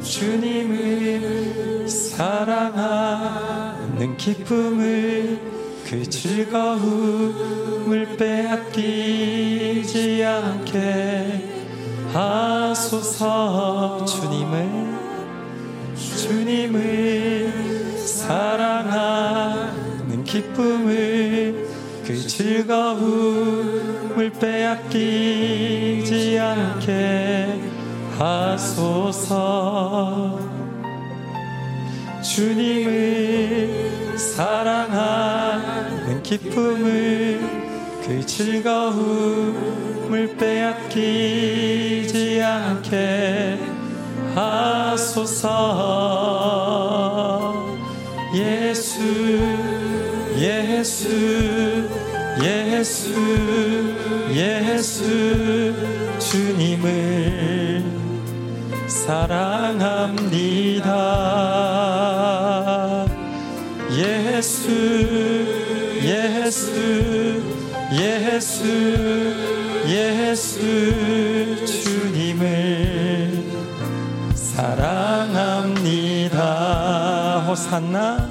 [0.02, 3.36] 주님을 사랑하는
[4.16, 11.50] 기쁨을 그 즐거움을 빼앗기지 않게
[12.12, 14.94] 하소서 주님을.
[15.94, 17.52] 주님을
[17.98, 21.68] 사랑하는 기쁨을
[22.06, 27.60] 그 즐거움을 빼앗기지 않게
[28.18, 29.34] 하소서.
[32.22, 37.40] 주님을 사랑하는 기쁨을
[38.04, 43.58] 그 즐거움을 빼앗기지 않게
[44.34, 45.54] 하소서.
[48.34, 49.00] 예수
[50.36, 51.08] 예수
[52.42, 53.14] 예수
[54.32, 55.72] 예수
[56.18, 57.84] 주님을
[58.88, 60.34] 사랑합니다
[63.96, 64.68] 예수
[66.02, 66.72] 예수
[67.92, 68.64] 예수
[69.86, 70.58] 예수
[71.66, 73.44] 주님을
[74.34, 76.34] 사랑합니다.
[77.46, 78.28] 호산나.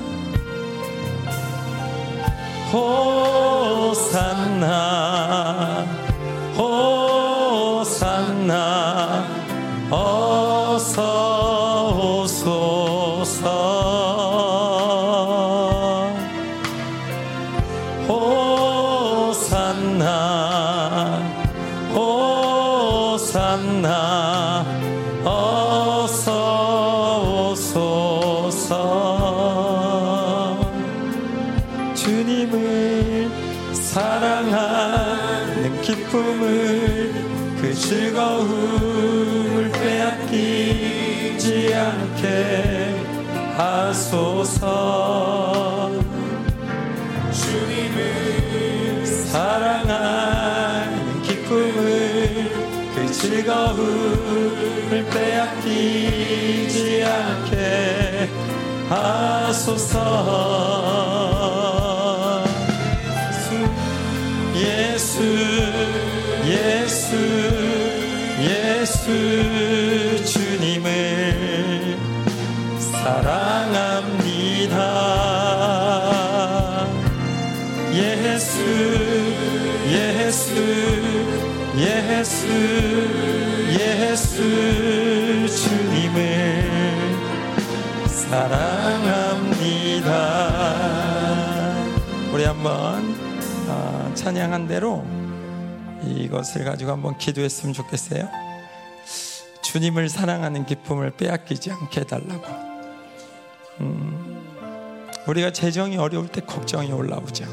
[2.71, 4.65] 호산나.
[7.77, 8.53] 호산나.
[9.91, 11.42] 어서
[43.93, 45.91] 하소서
[47.31, 52.49] 주님을 사랑하는 기쁨을
[52.95, 58.29] 그 즐거움을 빼앗기지 않게
[58.89, 60.01] 하소서.
[64.55, 65.21] 예수
[66.47, 67.15] 예수
[68.41, 70.02] 예수
[83.79, 86.69] 예수 주님을
[88.07, 89.53] 사랑합니다
[92.31, 93.15] 우리 한번
[93.67, 95.05] 아, 찬양한 대로
[96.05, 98.29] 이것을 가지고 한번 기도했으면 좋겠어요
[99.63, 102.73] 주님을 사랑하는 기쁨을 빼앗기지 않게 해달라고
[105.27, 107.45] 우리가 재정이 어려울 때 걱정이 올라오죠.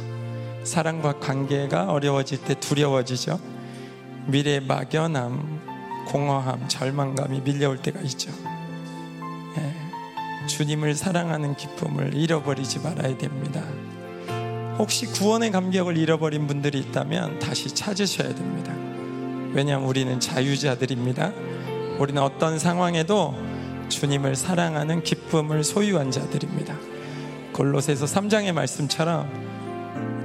[0.65, 3.39] 사랑과 관계가 어려워질 때 두려워지죠.
[4.31, 8.31] 미래의 막연함, 공허함, 절망감이 밀려올 때가 있죠.
[9.59, 13.63] 예, 주님을 사랑하는 기쁨을 잃어버리지 말아야 됩니다.
[14.79, 18.73] 혹시 구원의 감격을 잃어버린 분들이 있다면 다시 찾으셔야 됩니다.
[19.53, 21.33] 왜냐하면 우리는 자유자들입니다.
[21.99, 23.35] 우리는 어떤 상황에도
[23.89, 26.75] 주님을 사랑하는 기쁨을 소유한 자들입니다.
[27.53, 29.50] 골로새서 3장의 말씀처럼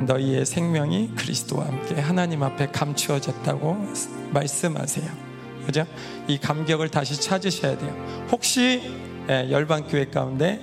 [0.01, 3.93] 너희의 생명이 그리스도와 함께 하나님 앞에 감추어졌다고
[4.31, 5.25] 말씀하세요.
[5.65, 5.85] 그죠?
[6.27, 8.27] 이 감격을 다시 찾으셔야 돼요.
[8.31, 8.81] 혹시
[9.29, 10.59] 예, 열방 교회 가운데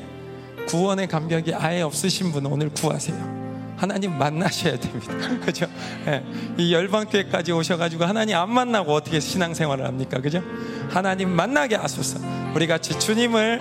[0.69, 3.43] 구원의 감격이 아예 없으신 분은 오늘 구하세요.
[3.77, 5.13] 하나님 만나셔야 됩니다.
[5.45, 5.67] 그죠?
[6.07, 6.23] 예,
[6.57, 10.21] 이 열방교회까지 오셔가지고 하나님 안 만나고 어떻게 신앙생활을 합니까?
[10.21, 10.41] 그죠?
[10.89, 12.21] 하나님 만나게 하소서.
[12.55, 13.61] 우리 같이 주님을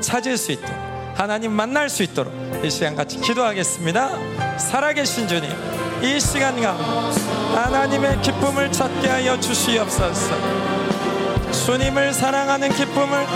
[0.00, 0.83] 찾을 수 있도록
[1.14, 2.32] 하나님 만날 수 있도록
[2.64, 4.58] 이 시간 같이 기도하겠습니다.
[4.58, 5.50] 살아계신 주님,
[6.02, 7.20] 이 시간 가운데
[7.54, 10.34] 하나님의 기쁨을 찾게 하여 주시옵소서.
[11.66, 13.26] 주님을 사랑하는 기쁨을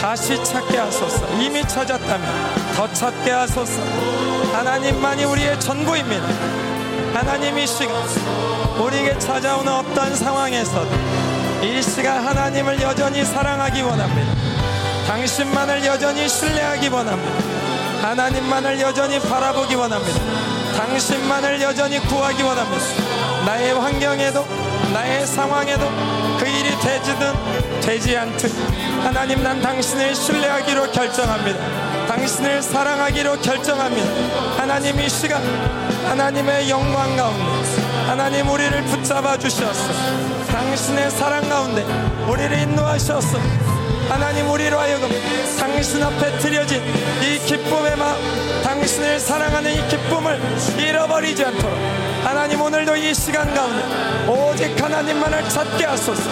[0.00, 1.26] 다시 찾게 하소서.
[1.40, 3.82] 이미 찾았다면 더 찾게 하소서.
[4.52, 6.26] 하나님만이 우리의 전부입니다.
[7.12, 7.96] 하나님 이 시간
[8.78, 10.90] 우리에게 찾아오는 어떤 상황에서도
[11.62, 14.55] 이 시간 하나님을 여전히 사랑하기 원합니다.
[15.06, 17.32] 당신만을 여전히 신뢰하기 원합니다.
[18.02, 20.20] 하나님만을 여전히 바라보기 원합니다.
[20.76, 22.84] 당신만을 여전히 구하기 원합니다.
[23.46, 24.44] 나의 환경에도
[24.92, 25.88] 나의 상황에도
[26.38, 28.50] 그 일이 되지든 되지 않든
[29.02, 32.06] 하나님 난 당신을 신뢰하기로 결정합니다.
[32.08, 34.60] 당신을 사랑하기로 결정합니다.
[34.60, 35.40] 하나님 이 시간
[36.06, 39.92] 하나님의 영광 가운데 하나님 우리를 붙잡아 주셨어.
[40.48, 41.82] 당신의 사랑 가운데
[42.28, 43.65] 우리를 인도하셨어.
[44.08, 45.08] 하나님 우리로 하여금
[45.58, 46.80] 당신 앞에 드려진
[47.22, 48.16] 이 기쁨의 마음
[48.62, 50.40] 당신을 사랑하는 이 기쁨을
[50.78, 51.76] 잃어버리지 않도록
[52.22, 53.82] 하나님 오늘도 이 시간 가운데
[54.28, 56.22] 오직 하나님만을 찾게 하소서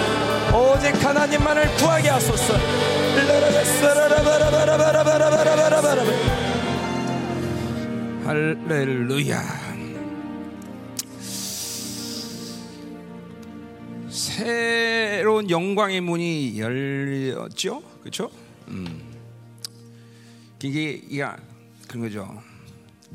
[0.52, 2.54] 오직 하나님만을 구하게 하소서
[8.24, 9.63] 할렐루야.
[14.44, 18.30] 새로운 영광의 문이 열렸죠, 그렇죠?
[18.68, 19.14] 음.
[20.62, 21.24] 이게 이게
[21.88, 22.42] 그런 거죠.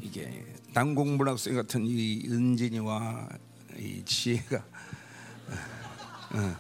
[0.02, 0.44] 이게
[0.74, 3.30] 난공불락소 같은 이 은진이와
[3.78, 4.58] 이 지혜가
[6.34, 6.56] 어.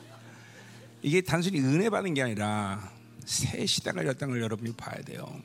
[1.01, 2.91] 이게 단순히 은혜 받는 게 아니라
[3.25, 5.41] 새 시대가 열렸다는 걸 여러분이 봐야 돼요.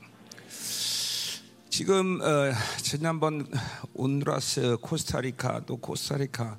[1.71, 2.53] 지금 어,
[2.83, 3.47] 지난번
[3.95, 6.59] 온두라스, 코스타리카 또 코스타리카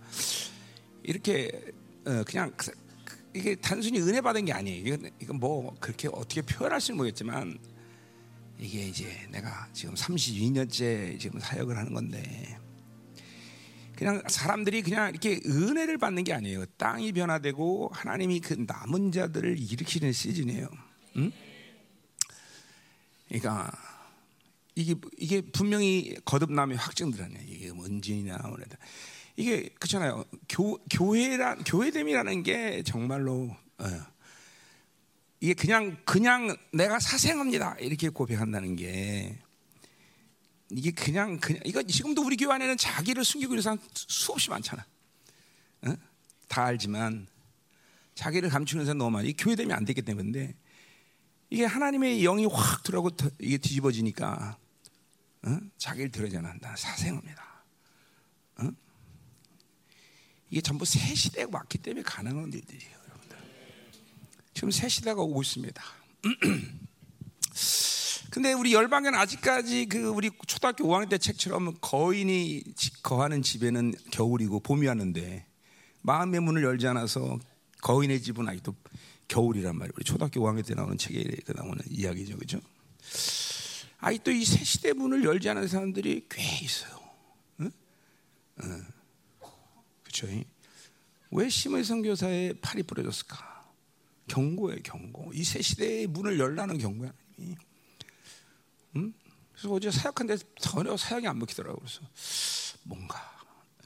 [1.04, 1.75] 이렇게
[2.06, 2.72] 어, 그냥 그-
[3.04, 4.86] 그- 이게 단순히 은혜 받은 게 아니에요.
[4.96, 7.58] 이건, 이건 뭐 그렇게 어떻게 표현할 수는 모르겠지만
[8.60, 12.58] 이게 이제 내가 지금 32년째 지금 사역을 하는 건데
[13.98, 16.66] 그냥 사람들이 그냥 이렇게 은혜를 받는 게 아니에요.
[16.78, 20.68] 땅이 변화되고 하나님이 그 남은 자들을 일으키는 시즌이에요.
[21.18, 21.32] 응?
[23.28, 23.72] 그러니까
[24.76, 27.44] 이게 이게 분명히 거듭남의 확증들아니에요.
[27.48, 28.78] 이게 은진이나 뭐래다.
[29.36, 30.24] 이게 그렇잖아요.
[30.48, 33.86] 교 교회란 교회됨이라는 게 정말로 어,
[35.42, 39.38] 이게 그냥 그냥 내가 사생합니다 이렇게 고백한다는 게
[40.72, 44.86] 이게 그냥 그냥 이거 지금도 우리 교회 안에는 자기를 숨기고 있는 사람 수없이 많잖아.
[45.88, 45.94] 어?
[46.48, 47.28] 다 알지만
[48.16, 49.28] 자기를 감추는 사람 너무 많아.
[49.28, 50.56] 이 교회됨이 안 되기 때문에
[51.50, 54.58] 이게 하나님의 영이 확 들어가고 더- 이게 뒤집어지니까
[55.46, 55.60] 어?
[55.78, 56.56] 자기를 드러내잖아.
[56.62, 57.64] 나 사생합니다.
[58.62, 58.70] 어?
[60.56, 63.38] 이게 전부 새 시대가 왔기 때문에 가능한 일들이에요, 여러분들.
[64.54, 65.84] 지금 새 시대가 오고 있습니다.
[68.32, 74.62] 근데 우리 열방은 아직까지 그 우리 초등학교 5학년 때 책처럼 거인이 지- 거하는 집에는 겨울이고
[74.62, 75.46] 봄이 왔는데
[76.04, 77.38] 마음의 문을 열지 않아서
[77.82, 78.74] 거인의 집은 아직도
[79.28, 79.92] 겨울이란 말이에요.
[79.98, 82.62] 우리 초등학교 5학년 때 나오는 책에 그 나오는 이야기죠, 그죠?
[84.00, 86.98] 아직도 이 새 시대 문을 열지 않은 사람들이 꽤 있어요.
[87.60, 87.72] 응?
[88.64, 88.86] 응.
[90.22, 90.44] 그렇죠?
[91.32, 93.66] 왜 심의 선교사의 팔이 부러졌을까?
[94.28, 95.32] 경고예요, 경고.
[95.34, 97.12] 이 새 시대의 문을 열라는 경고야.
[98.96, 99.14] 응?
[99.52, 101.80] 그래서 어제 사역한데 전혀 사역이 안 먹히더라고.
[101.80, 102.02] 그래서
[102.84, 103.20] 뭔가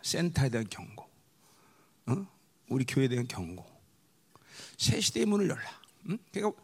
[0.01, 1.09] 센터에 대한 경고,
[2.07, 2.27] 어?
[2.69, 3.65] 우리 교회에 대한 경고,
[4.77, 5.81] 새 시대의 문을 열라.
[6.09, 6.17] 응?
[6.31, 6.61] 그러니까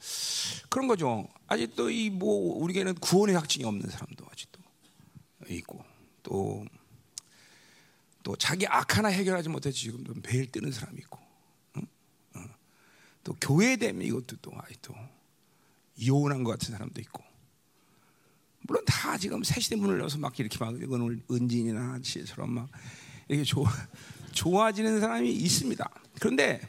[0.70, 1.28] 그런 거죠.
[1.48, 4.62] 아직도 이 뭐 우리에게는 구원의 확증이 없는 사람도 아직도
[5.50, 5.84] 있고
[6.24, 6.66] 또.
[8.26, 11.20] 또 자기 악 하나 해결하지 못해서 지금도 매일 뜨는 사람이 있고
[11.78, 11.88] 응?
[12.34, 12.44] 어.
[13.24, 14.96] 또 교회 되면 이것도 또 아직도
[15.98, 17.24] 이혼한 것 같은 사람도 있고
[18.62, 22.68] 물론 다 지금 새 시대 문을 열어서 막 이렇게 막 오늘 은진이나 지혜처럼 막
[23.28, 23.72] 이렇게 좋아,
[24.32, 25.88] 좋아지는 사람이 있습니다.
[26.20, 26.68] 그런데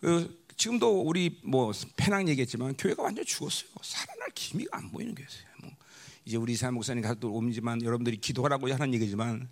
[0.00, 3.70] 그 지금도 우리 뭐 페낭 얘기했지만 교회가 완전 죽었어요.
[3.82, 5.47] 살아날 기미가 안 보이는 교회였어요.
[6.28, 9.48] 뭐 이제 우리 이사 목사님 가서 또 옮지만 여러분들이 기도하라고 하는 얘기지만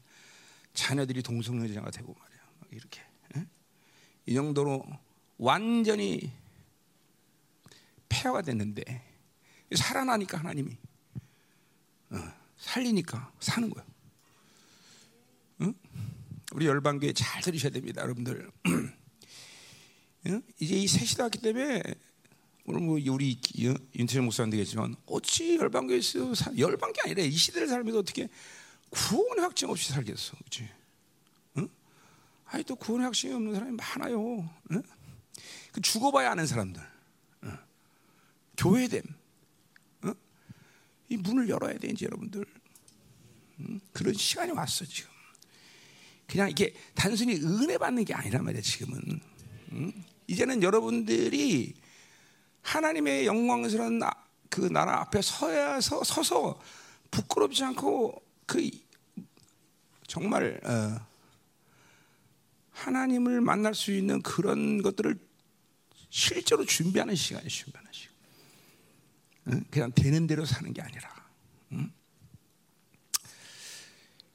[0.75, 2.41] 자녀들이 동성애자가 되고 말이야.
[2.61, 3.01] 막 이렇게
[3.37, 3.47] 예?
[4.27, 4.85] 이 정도로
[5.39, 6.31] 완전히
[8.11, 9.03] 폐허가 됐는데
[9.75, 10.77] 살아나니까 하나님이
[12.11, 12.17] 어,
[12.59, 13.89] 살리니까 사는 거예요.
[15.63, 15.75] 응?
[16.53, 18.51] 우리 열방교회 잘 들으셔야 됩니다, 여러분들.
[20.27, 20.43] 응?
[20.61, 21.83] 이제 이 새시대 왔기 때문에
[22.67, 23.39] 오늘 뭐 우리
[23.95, 28.29] 윤태정 목사님 되겠지만 어찌 열방교회에서 사- 열방교 아니라 이 시대를 살면서 어떻게
[28.91, 30.69] 구원의 확증 없이 살겠어, 그렇지?
[31.59, 31.69] 응?
[32.47, 34.49] 아니 또 구원의 확증이 없는 사람이 많아요.
[34.73, 34.83] 응?
[35.73, 36.83] 그 죽어봐야 아는 사람들,
[37.45, 37.57] 응?
[38.57, 39.03] 교회됨,
[40.05, 40.15] 응?
[41.09, 42.45] 이 문을 열어야 돼 이제 여러분들.
[43.61, 43.81] 응?
[43.93, 45.11] 그런 시간이 왔어 지금.
[46.27, 49.21] 그냥 이게 단순히 은혜 받는 게 아니란 말이야 지금은.
[49.73, 49.93] 응?
[50.27, 51.75] 이제는 여러분들이
[52.67, 54.11] 하나님의 영광스러운 나,
[54.51, 56.61] 그 나라 앞에 서야 서, 서서
[57.13, 58.69] 부끄럽지 않고 그
[60.09, 61.07] 정말 어,
[62.73, 65.17] 하나님을 만날 수 있는 그런 것들을
[66.11, 68.15] 실제로 준비하는 시간이 준비하는 시간.
[69.49, 69.65] 응?
[69.71, 71.09] 그냥 되는 대로 사는 게 아니라.
[71.73, 71.93] 응?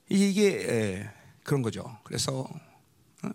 [0.07, 1.09] 이게 에,
[1.43, 1.99] 그런 거죠.
[2.03, 2.47] 그래서
[3.23, 3.29] 어,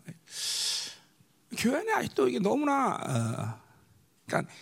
[1.59, 3.66] 교회 안에 아직도 이게 너무나 어,
[4.27, 4.52] 그러니까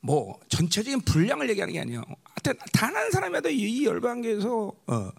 [0.00, 2.02] 뭐 전체적인 분량을 얘기하는 게 아니에요.
[2.24, 5.10] 하여튼 단 한 사람이라도 이, 이 열방계에서 어,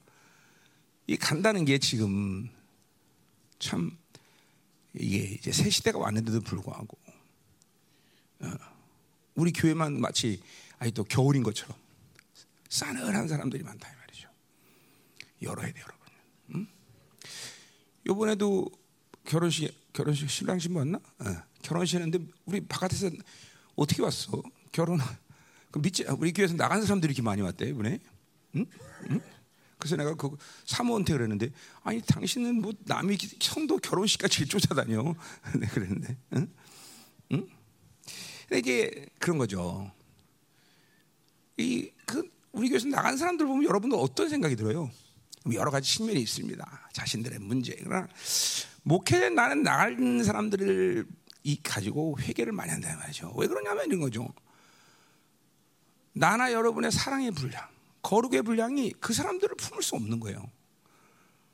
[1.08, 2.50] 이 간다는 게 지금
[3.60, 3.98] 참
[4.94, 6.98] 이게 이제 새 시대가 왔는데도 불구하고
[8.42, 8.52] 어,
[9.36, 10.42] 우리 교회만 마치
[10.78, 11.78] 아직도 겨울인 것처럼
[12.70, 14.30] 싸늘한 사람들이 많다 이 말이죠.
[15.42, 16.08] 열어야 돼 여러분.
[16.56, 16.68] 응?
[18.08, 18.70] 이번에도
[19.26, 20.98] 결혼식 결혼식 신랑 신부 왔나?
[21.20, 21.26] 어,
[21.62, 23.10] 결혼식 했는데 우리 바깥에서
[23.76, 24.42] 어떻게 왔어?
[24.72, 25.00] 결혼
[25.72, 28.00] 그 믿지 우리 교회에서 나간 사람들이 이렇게 많이 왔대 이번에.
[28.56, 28.66] 응?
[29.12, 29.22] 응?
[29.78, 30.36] 그래서 내가 그
[30.66, 31.52] 사모한테 그랬는데
[31.84, 35.04] 아니 당신은 뭐 남이 성도 결혼식까지 쫓아다녀.
[35.60, 36.18] 네, 그랬는데.
[36.36, 36.54] 응?
[37.34, 37.48] 응?
[38.48, 39.92] 근데 이게 그런 거죠.
[41.58, 44.90] 이 그 우리 교회에서 나간 사람들 보면 여러분들 어떤 생각이 들어요?
[45.54, 46.90] 여러 가지 측면이 있습니다.
[46.94, 47.76] 자신들의 문제.
[47.84, 48.08] 그러나
[48.82, 51.06] 목회에 나는 나간 사람들을
[51.44, 53.32] 이 가지고 회개를 많이 한다는 말이죠.
[53.38, 54.28] 왜 그러냐면 이런 거죠.
[56.14, 57.68] 나나 여러분의 사랑의 분량,
[58.02, 60.50] 거룩의 분량이 그 사람들을 품을 수 없는 거예요.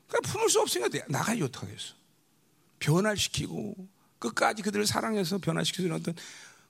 [0.08, 1.94] 그러니까 품을 수 없으니까 내- 나가야지 어떡하겠어.
[2.80, 3.76] 변화시키고
[4.20, 6.16] 끝까지 그들을 사랑해서 변화시키는 어떤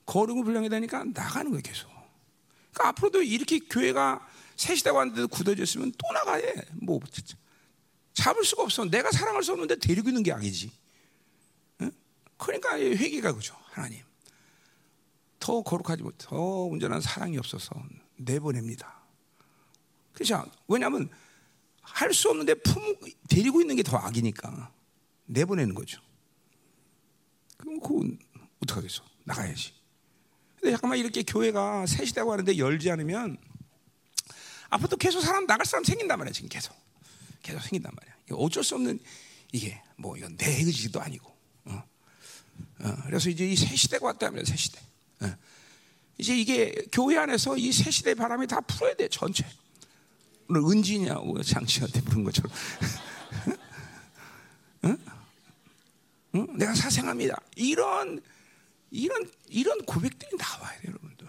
[0.06, 1.90] 거룩의 분량이 되니까 나가는 거예요 계속.
[2.72, 4.26] 그러니까 앞으로도 이렇게 교회가
[4.56, 6.54] 새 시대가 왔는데도 굳어졌으면 또 나가야 해.
[6.74, 7.00] 뭐.
[8.14, 8.86] 잡을 수가 없어.
[8.86, 10.72] 내가 사랑할 수 없는데 데리고 있는 게 악이지.
[11.82, 11.92] 응?
[12.38, 14.05] 그러니까 회개가 그죠 하나님.
[15.46, 17.70] 더 거룩하지 못, 더 온전한 사랑이 없어서
[18.18, 19.04] 내보냅니다.
[20.12, 20.44] 그렇죠?
[20.68, 21.08] 왜냐하면
[21.84, 22.96] 할 수 없는데 품
[23.30, 24.72] 데리고 있는 게 더 악이니까
[25.28, 26.02] 내보내는 거죠.
[27.58, 28.18] 그럼 그건
[28.64, 29.04] 어떡하겠어?
[29.24, 29.74] 나가야지.
[30.56, 33.38] 근데 잠깐만 이렇게 교회가 새 시대가 하는데 열지 않으면
[34.70, 36.76] 앞으로도 계속 사람 나갈 사람 생긴단 말이야 지금 계속
[37.44, 38.16] 계속 생긴단 말이야.
[38.32, 39.00] 어쩔 수 없는
[39.52, 41.32] 이게 뭐 이건 내 의지도 아니고.
[41.66, 41.84] 어.
[42.80, 44.80] 어, 그래서 이제 이 새 시대가 왔다면 새 시대.
[45.28, 45.38] 어.
[46.18, 49.46] 이제 이게 교회 안에서 이 새 시대 바람이 다 풀어야 돼 전체.
[50.48, 52.52] 오늘 은지냐고 장씨한테 부른 것처럼.
[54.86, 54.98] 응?
[56.36, 56.58] 응?
[56.58, 57.36] 내가 사생합니다.
[57.56, 58.22] 이런
[58.92, 61.28] 이런 이런 고백들이 나와야 돼요, 여러분들.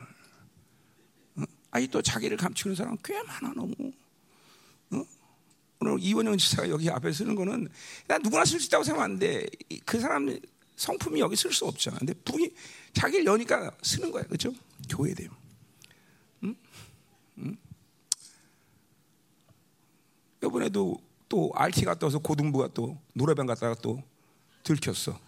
[1.38, 1.46] 응?
[1.70, 3.74] 아니 또 자기를 감추는 사람 꽤 많아 너무.
[4.92, 5.04] 응?
[5.80, 7.68] 오늘 이원영 지사가 여기 앞에 쓰는 거는
[8.06, 10.38] 난 누구나 쓸 수 있다고 생각하는데 이- 그 사람
[10.76, 11.98] 성품이 여기 쓸 수 없잖아.
[11.98, 12.50] 근데 분이
[12.96, 14.52] 자기를 여니까 쓰는 거야, 그렇죠?
[14.88, 15.28] 교회 돼요.
[20.42, 20.96] 이번에도
[21.28, 24.02] 또 RT 갔다 와서 고등부가 또 노래방 갔다가 또
[24.62, 25.18] 들켰어.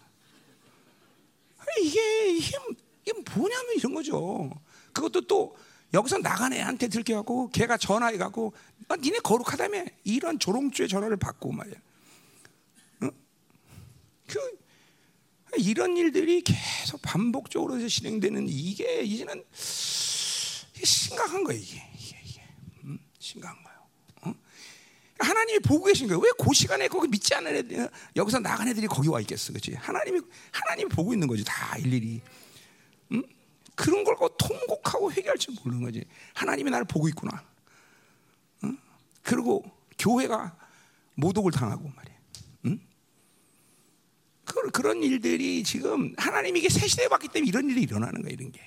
[1.81, 2.57] 이게 이게
[3.05, 4.49] 이게 뭐냐면 이런 거죠.
[4.91, 5.55] 그것도 또
[5.93, 8.53] 여기서 나간 애한테 들켜갖고 걔가 전화해 갖고
[8.87, 11.75] 아, 니네 거룩하다며 이런 조롱주의 전화를 받고 말이야.
[13.03, 13.09] 어?
[14.27, 14.58] 그
[15.59, 22.41] 이런 일들이 계속 반복적으로 진행되는 이게 이제는 심각한 거예요 이게 이게, 이게.
[22.85, 22.99] 음?
[23.19, 23.79] 심각한 거예요.
[24.21, 24.33] 어?
[25.19, 26.19] 하나님이 보고 계신 거예요.
[26.19, 29.73] 왜 그 시간에 거기 믿지 않는 애들 여기서 나간 애들이 거기 와 있겠어, 그렇지?
[29.75, 30.21] 하나님이
[30.51, 32.21] 하나님이 보고 있는 거지 다 일일이.
[33.11, 33.23] 음?
[33.75, 36.03] 그런 걸 통곡하고 회개할 줄 모르는 거지.
[36.33, 37.43] 하나님이 나를 보고 있구나.
[38.63, 38.77] 응?
[39.21, 39.63] 그리고
[39.97, 40.55] 교회가
[41.15, 42.15] 모독을 당하고 말이야.
[44.59, 44.71] 응?
[44.71, 48.51] 그, 그런 일들이 지금 하나님이 이게 새 시대에 왔기 때문에 이런 일이 일어나는 거야, 이런
[48.51, 48.61] 게.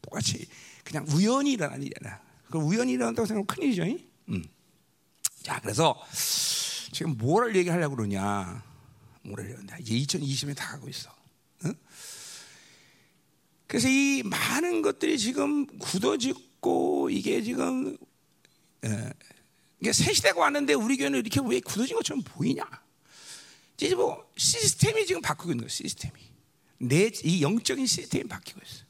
[0.00, 0.46] 똑같이
[0.84, 2.20] 그냥 우연히 일어나는 일이 아니라.
[2.50, 3.82] 그 우연히 일어난다고 생각하면 큰일이죠.
[3.84, 3.98] 응?
[4.28, 4.44] 음.
[5.42, 5.96] 자, 그래서
[6.92, 8.62] 지금 뭐를 얘기하려고 그러냐.
[9.22, 9.78] 뭐를 얘기하냐.
[9.78, 11.10] 이제 2020년에 다 가고 있어.
[11.64, 11.74] 응?
[13.66, 17.96] 그래서 이 많은 것들이 지금 굳어지고 이게 지금
[18.84, 19.12] 예,
[19.80, 22.64] 이게 새 시대가 왔는데 우리 교회는 이렇게 왜 굳어진 것처럼 보이냐?
[23.86, 25.68] 이제 뭐 시스템이 지금 바뀌고 있는 거예요.
[25.68, 26.14] 시스템이
[26.78, 28.84] 내 이 영적인 시스템이 바뀌고 있어.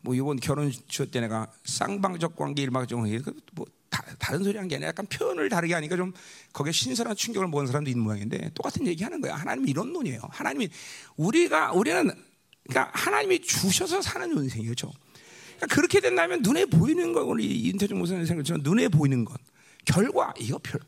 [0.00, 3.20] 뭐 이번 결혼 주ot 때 내가 쌍방적 관계, 일방적 관계
[3.52, 6.12] 뭐 다, 다른 소리 하는 게 아니라 약간 표현을 다르게 하니까 좀
[6.52, 9.34] 거기에 신선한 충격을 먹은 사람도 있는 모양인데 똑같은 얘기 하는 거야.
[9.34, 10.20] 하나님이 이런 논이에요.
[10.30, 10.68] 하나님이
[11.16, 12.10] 우리가 우리는
[12.68, 14.92] 그러니까 하나님이 주셔서 사는 인생이죠.
[15.56, 19.40] 그러니까 그렇게 된다면 눈에 보이는 거 우리 인터넷 모사님 생각처럼 눈에 보이는 것
[19.84, 20.80] 결과 이거 별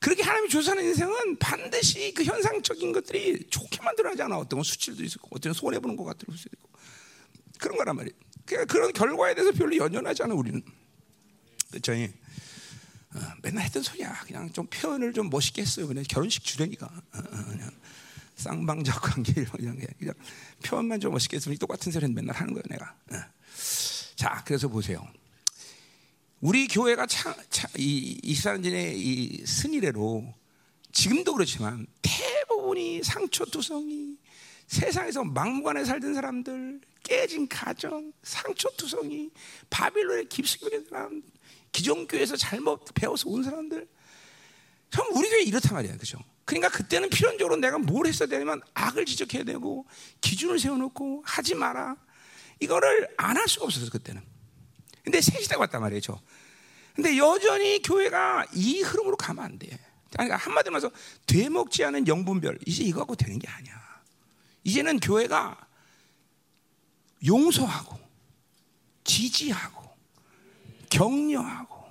[0.00, 4.38] 그렇게 하나님이 사는 인생은 반드시 그 현상적인 것들이 좋게 만들어야지 않아.
[4.38, 6.70] 어떤 건 수치도 있고 어떤 건 손해 보는 것 같을 수도 있고
[7.58, 8.16] 그런 거란 말이에요.
[8.46, 10.62] 그러니까 그런 결과에 대해서 별로 연연하지 않아 우리는.
[11.70, 11.92] 그렇죠?
[11.92, 14.20] 어, 맨날 했던 소리야.
[14.24, 15.86] 그냥 좀 표현을 좀 멋있게 했어요.
[15.86, 16.86] 그냥 결혼식 주례니까.
[16.86, 17.70] 어, 어, 그냥
[18.36, 20.14] 쌍방적 관계 이런 게 그냥
[20.64, 22.96] 표현만 좀 멋있게 했으면 똑같은 소리는 맨날 하는 거예요, 내가.
[23.12, 23.16] 어.
[24.16, 25.06] 자, 그래서 보세요.
[26.40, 30.34] 우리 교회가 차, 차, 이 이스라엘인의 이 승리례로
[30.92, 34.16] 지금도 그렇지만 대부분이 상처투성이
[34.66, 39.30] 세상에서 막무가내 살던 사람들 깨진 가정 상처투성이
[39.68, 41.22] 바빌론에 깊숙이 사람
[41.72, 43.86] 기존 교회에서 잘못 배워서 온 사람들.
[44.90, 45.96] 참 우리 교회 이렇단 말이야.
[45.98, 46.18] 그죠?
[46.44, 49.86] 그러니까 그때는 필연적으로 내가 뭘 했어야 되냐면 악을 지적해야 되고
[50.20, 51.96] 기준을 세워놓고 하지 마라.
[52.60, 54.20] 이거를 안 할 수가 없었어 그때는
[55.10, 56.20] 근데 새 시대가 왔단 말이죠
[56.94, 59.76] 근데 여전히 교회가 이 흐름으로 가면 안 돼.
[60.12, 60.90] 그러니까 한마디로 말해서
[61.26, 63.72] 되먹지 않은 영분별 이제 이거 갖고 되는 게 아니야.
[64.64, 65.66] 이제는 교회가
[67.24, 67.98] 용서하고
[69.04, 69.88] 지지하고
[70.90, 71.84] 격려하고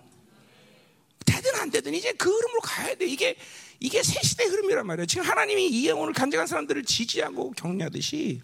[1.25, 3.05] 되든 안 되든 이제 그 흐름으로 가야 돼.
[3.05, 3.35] 이게
[3.79, 5.05] 이게 새 시대 흐름이란 말이에요.
[5.07, 8.41] 지금 하나님이 이 영혼을 간직한 사람들을 지지하고 격려하듯이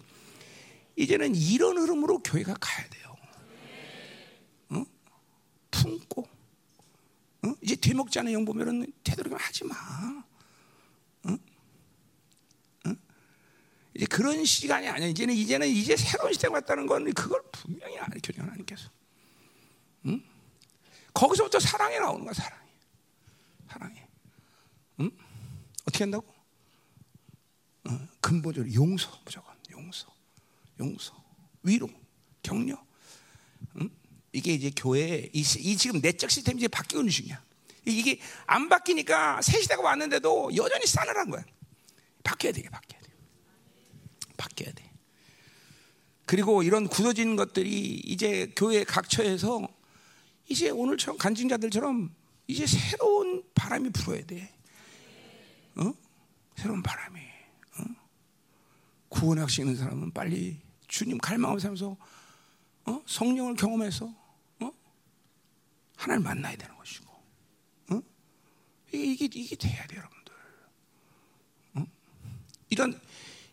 [0.96, 3.05] 이제는 이런 흐름으로 교회가 가야 돼요.
[5.86, 5.98] 어?
[5.98, 6.28] 품고
[7.42, 7.54] 어?
[7.62, 9.74] 이제 되먹지 않은 영 보면은 되도록이면 하지 마.
[13.96, 15.08] 이제 그런 시간이 아니야.
[15.08, 18.90] 이제는 이제는 이제 새로운 시대가 왔다는 건 그걸 분명히 알려줘 하나님께서.
[20.04, 20.22] 응?
[21.14, 22.70] 거기서부터 사랑이 나오는 거야, 사랑이.
[23.70, 24.00] 사랑이.
[25.00, 25.10] 응?
[25.82, 26.26] 어떻게 한다고?
[27.88, 30.14] 어, 근본적으로 용서 무조건 용서,
[30.78, 31.14] 용서,
[31.62, 31.88] 위로,
[32.42, 32.76] 격려.
[34.36, 34.38] 응?
[34.38, 37.42] 이게 이제 교회 이, 이 지금 내적 시스템이 이제 바뀌고 있는 중이야.
[37.86, 41.44] 이게 안 바뀌니까 새 시대가 왔는데도 여전히 싸늘한 거야.
[42.22, 43.08] 바뀌어야 돼, 바뀌어야 돼,
[44.36, 44.92] 바뀌어야 돼.
[46.26, 47.70] 그리고 이런 굳어진 것들이
[48.04, 49.68] 이제 교회 각처에서
[50.48, 52.12] 이제 오늘처럼 간증자들처럼
[52.48, 54.52] 이제 새로운 바람이 불어야 돼.
[55.76, 55.92] 어?
[56.56, 57.20] 새로운 바람이.
[57.78, 59.36] 어?
[59.38, 61.96] 확신 있는 사람은 빨리 주님 갈망하면서 살면서
[62.86, 63.02] 어?
[63.06, 64.25] 성령을 경험해서 어?
[65.96, 67.10] 하나님 만나야 되는 것이고.
[67.92, 68.02] 어?
[68.92, 70.34] 이게, 이게, 돼야 돼, 여러분들.
[71.74, 71.86] 어?
[72.68, 73.00] 이런,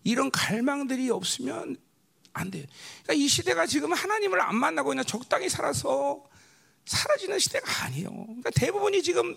[0.03, 1.77] 이런 갈망들이 없으면
[2.33, 2.65] 안 돼요.
[3.03, 6.23] 그러니까 이 시대가 지금 하나님을 안 만나고 그냥 적당히 살아서
[6.85, 8.09] 사라지는 시대가 아니에요.
[8.09, 9.35] 그러니까 대부분이 지금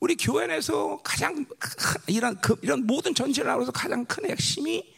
[0.00, 4.92] 우리 교회 내에서 가장 큰, 이런 그, 이런 모든 전체를 나눠서 가장 큰 핵심이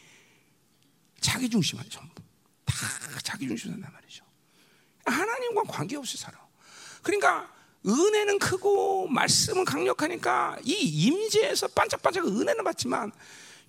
[1.21, 1.87] 자기 중심이에요.
[1.89, 2.21] 전부
[2.65, 2.75] 다
[3.23, 4.25] 자기 중심 산단 말이죠.
[5.05, 6.46] 하나님과 관계 없이 살아.
[7.07, 7.49] 그러니까
[7.85, 13.13] 은혜는 크고 말씀은 강력하니까 이 임재에서 반짝반짝 은혜는 받지만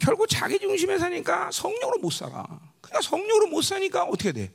[0.00, 2.44] 결국 자기 중심에 사니까 성령으로 못 살아.
[2.80, 4.52] 그러니까 성령으로 못 사니까 어떻게 돼?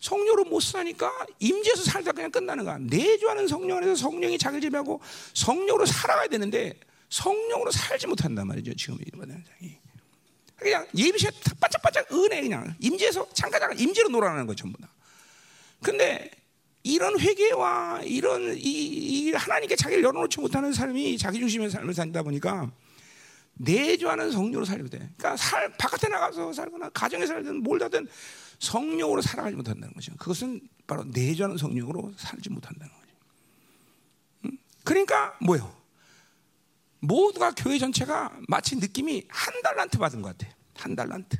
[0.00, 2.78] 성령으로 못 사니까 임재에서 살다 그냥 끝나는 거야.
[2.78, 5.02] 내주하는 성령 안에서 성령이 자기를 지배하고
[5.34, 6.80] 성령으로 살아가야 되는데
[7.10, 8.74] 성령으로 살지 못한단 말이죠.
[8.74, 9.78] 지금 이번 현상이.
[10.56, 11.30] 그냥 예비시에
[11.60, 14.88] 바짝바짝 은혜 그냥 임재에서 잠깐 잠깐 임재로 놀아나는 거 전부 다.
[15.82, 16.30] 근데
[16.82, 22.70] 이런 회개와 이런 이, 이 하나님께 자기를 열어놓지 못하는 삶이 자기 중심의 삶을 산다 보니까
[23.54, 24.98] 내주하는 성령으로 살게 돼.
[24.98, 28.08] 그러니까 살, 바깥에 나가서 살거나 가정에 살든 뭘 하든
[28.58, 30.12] 성령으로 살아가지 못한다는 거죠.
[30.16, 33.14] 그것은 바로 내주하는 성령으로 살지 못한다는 거죠.
[34.46, 34.58] 음?
[34.84, 35.74] 그러니까 뭐요?
[37.00, 40.54] 모두가 교회 전체가 마치 느낌이 한 달란트 받은 것 같아.
[40.76, 41.36] 한 달란트.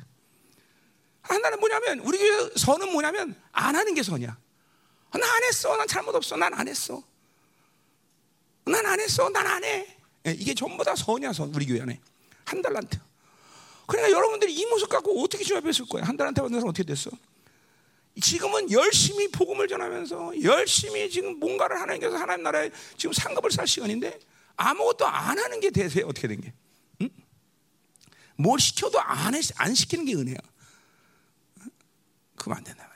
[1.21, 4.37] 한 달은 뭐냐면 우리 교회 선은 뭐냐면 안 하는 게 선이야.
[5.11, 5.75] 난안 했어.
[5.77, 6.35] 난 잘못 없어.
[6.37, 7.01] 난 안 했어.
[8.65, 9.29] 난 안 했어.
[9.29, 9.97] 난 안 해.
[10.27, 11.99] 예, 이게 전부 다 선이야 선 우리 교회 안에
[12.45, 12.97] 한 달란트.
[13.87, 16.05] 그러니까 여러분들이 이 모습 갖고 어떻게 조합했을 거예요?
[16.05, 17.09] 한 달한테 받는 사람 어떻게 됐어?
[18.21, 24.19] 지금은 열심히 복음을 전하면서 열심히 지금 뭔가를 하나님께서 하나님 나라에 지금 상급을 살 시간인데
[24.57, 26.53] 아무것도 안 하는 게 대세 어떻게 된 게?
[27.01, 27.09] 응?
[28.35, 30.37] 뭘 시켜도 안, 해, 안 시키는 게 은혜야.
[32.35, 32.90] 그럼 안 된단 말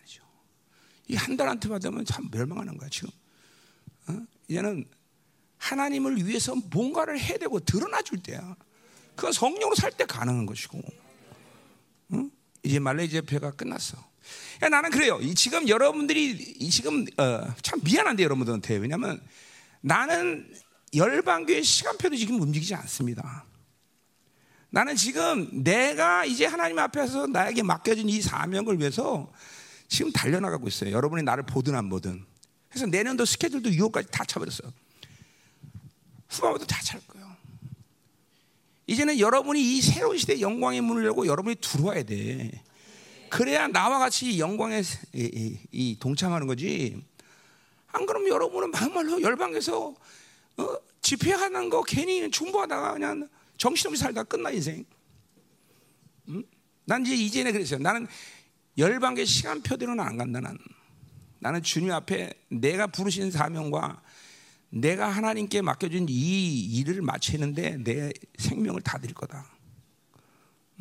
[1.07, 3.10] 이 한 달한테 받으면 참 멸망하는 거야 지금.
[4.07, 4.26] 어?
[4.48, 4.86] 이제는
[5.57, 8.56] 하나님을 위해서 뭔가를 해야 되고 드러나 줄 때야.
[9.15, 10.82] 그건 성령으로 살 때 가능한 것이고.
[12.14, 12.32] 응?
[12.64, 13.98] 이제 말레이시아 표가 끝났어.
[14.64, 15.19] 야, 나는 그래요.
[15.36, 19.22] 지금 여러분들이 지금 어, 참 미안한데 여러분들한테 왜냐하면
[19.82, 20.52] 나는
[20.95, 23.45] 열방교의 시간표도 지금 움직이지 않습니다.
[24.72, 29.32] 나는 지금 내가 이제 하나님 앞에서 나에게 맡겨진 이 사명을 위해서
[29.88, 30.91] 지금 달려나가고 있어요.
[30.91, 32.26] 여러분이 나를 보든 안 보든.
[32.70, 34.72] 그래서 내년도 스케줄도 6월까지 다 차버렸어요.
[36.30, 37.36] 후반부터 다찰 거예요.
[38.88, 42.52] 이제는 여러분이 이 새로운 시대의 영광의 문을 열고 여러분이 들어와야 돼.
[43.30, 44.82] 그래야 나와 같이 영광에
[45.14, 47.02] 이, 이 동참하는 거지.
[47.88, 49.95] 안 그러면 여러분은 막말로 열방에서
[50.57, 50.78] 어?
[51.02, 54.86] 집회하는 거 괜히 중보하다가 그냥 정신없이 살다 끝나 인생.
[56.28, 56.44] 음?
[56.86, 57.80] 난 이제 이제는 그랬어요.
[57.80, 58.07] 나는
[58.77, 60.39] 열방계 시간표대로는 안 간다.
[60.41, 60.57] 난.
[61.39, 64.02] 나는 주님 앞에 내가 부르신 사명과
[64.69, 69.45] 내가 하나님께 맡겨준 이 일을 마치는데 내 생명을 다 드릴 거다.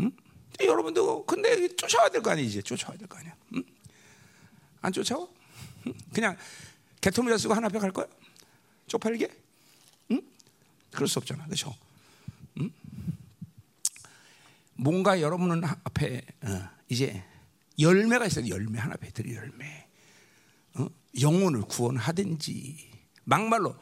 [0.01, 0.11] 응?
[0.61, 3.37] 여러분도 근데 쫓아와야 될 거 아니야 쫓아와야 될 거 아니야.
[3.55, 3.63] 응?
[4.81, 5.29] 안 쫓아와?
[5.87, 5.95] 응?
[6.13, 6.37] 그냥
[7.01, 8.07] 개털모자 쓰고 하나 앞에 갈 거야?
[8.89, 9.31] 쪽팔리게?
[10.13, 10.23] 응?
[10.91, 11.75] 그럴 수 없잖아, 그렇죠?
[12.61, 12.71] 응?
[14.75, 17.23] 뭔가 여러분은 앞에 어, 이제
[17.79, 18.49] 열매가 있어요.
[18.49, 19.87] 열매 하나 드릴 열매.
[20.75, 20.87] 어?
[21.21, 22.91] 영혼을 구원하든지
[23.25, 23.77] 막말로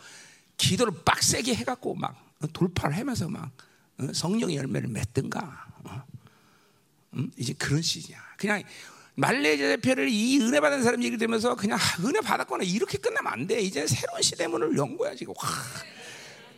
[0.56, 2.16] 기도를 빡세게 해갖고 막
[2.52, 3.51] 돌파를 하면서 막
[3.98, 4.12] 어?
[4.12, 6.02] 성령의 열매를 맺든가 어?
[7.14, 7.31] 음?
[7.36, 8.19] 이제 그런 시기야.
[8.36, 8.62] 그냥
[9.14, 13.47] 말레이시아 대표를 이 은혜 받은 사람 얘기 들으면서 그냥 아, 은혜 받았거나 이렇게 끝나면 안
[13.47, 13.60] 돼.
[13.60, 15.35] 이제 새로운 시대 문을 연 거야 지금.
[15.36, 15.48] 와.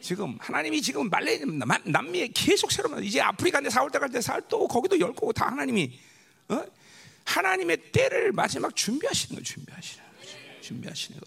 [0.00, 1.40] 지금 하나님이 지금 말레
[1.84, 5.98] 남미에 계속 새로운 이제 아프리카인데 4월 달갈때살또 거기도 열 거고 다 하나님이
[6.48, 6.62] 어?
[7.24, 11.26] 하나님의 때를 마지막 준비하시는 거 준비하시는 거 준비하시는 거.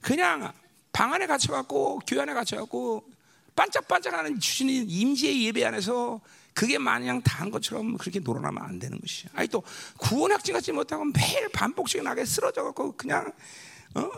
[0.00, 0.52] 그냥
[0.92, 3.04] 방 안에 갇혀갖고 교회 안에 갇혀갖고
[3.56, 6.20] 반짝반짝하는 주신의 임재의 예배 안에서
[6.54, 9.30] 그게 마냥 다 한 것처럼 그렇게 놀아나면 안 되는 것이야.
[9.34, 9.62] 아니 또
[9.98, 13.32] 구원 확증 갖지 못하고 매일 반복적인 악에 쓰러져갖고 그냥
[13.94, 14.10] 어?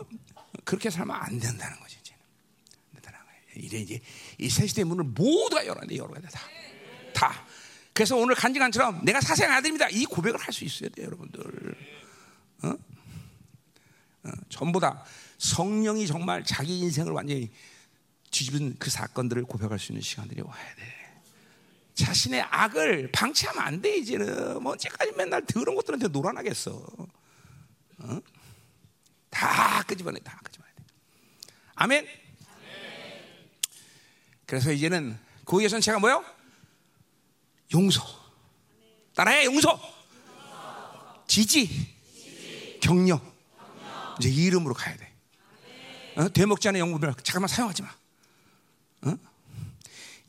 [0.63, 2.19] 그렇게 살면 안 된다는 거지 이제는.
[3.01, 3.65] 거예요.
[3.65, 4.01] 이제 이제
[4.37, 6.41] 이 새 시대 문을 모두가 열어야 돼, 열어야 돼 다.
[7.13, 7.45] 다.
[7.95, 9.87] 그래서 오늘 간증한처럼 내가 사생 아들입니다.
[9.89, 11.75] 이 고백을 할 수 있어야 돼요, 여러분들.
[12.63, 12.73] 어?
[14.23, 15.01] 어, 전부 다
[15.37, 17.49] 성령이 정말 자기 인생을 완전히
[18.31, 20.83] 뒤집은 그 사건들을 고백할 수 있는 시간들이 와야 돼.
[21.93, 24.61] 자신의 악을 방치하면 안 돼, 이제는.
[24.61, 26.85] 뭐 언제까지 맨날 더러운 것들한테 놀아나겠어.
[27.99, 28.19] 어?
[29.29, 30.69] 다 끄집어내, 다 끄집어내.
[31.75, 32.05] 아멘.
[34.45, 36.25] 그래서 이제는 구의 전체가 뭐요?
[37.73, 38.03] 용서.
[39.15, 39.79] 따라해, 용서.
[41.27, 41.95] 지지.
[42.81, 43.19] 격려.
[44.19, 45.13] 이제 이 이름으로 가야 돼.
[46.17, 46.29] 어?
[46.29, 47.89] 되먹지 않은 영분별 잠깐만 사용하지 마.
[49.07, 49.17] 어?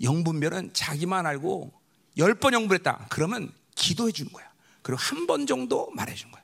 [0.02, 1.72] 영분별은 자기만 알고
[2.18, 3.06] 열 번 영분했다.
[3.08, 4.50] 그러면 기도해 주는 거야.
[4.82, 6.42] 그리고 한 번 정도 말해 주는 거야.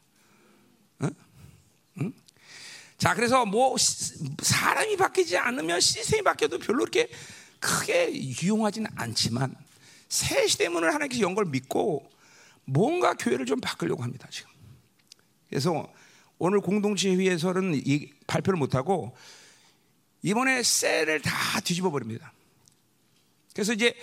[1.01, 1.09] 어?
[2.01, 2.13] 응?
[2.99, 7.09] 자, 그래서 뭐 시- 사람이 바뀌지 않으면 시스템이 바뀌어도 별로 이렇게
[7.59, 9.55] 크게 유용하지는 않지만
[10.13, 12.07] 새 시대 문을 하나님께서 연걸 믿고
[12.67, 14.51] 뭔가 교회를 좀 바꾸려고 합니다 지금.
[15.49, 15.91] 그래서
[16.37, 19.17] 오늘 공동체 회의에서는 이 발표를 못 하고
[20.21, 22.31] 이번에 셀을 다 뒤집어 버립니다.
[23.55, 23.95] 그래서 이제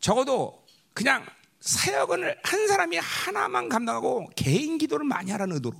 [0.00, 0.62] 적어도
[0.92, 1.24] 그냥
[1.60, 5.78] 사역을 한 사람이 하나만 감당하고 개인 기도를 많이 하라는 의도로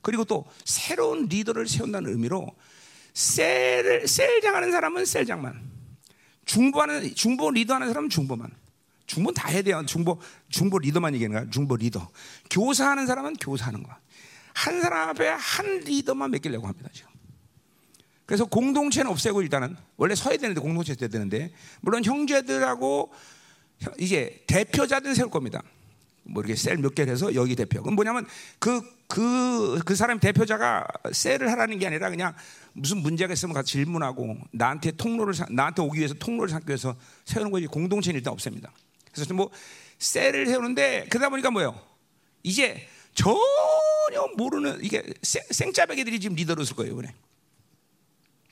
[0.00, 2.56] 그리고 또 새로운 리더를 세운다는 의미로
[3.12, 5.73] 셀을 셀장 하는 사람은 셀장만
[6.44, 8.50] 중보하는 중보 리더하는 사람은 중보만.
[9.06, 9.82] 중보는 다 해야 돼요.
[9.86, 11.50] 중보 중보 리더만 얘기하는 거야.
[11.50, 12.08] 중보 리더.
[12.50, 13.98] 교사하는 사람은 교사하는 거야.
[14.54, 17.10] 한 사람 앞에 한 리더만 맡기려고 합니다 지금.
[18.26, 21.52] 그래서 공동체는 없애고 일단은 원래 서야 되는데 공동체 돼야 되는데
[21.82, 23.12] 물론 형제들하고
[23.80, 25.62] 형- 이제 대표자들 세울 겁니다.
[26.22, 27.80] 뭐 이렇게 셀 몇 개를 해서 여기 대표.
[27.80, 28.26] 그건 뭐냐면
[28.58, 32.34] 그 그 그 사람 대표자가 셀을 하라는 게 아니라 그냥
[32.74, 37.50] 무슨 문제가 있으면 가서 질문하고 나한테 통로를 사- 나한테 오기 위해서 통로를 삼기 위해서 세우는
[37.50, 38.72] 거지 공동체는 일단 없앱니다.
[39.12, 39.50] 그래서 뭐
[39.98, 41.80] 셀을 세우는데 그러다 보니까 뭐예요?
[42.42, 47.14] 이제 전혀 모르는 이게 생- 생짜배기들이 지금 리더로 쓸 거예요 이번에.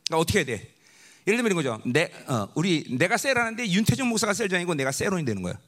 [0.06, 0.72] 그러니까 어떻게 해야 돼?
[1.26, 1.82] 예를 들면 이런 거죠.
[1.90, 5.58] 내, 어, 우리 내가 셀하는데 윤태정 목사가 셀장이고 내가 셀론이 되는 거야.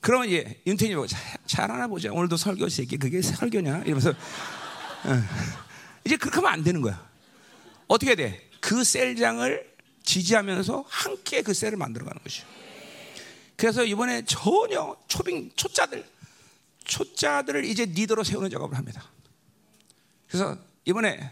[0.00, 2.10] 그러면 이제 윤태정이 보고 잘, 잘하나 보자.
[2.12, 3.82] 오늘도 설교 새끼 그게 설교냐?
[3.84, 5.22] 이러면서 어.
[6.04, 7.10] 이제 그렇게 하면 안 되는 거야.
[7.92, 8.48] 어떻게 돼?
[8.60, 9.70] 그 셀장을
[10.02, 12.42] 지지하면서 함께 그 셀을 만들어가는 것이.
[13.54, 16.02] 그래서 이번에 전혀 초빙 초짜들
[16.84, 19.04] 초짜들을 이제 리더로 세우는 작업을 합니다.
[20.26, 20.56] 그래서
[20.86, 21.30] 이번에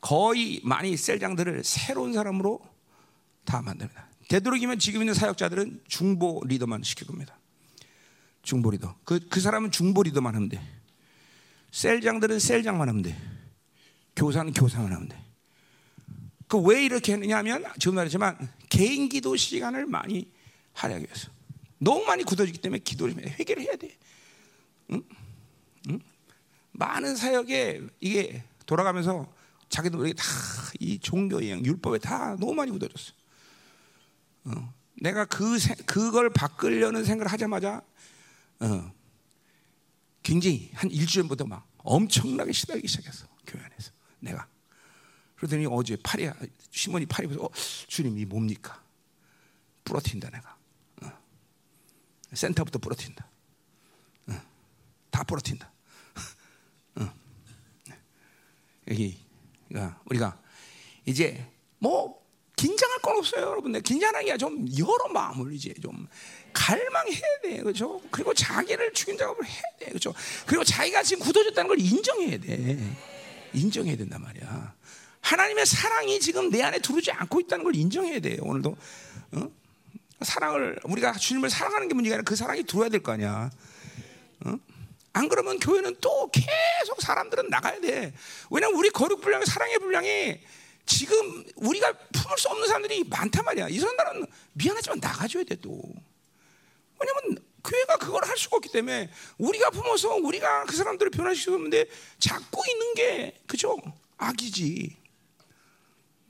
[0.00, 2.66] 거의 많이 셀장들을 새로운 사람으로
[3.44, 4.08] 다 만듭니다.
[4.28, 7.38] 되도록이면 지금 있는 사역자들은 중보 리더만 시킬 겁니다.
[8.42, 8.96] 중보 리더.
[9.04, 10.60] 그, 그 사람은 중보 리더만 하면 돼.
[11.70, 13.37] 셀장들은 셀장만 하면 돼.
[14.18, 15.24] 교사는 교사만 하면 돼.
[16.48, 18.36] 그 왜 이렇게 했느냐 하면 지금 말했지만
[18.68, 20.30] 개인 기도 시간을 많이
[20.72, 21.30] 할애하기 위해서.
[21.78, 23.96] 너무 많이 굳어지기 때문에 기도를 좀 회개를 해야 돼.
[24.92, 25.02] 응?
[25.90, 26.00] 응?
[26.72, 29.32] 많은 사역에 이게 돌아가면서
[29.68, 33.12] 자기도 다이 종교의 영, 율법에 다 너무 많이 굳어졌어.
[34.44, 34.74] 어.
[35.00, 37.82] 내가 그 세- 그걸 바꾸려는 생각을 하자마자
[38.60, 38.92] 어,
[40.22, 44.46] 굉장히 한 일주일부터 막 엄청나게 시달리기 시작했어 교회 안에서 내가
[45.36, 46.30] 그러더니 어제 팔이
[46.70, 47.50] 시몬이 팔이 보서 어,
[47.86, 48.82] 주님 이 뭡니까?
[49.84, 50.56] 부러뜨린다 내가
[51.02, 51.12] 어.
[52.32, 53.28] 센터부터 부러뜨린다
[54.28, 54.42] 어.
[55.10, 55.70] 다 부러뜨린다
[56.96, 57.12] 어.
[58.88, 59.18] 여기
[59.68, 60.40] 그러니까 우리가
[61.06, 62.18] 이제 뭐
[62.58, 63.82] 긴장할 건 없어요, 여러분들.
[63.82, 66.08] 긴장하는 게좀 여러 마음을 이제 좀
[66.52, 68.02] 갈망해야 돼, 그렇죠?
[68.10, 70.12] 그리고 자기를 죽인 작업을 해야 돼, 그렇죠?
[70.44, 72.96] 그리고 자기가 지금 굳어졌다는 걸 인정해야 돼,
[73.54, 74.74] 인정해야 된단 말이야.
[75.20, 78.38] 하나님의 사랑이 지금 내 안에 들어오지 않고 있다는 걸 인정해야 돼요.
[78.42, 78.76] 오늘도
[79.32, 79.50] 어?
[80.22, 83.50] 사랑을 우리가 주님을 사랑하는 게 문제가 아니라 그 사랑이 들어야 될 거 아니야.
[84.46, 84.54] 어?
[85.12, 88.14] 안 그러면 교회는 또 계속 사람들은 나가야 돼.
[88.50, 90.40] 왜냐면 우리 거룩 분량, 사랑의 분량이
[90.86, 93.68] 지금 우리가 품을 수 없는 사람들이 많단 말이야.
[93.68, 95.82] 이 사람들은 미안하지만 나가줘야 돼 또.
[97.00, 101.86] 왜냐면 교회가 그걸 할 수가 없기 때문에 우리가 품어서 우리가 그 사람들을 변화시켰는데
[102.18, 103.76] 잡고 있는 게 그죠?
[104.16, 104.96] 악이지.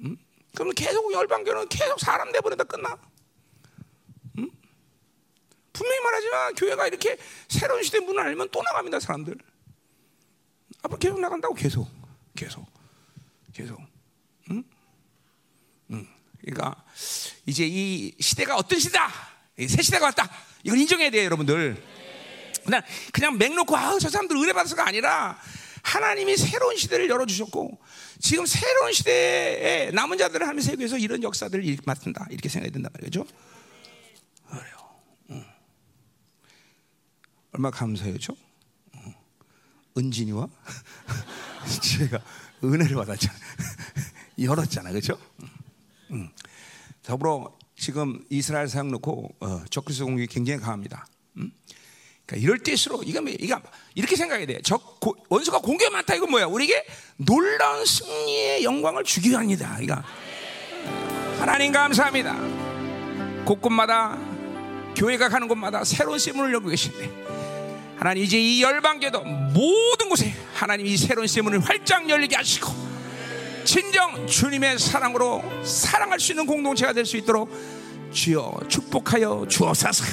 [0.00, 0.16] 음?
[0.54, 2.98] 그러면 계속 열방교는 계속 사람 내보내다 끝나.
[4.38, 4.50] 음?
[5.72, 7.16] 분명히 말하지만 교회가 이렇게
[7.48, 9.36] 새로운 시대 문을 알면 또 나갑니다 사람들.
[10.82, 11.88] 앞으로 계속 나간다고 계속
[12.34, 12.66] 계속
[13.52, 13.80] 계속.
[14.50, 14.64] 응?
[15.92, 16.08] 응.
[16.40, 16.84] 그러니까
[17.46, 19.08] 이제 이 시대가 어떤 시대다?
[19.58, 20.47] 이새 시대가 왔다.
[20.64, 21.82] 이걸 인정해야 돼요 여러분들.
[22.64, 22.82] 그냥
[23.12, 25.38] 그냥 맹 놓고 아저 사람들 은혜 받아서가 아니라
[25.82, 27.78] 하나님이 새로운 시대를 열어주셨고
[28.20, 33.24] 지금 새로운 시대에 남은 자들을 하나님 세계에서 이런 역사들을 일- 맡는다 이렇게 생각이 든단 말이죠.
[34.50, 34.76] 그래요.
[35.30, 35.44] 응.
[37.52, 38.34] 얼마 감사해죠?
[38.96, 39.14] 응.
[39.96, 40.48] 은진이와
[41.82, 42.20] 제가
[42.62, 43.34] 은혜를 받았잖아.
[44.42, 45.18] 열었잖아, 그렇죠?
[46.10, 46.30] 응.
[47.02, 51.06] 더불어 지금 이스라엘 사역 놓고 어, 적그리스도 공격이 굉장히 강합니다.
[51.36, 51.50] 음?
[52.26, 53.60] 그러니까 이럴 때일수록 이거 뭐- 이거
[53.94, 54.60] 이렇게 생각해야 돼.
[54.62, 56.46] 적 고- 원수가 공격이 많다 이건 뭐야?
[56.46, 56.84] 우리에게
[57.16, 59.78] 놀라운 승리의 영광을 주기 위함이다.
[59.80, 60.02] 이거
[61.38, 62.34] 하나님 감사합니다.
[63.44, 64.18] 곳곳마다
[64.96, 70.96] 교회가 가는 곳마다 새로운 세문을 열고 계신데 하나님 이제 이 열방계도 모든 곳에 하나님 이
[70.96, 72.87] 새로운 세문을 활짝 열리게 하시고
[73.68, 77.50] 진정 주님의 사랑으로 사랑할 수 있는 공동체가 될 수 있도록
[78.10, 80.06] 주여 축복하여 주옵소서.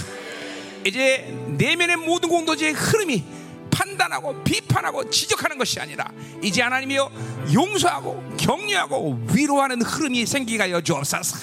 [0.84, 3.24] 이제 내면의 모든 공동체의 흐름이
[3.72, 6.12] 판단하고 비판하고 지적하는 것이 아니라
[6.44, 7.10] 이제 하나님이여
[7.54, 11.38] 용서하고 격려하고 위로하는 흐름이 생기게 하여 주옵소서.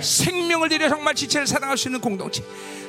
[0.00, 2.42] 생명을 들여 정말 지체를 사랑할 수 있는 공동체.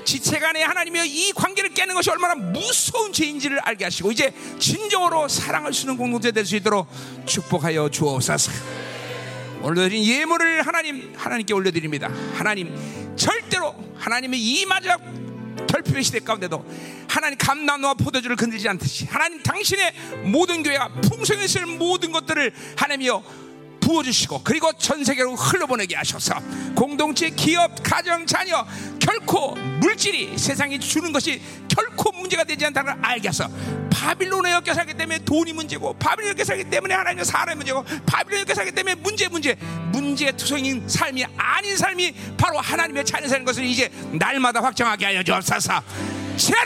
[0.06, 5.73] 지체 간에 하나님이여 이 관계를 깨는 것이 얼마나 무서운 죄인지를 알게 하시고 이제 진정으로 사랑할
[5.73, 6.88] 수 있는 공동체 될 수 있도록
[7.26, 8.52] 축복하여 주옵소서.
[9.64, 12.07] 올려드린 예물을 하나님 하나님께 올려드립니다.
[12.36, 12.72] 하나님
[13.15, 15.02] 절대로 하나님의 이 마지막
[15.68, 16.64] 결핍의 시대 가운데도
[17.10, 19.94] 하나님 감나무와 포도주를 건들지 않듯이 하나님 당신의
[20.26, 23.23] 모든 교회가 풍성했을 모든 것들을 하나님이여
[23.86, 26.36] 부어주시고 그리고 전 세계로 흘러보내게 하셔서
[26.74, 28.66] 공동체, 기업, 가정, 자녀
[28.99, 33.48] 결코 물질이 세상이 주는 것이 결코 문제가 되지 않다는 걸 알게 해서
[33.91, 38.56] 바빌론에 엮여 살기 때문에 돈이 문제고 바빌론에 엮여 살기 때문에 하나님의 사람이 문제고 바빌론에 엮여
[38.56, 39.56] 살기 때문에 문제 문제.
[39.91, 45.82] 문제 투성인 삶이 아닌 삶이 바로 하나님의 자녀 사는 것을 이제 날마다 확정하게 하여 주옵소서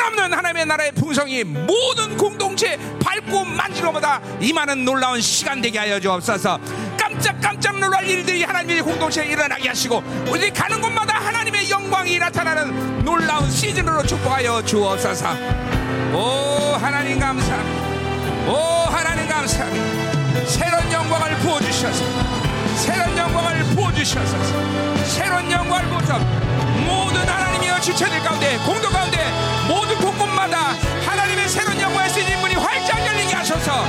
[0.09, 6.59] 없는 하나님의 나라의 풍성이 모든 공동체 밟고 만지러마다 임하는 놀라운 시간 되게 하여 주옵소서.
[6.97, 14.03] 깜짝깜짝 놀랄 일들이 하나님의 공동체에 일어나게 하시고 우리 가는 곳마다 하나님의 영광이 나타나는 놀라운 시즌으로
[14.03, 15.29] 축복하여 주옵소서.
[16.13, 18.51] 오 하나님 감사합니다.
[18.51, 18.55] 오
[18.89, 20.45] 하나님 감사합니다.
[20.45, 22.05] 새로운 영광을 부어주셔서
[22.75, 26.17] 새로운 영광을 부어주셔서 새로운 영광을 부어서
[26.85, 29.19] 모든 하나님이여 지체들 가운데 공동 가운데
[30.39, 30.71] 곳곳마다
[31.05, 33.85] 하나님의 새로운 영광의 쓰인 문이 활짝 열리게 하셔서.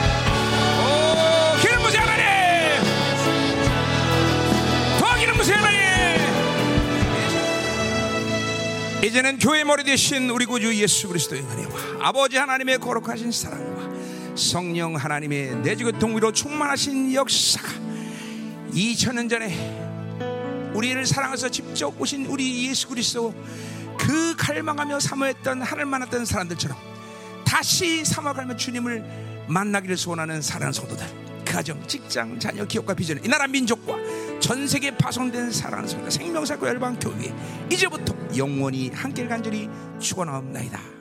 [9.02, 11.70] 이제는 교회 머리 되신 우리 구주 예수 그리스도의 은혜와.
[12.00, 13.88] 아버지 하나님의 거룩하신 사랑과
[14.36, 17.68] 성령 하나님의 내주의 동위로 충만하신 역사가
[18.74, 23.34] 2000년 전에 우리를 사랑해서 직접 오신 우리 예수 그리스도
[24.00, 26.76] 그 갈망하며 사모했던 하늘 만났던 사람들처럼
[27.44, 31.06] 다시 사모하며 주님을 만나기를 소원하는 사랑하는 성도들
[31.44, 33.96] 그 가정, 직장, 자녀, 기업과 비전 이 나라 민족과
[34.40, 37.34] 전 세계에 파송된 사랑하는 성도 생명사고 열방 교회
[37.70, 39.68] 이제부터 영원히 함께 간절히
[39.98, 40.99] 축원하옵나이다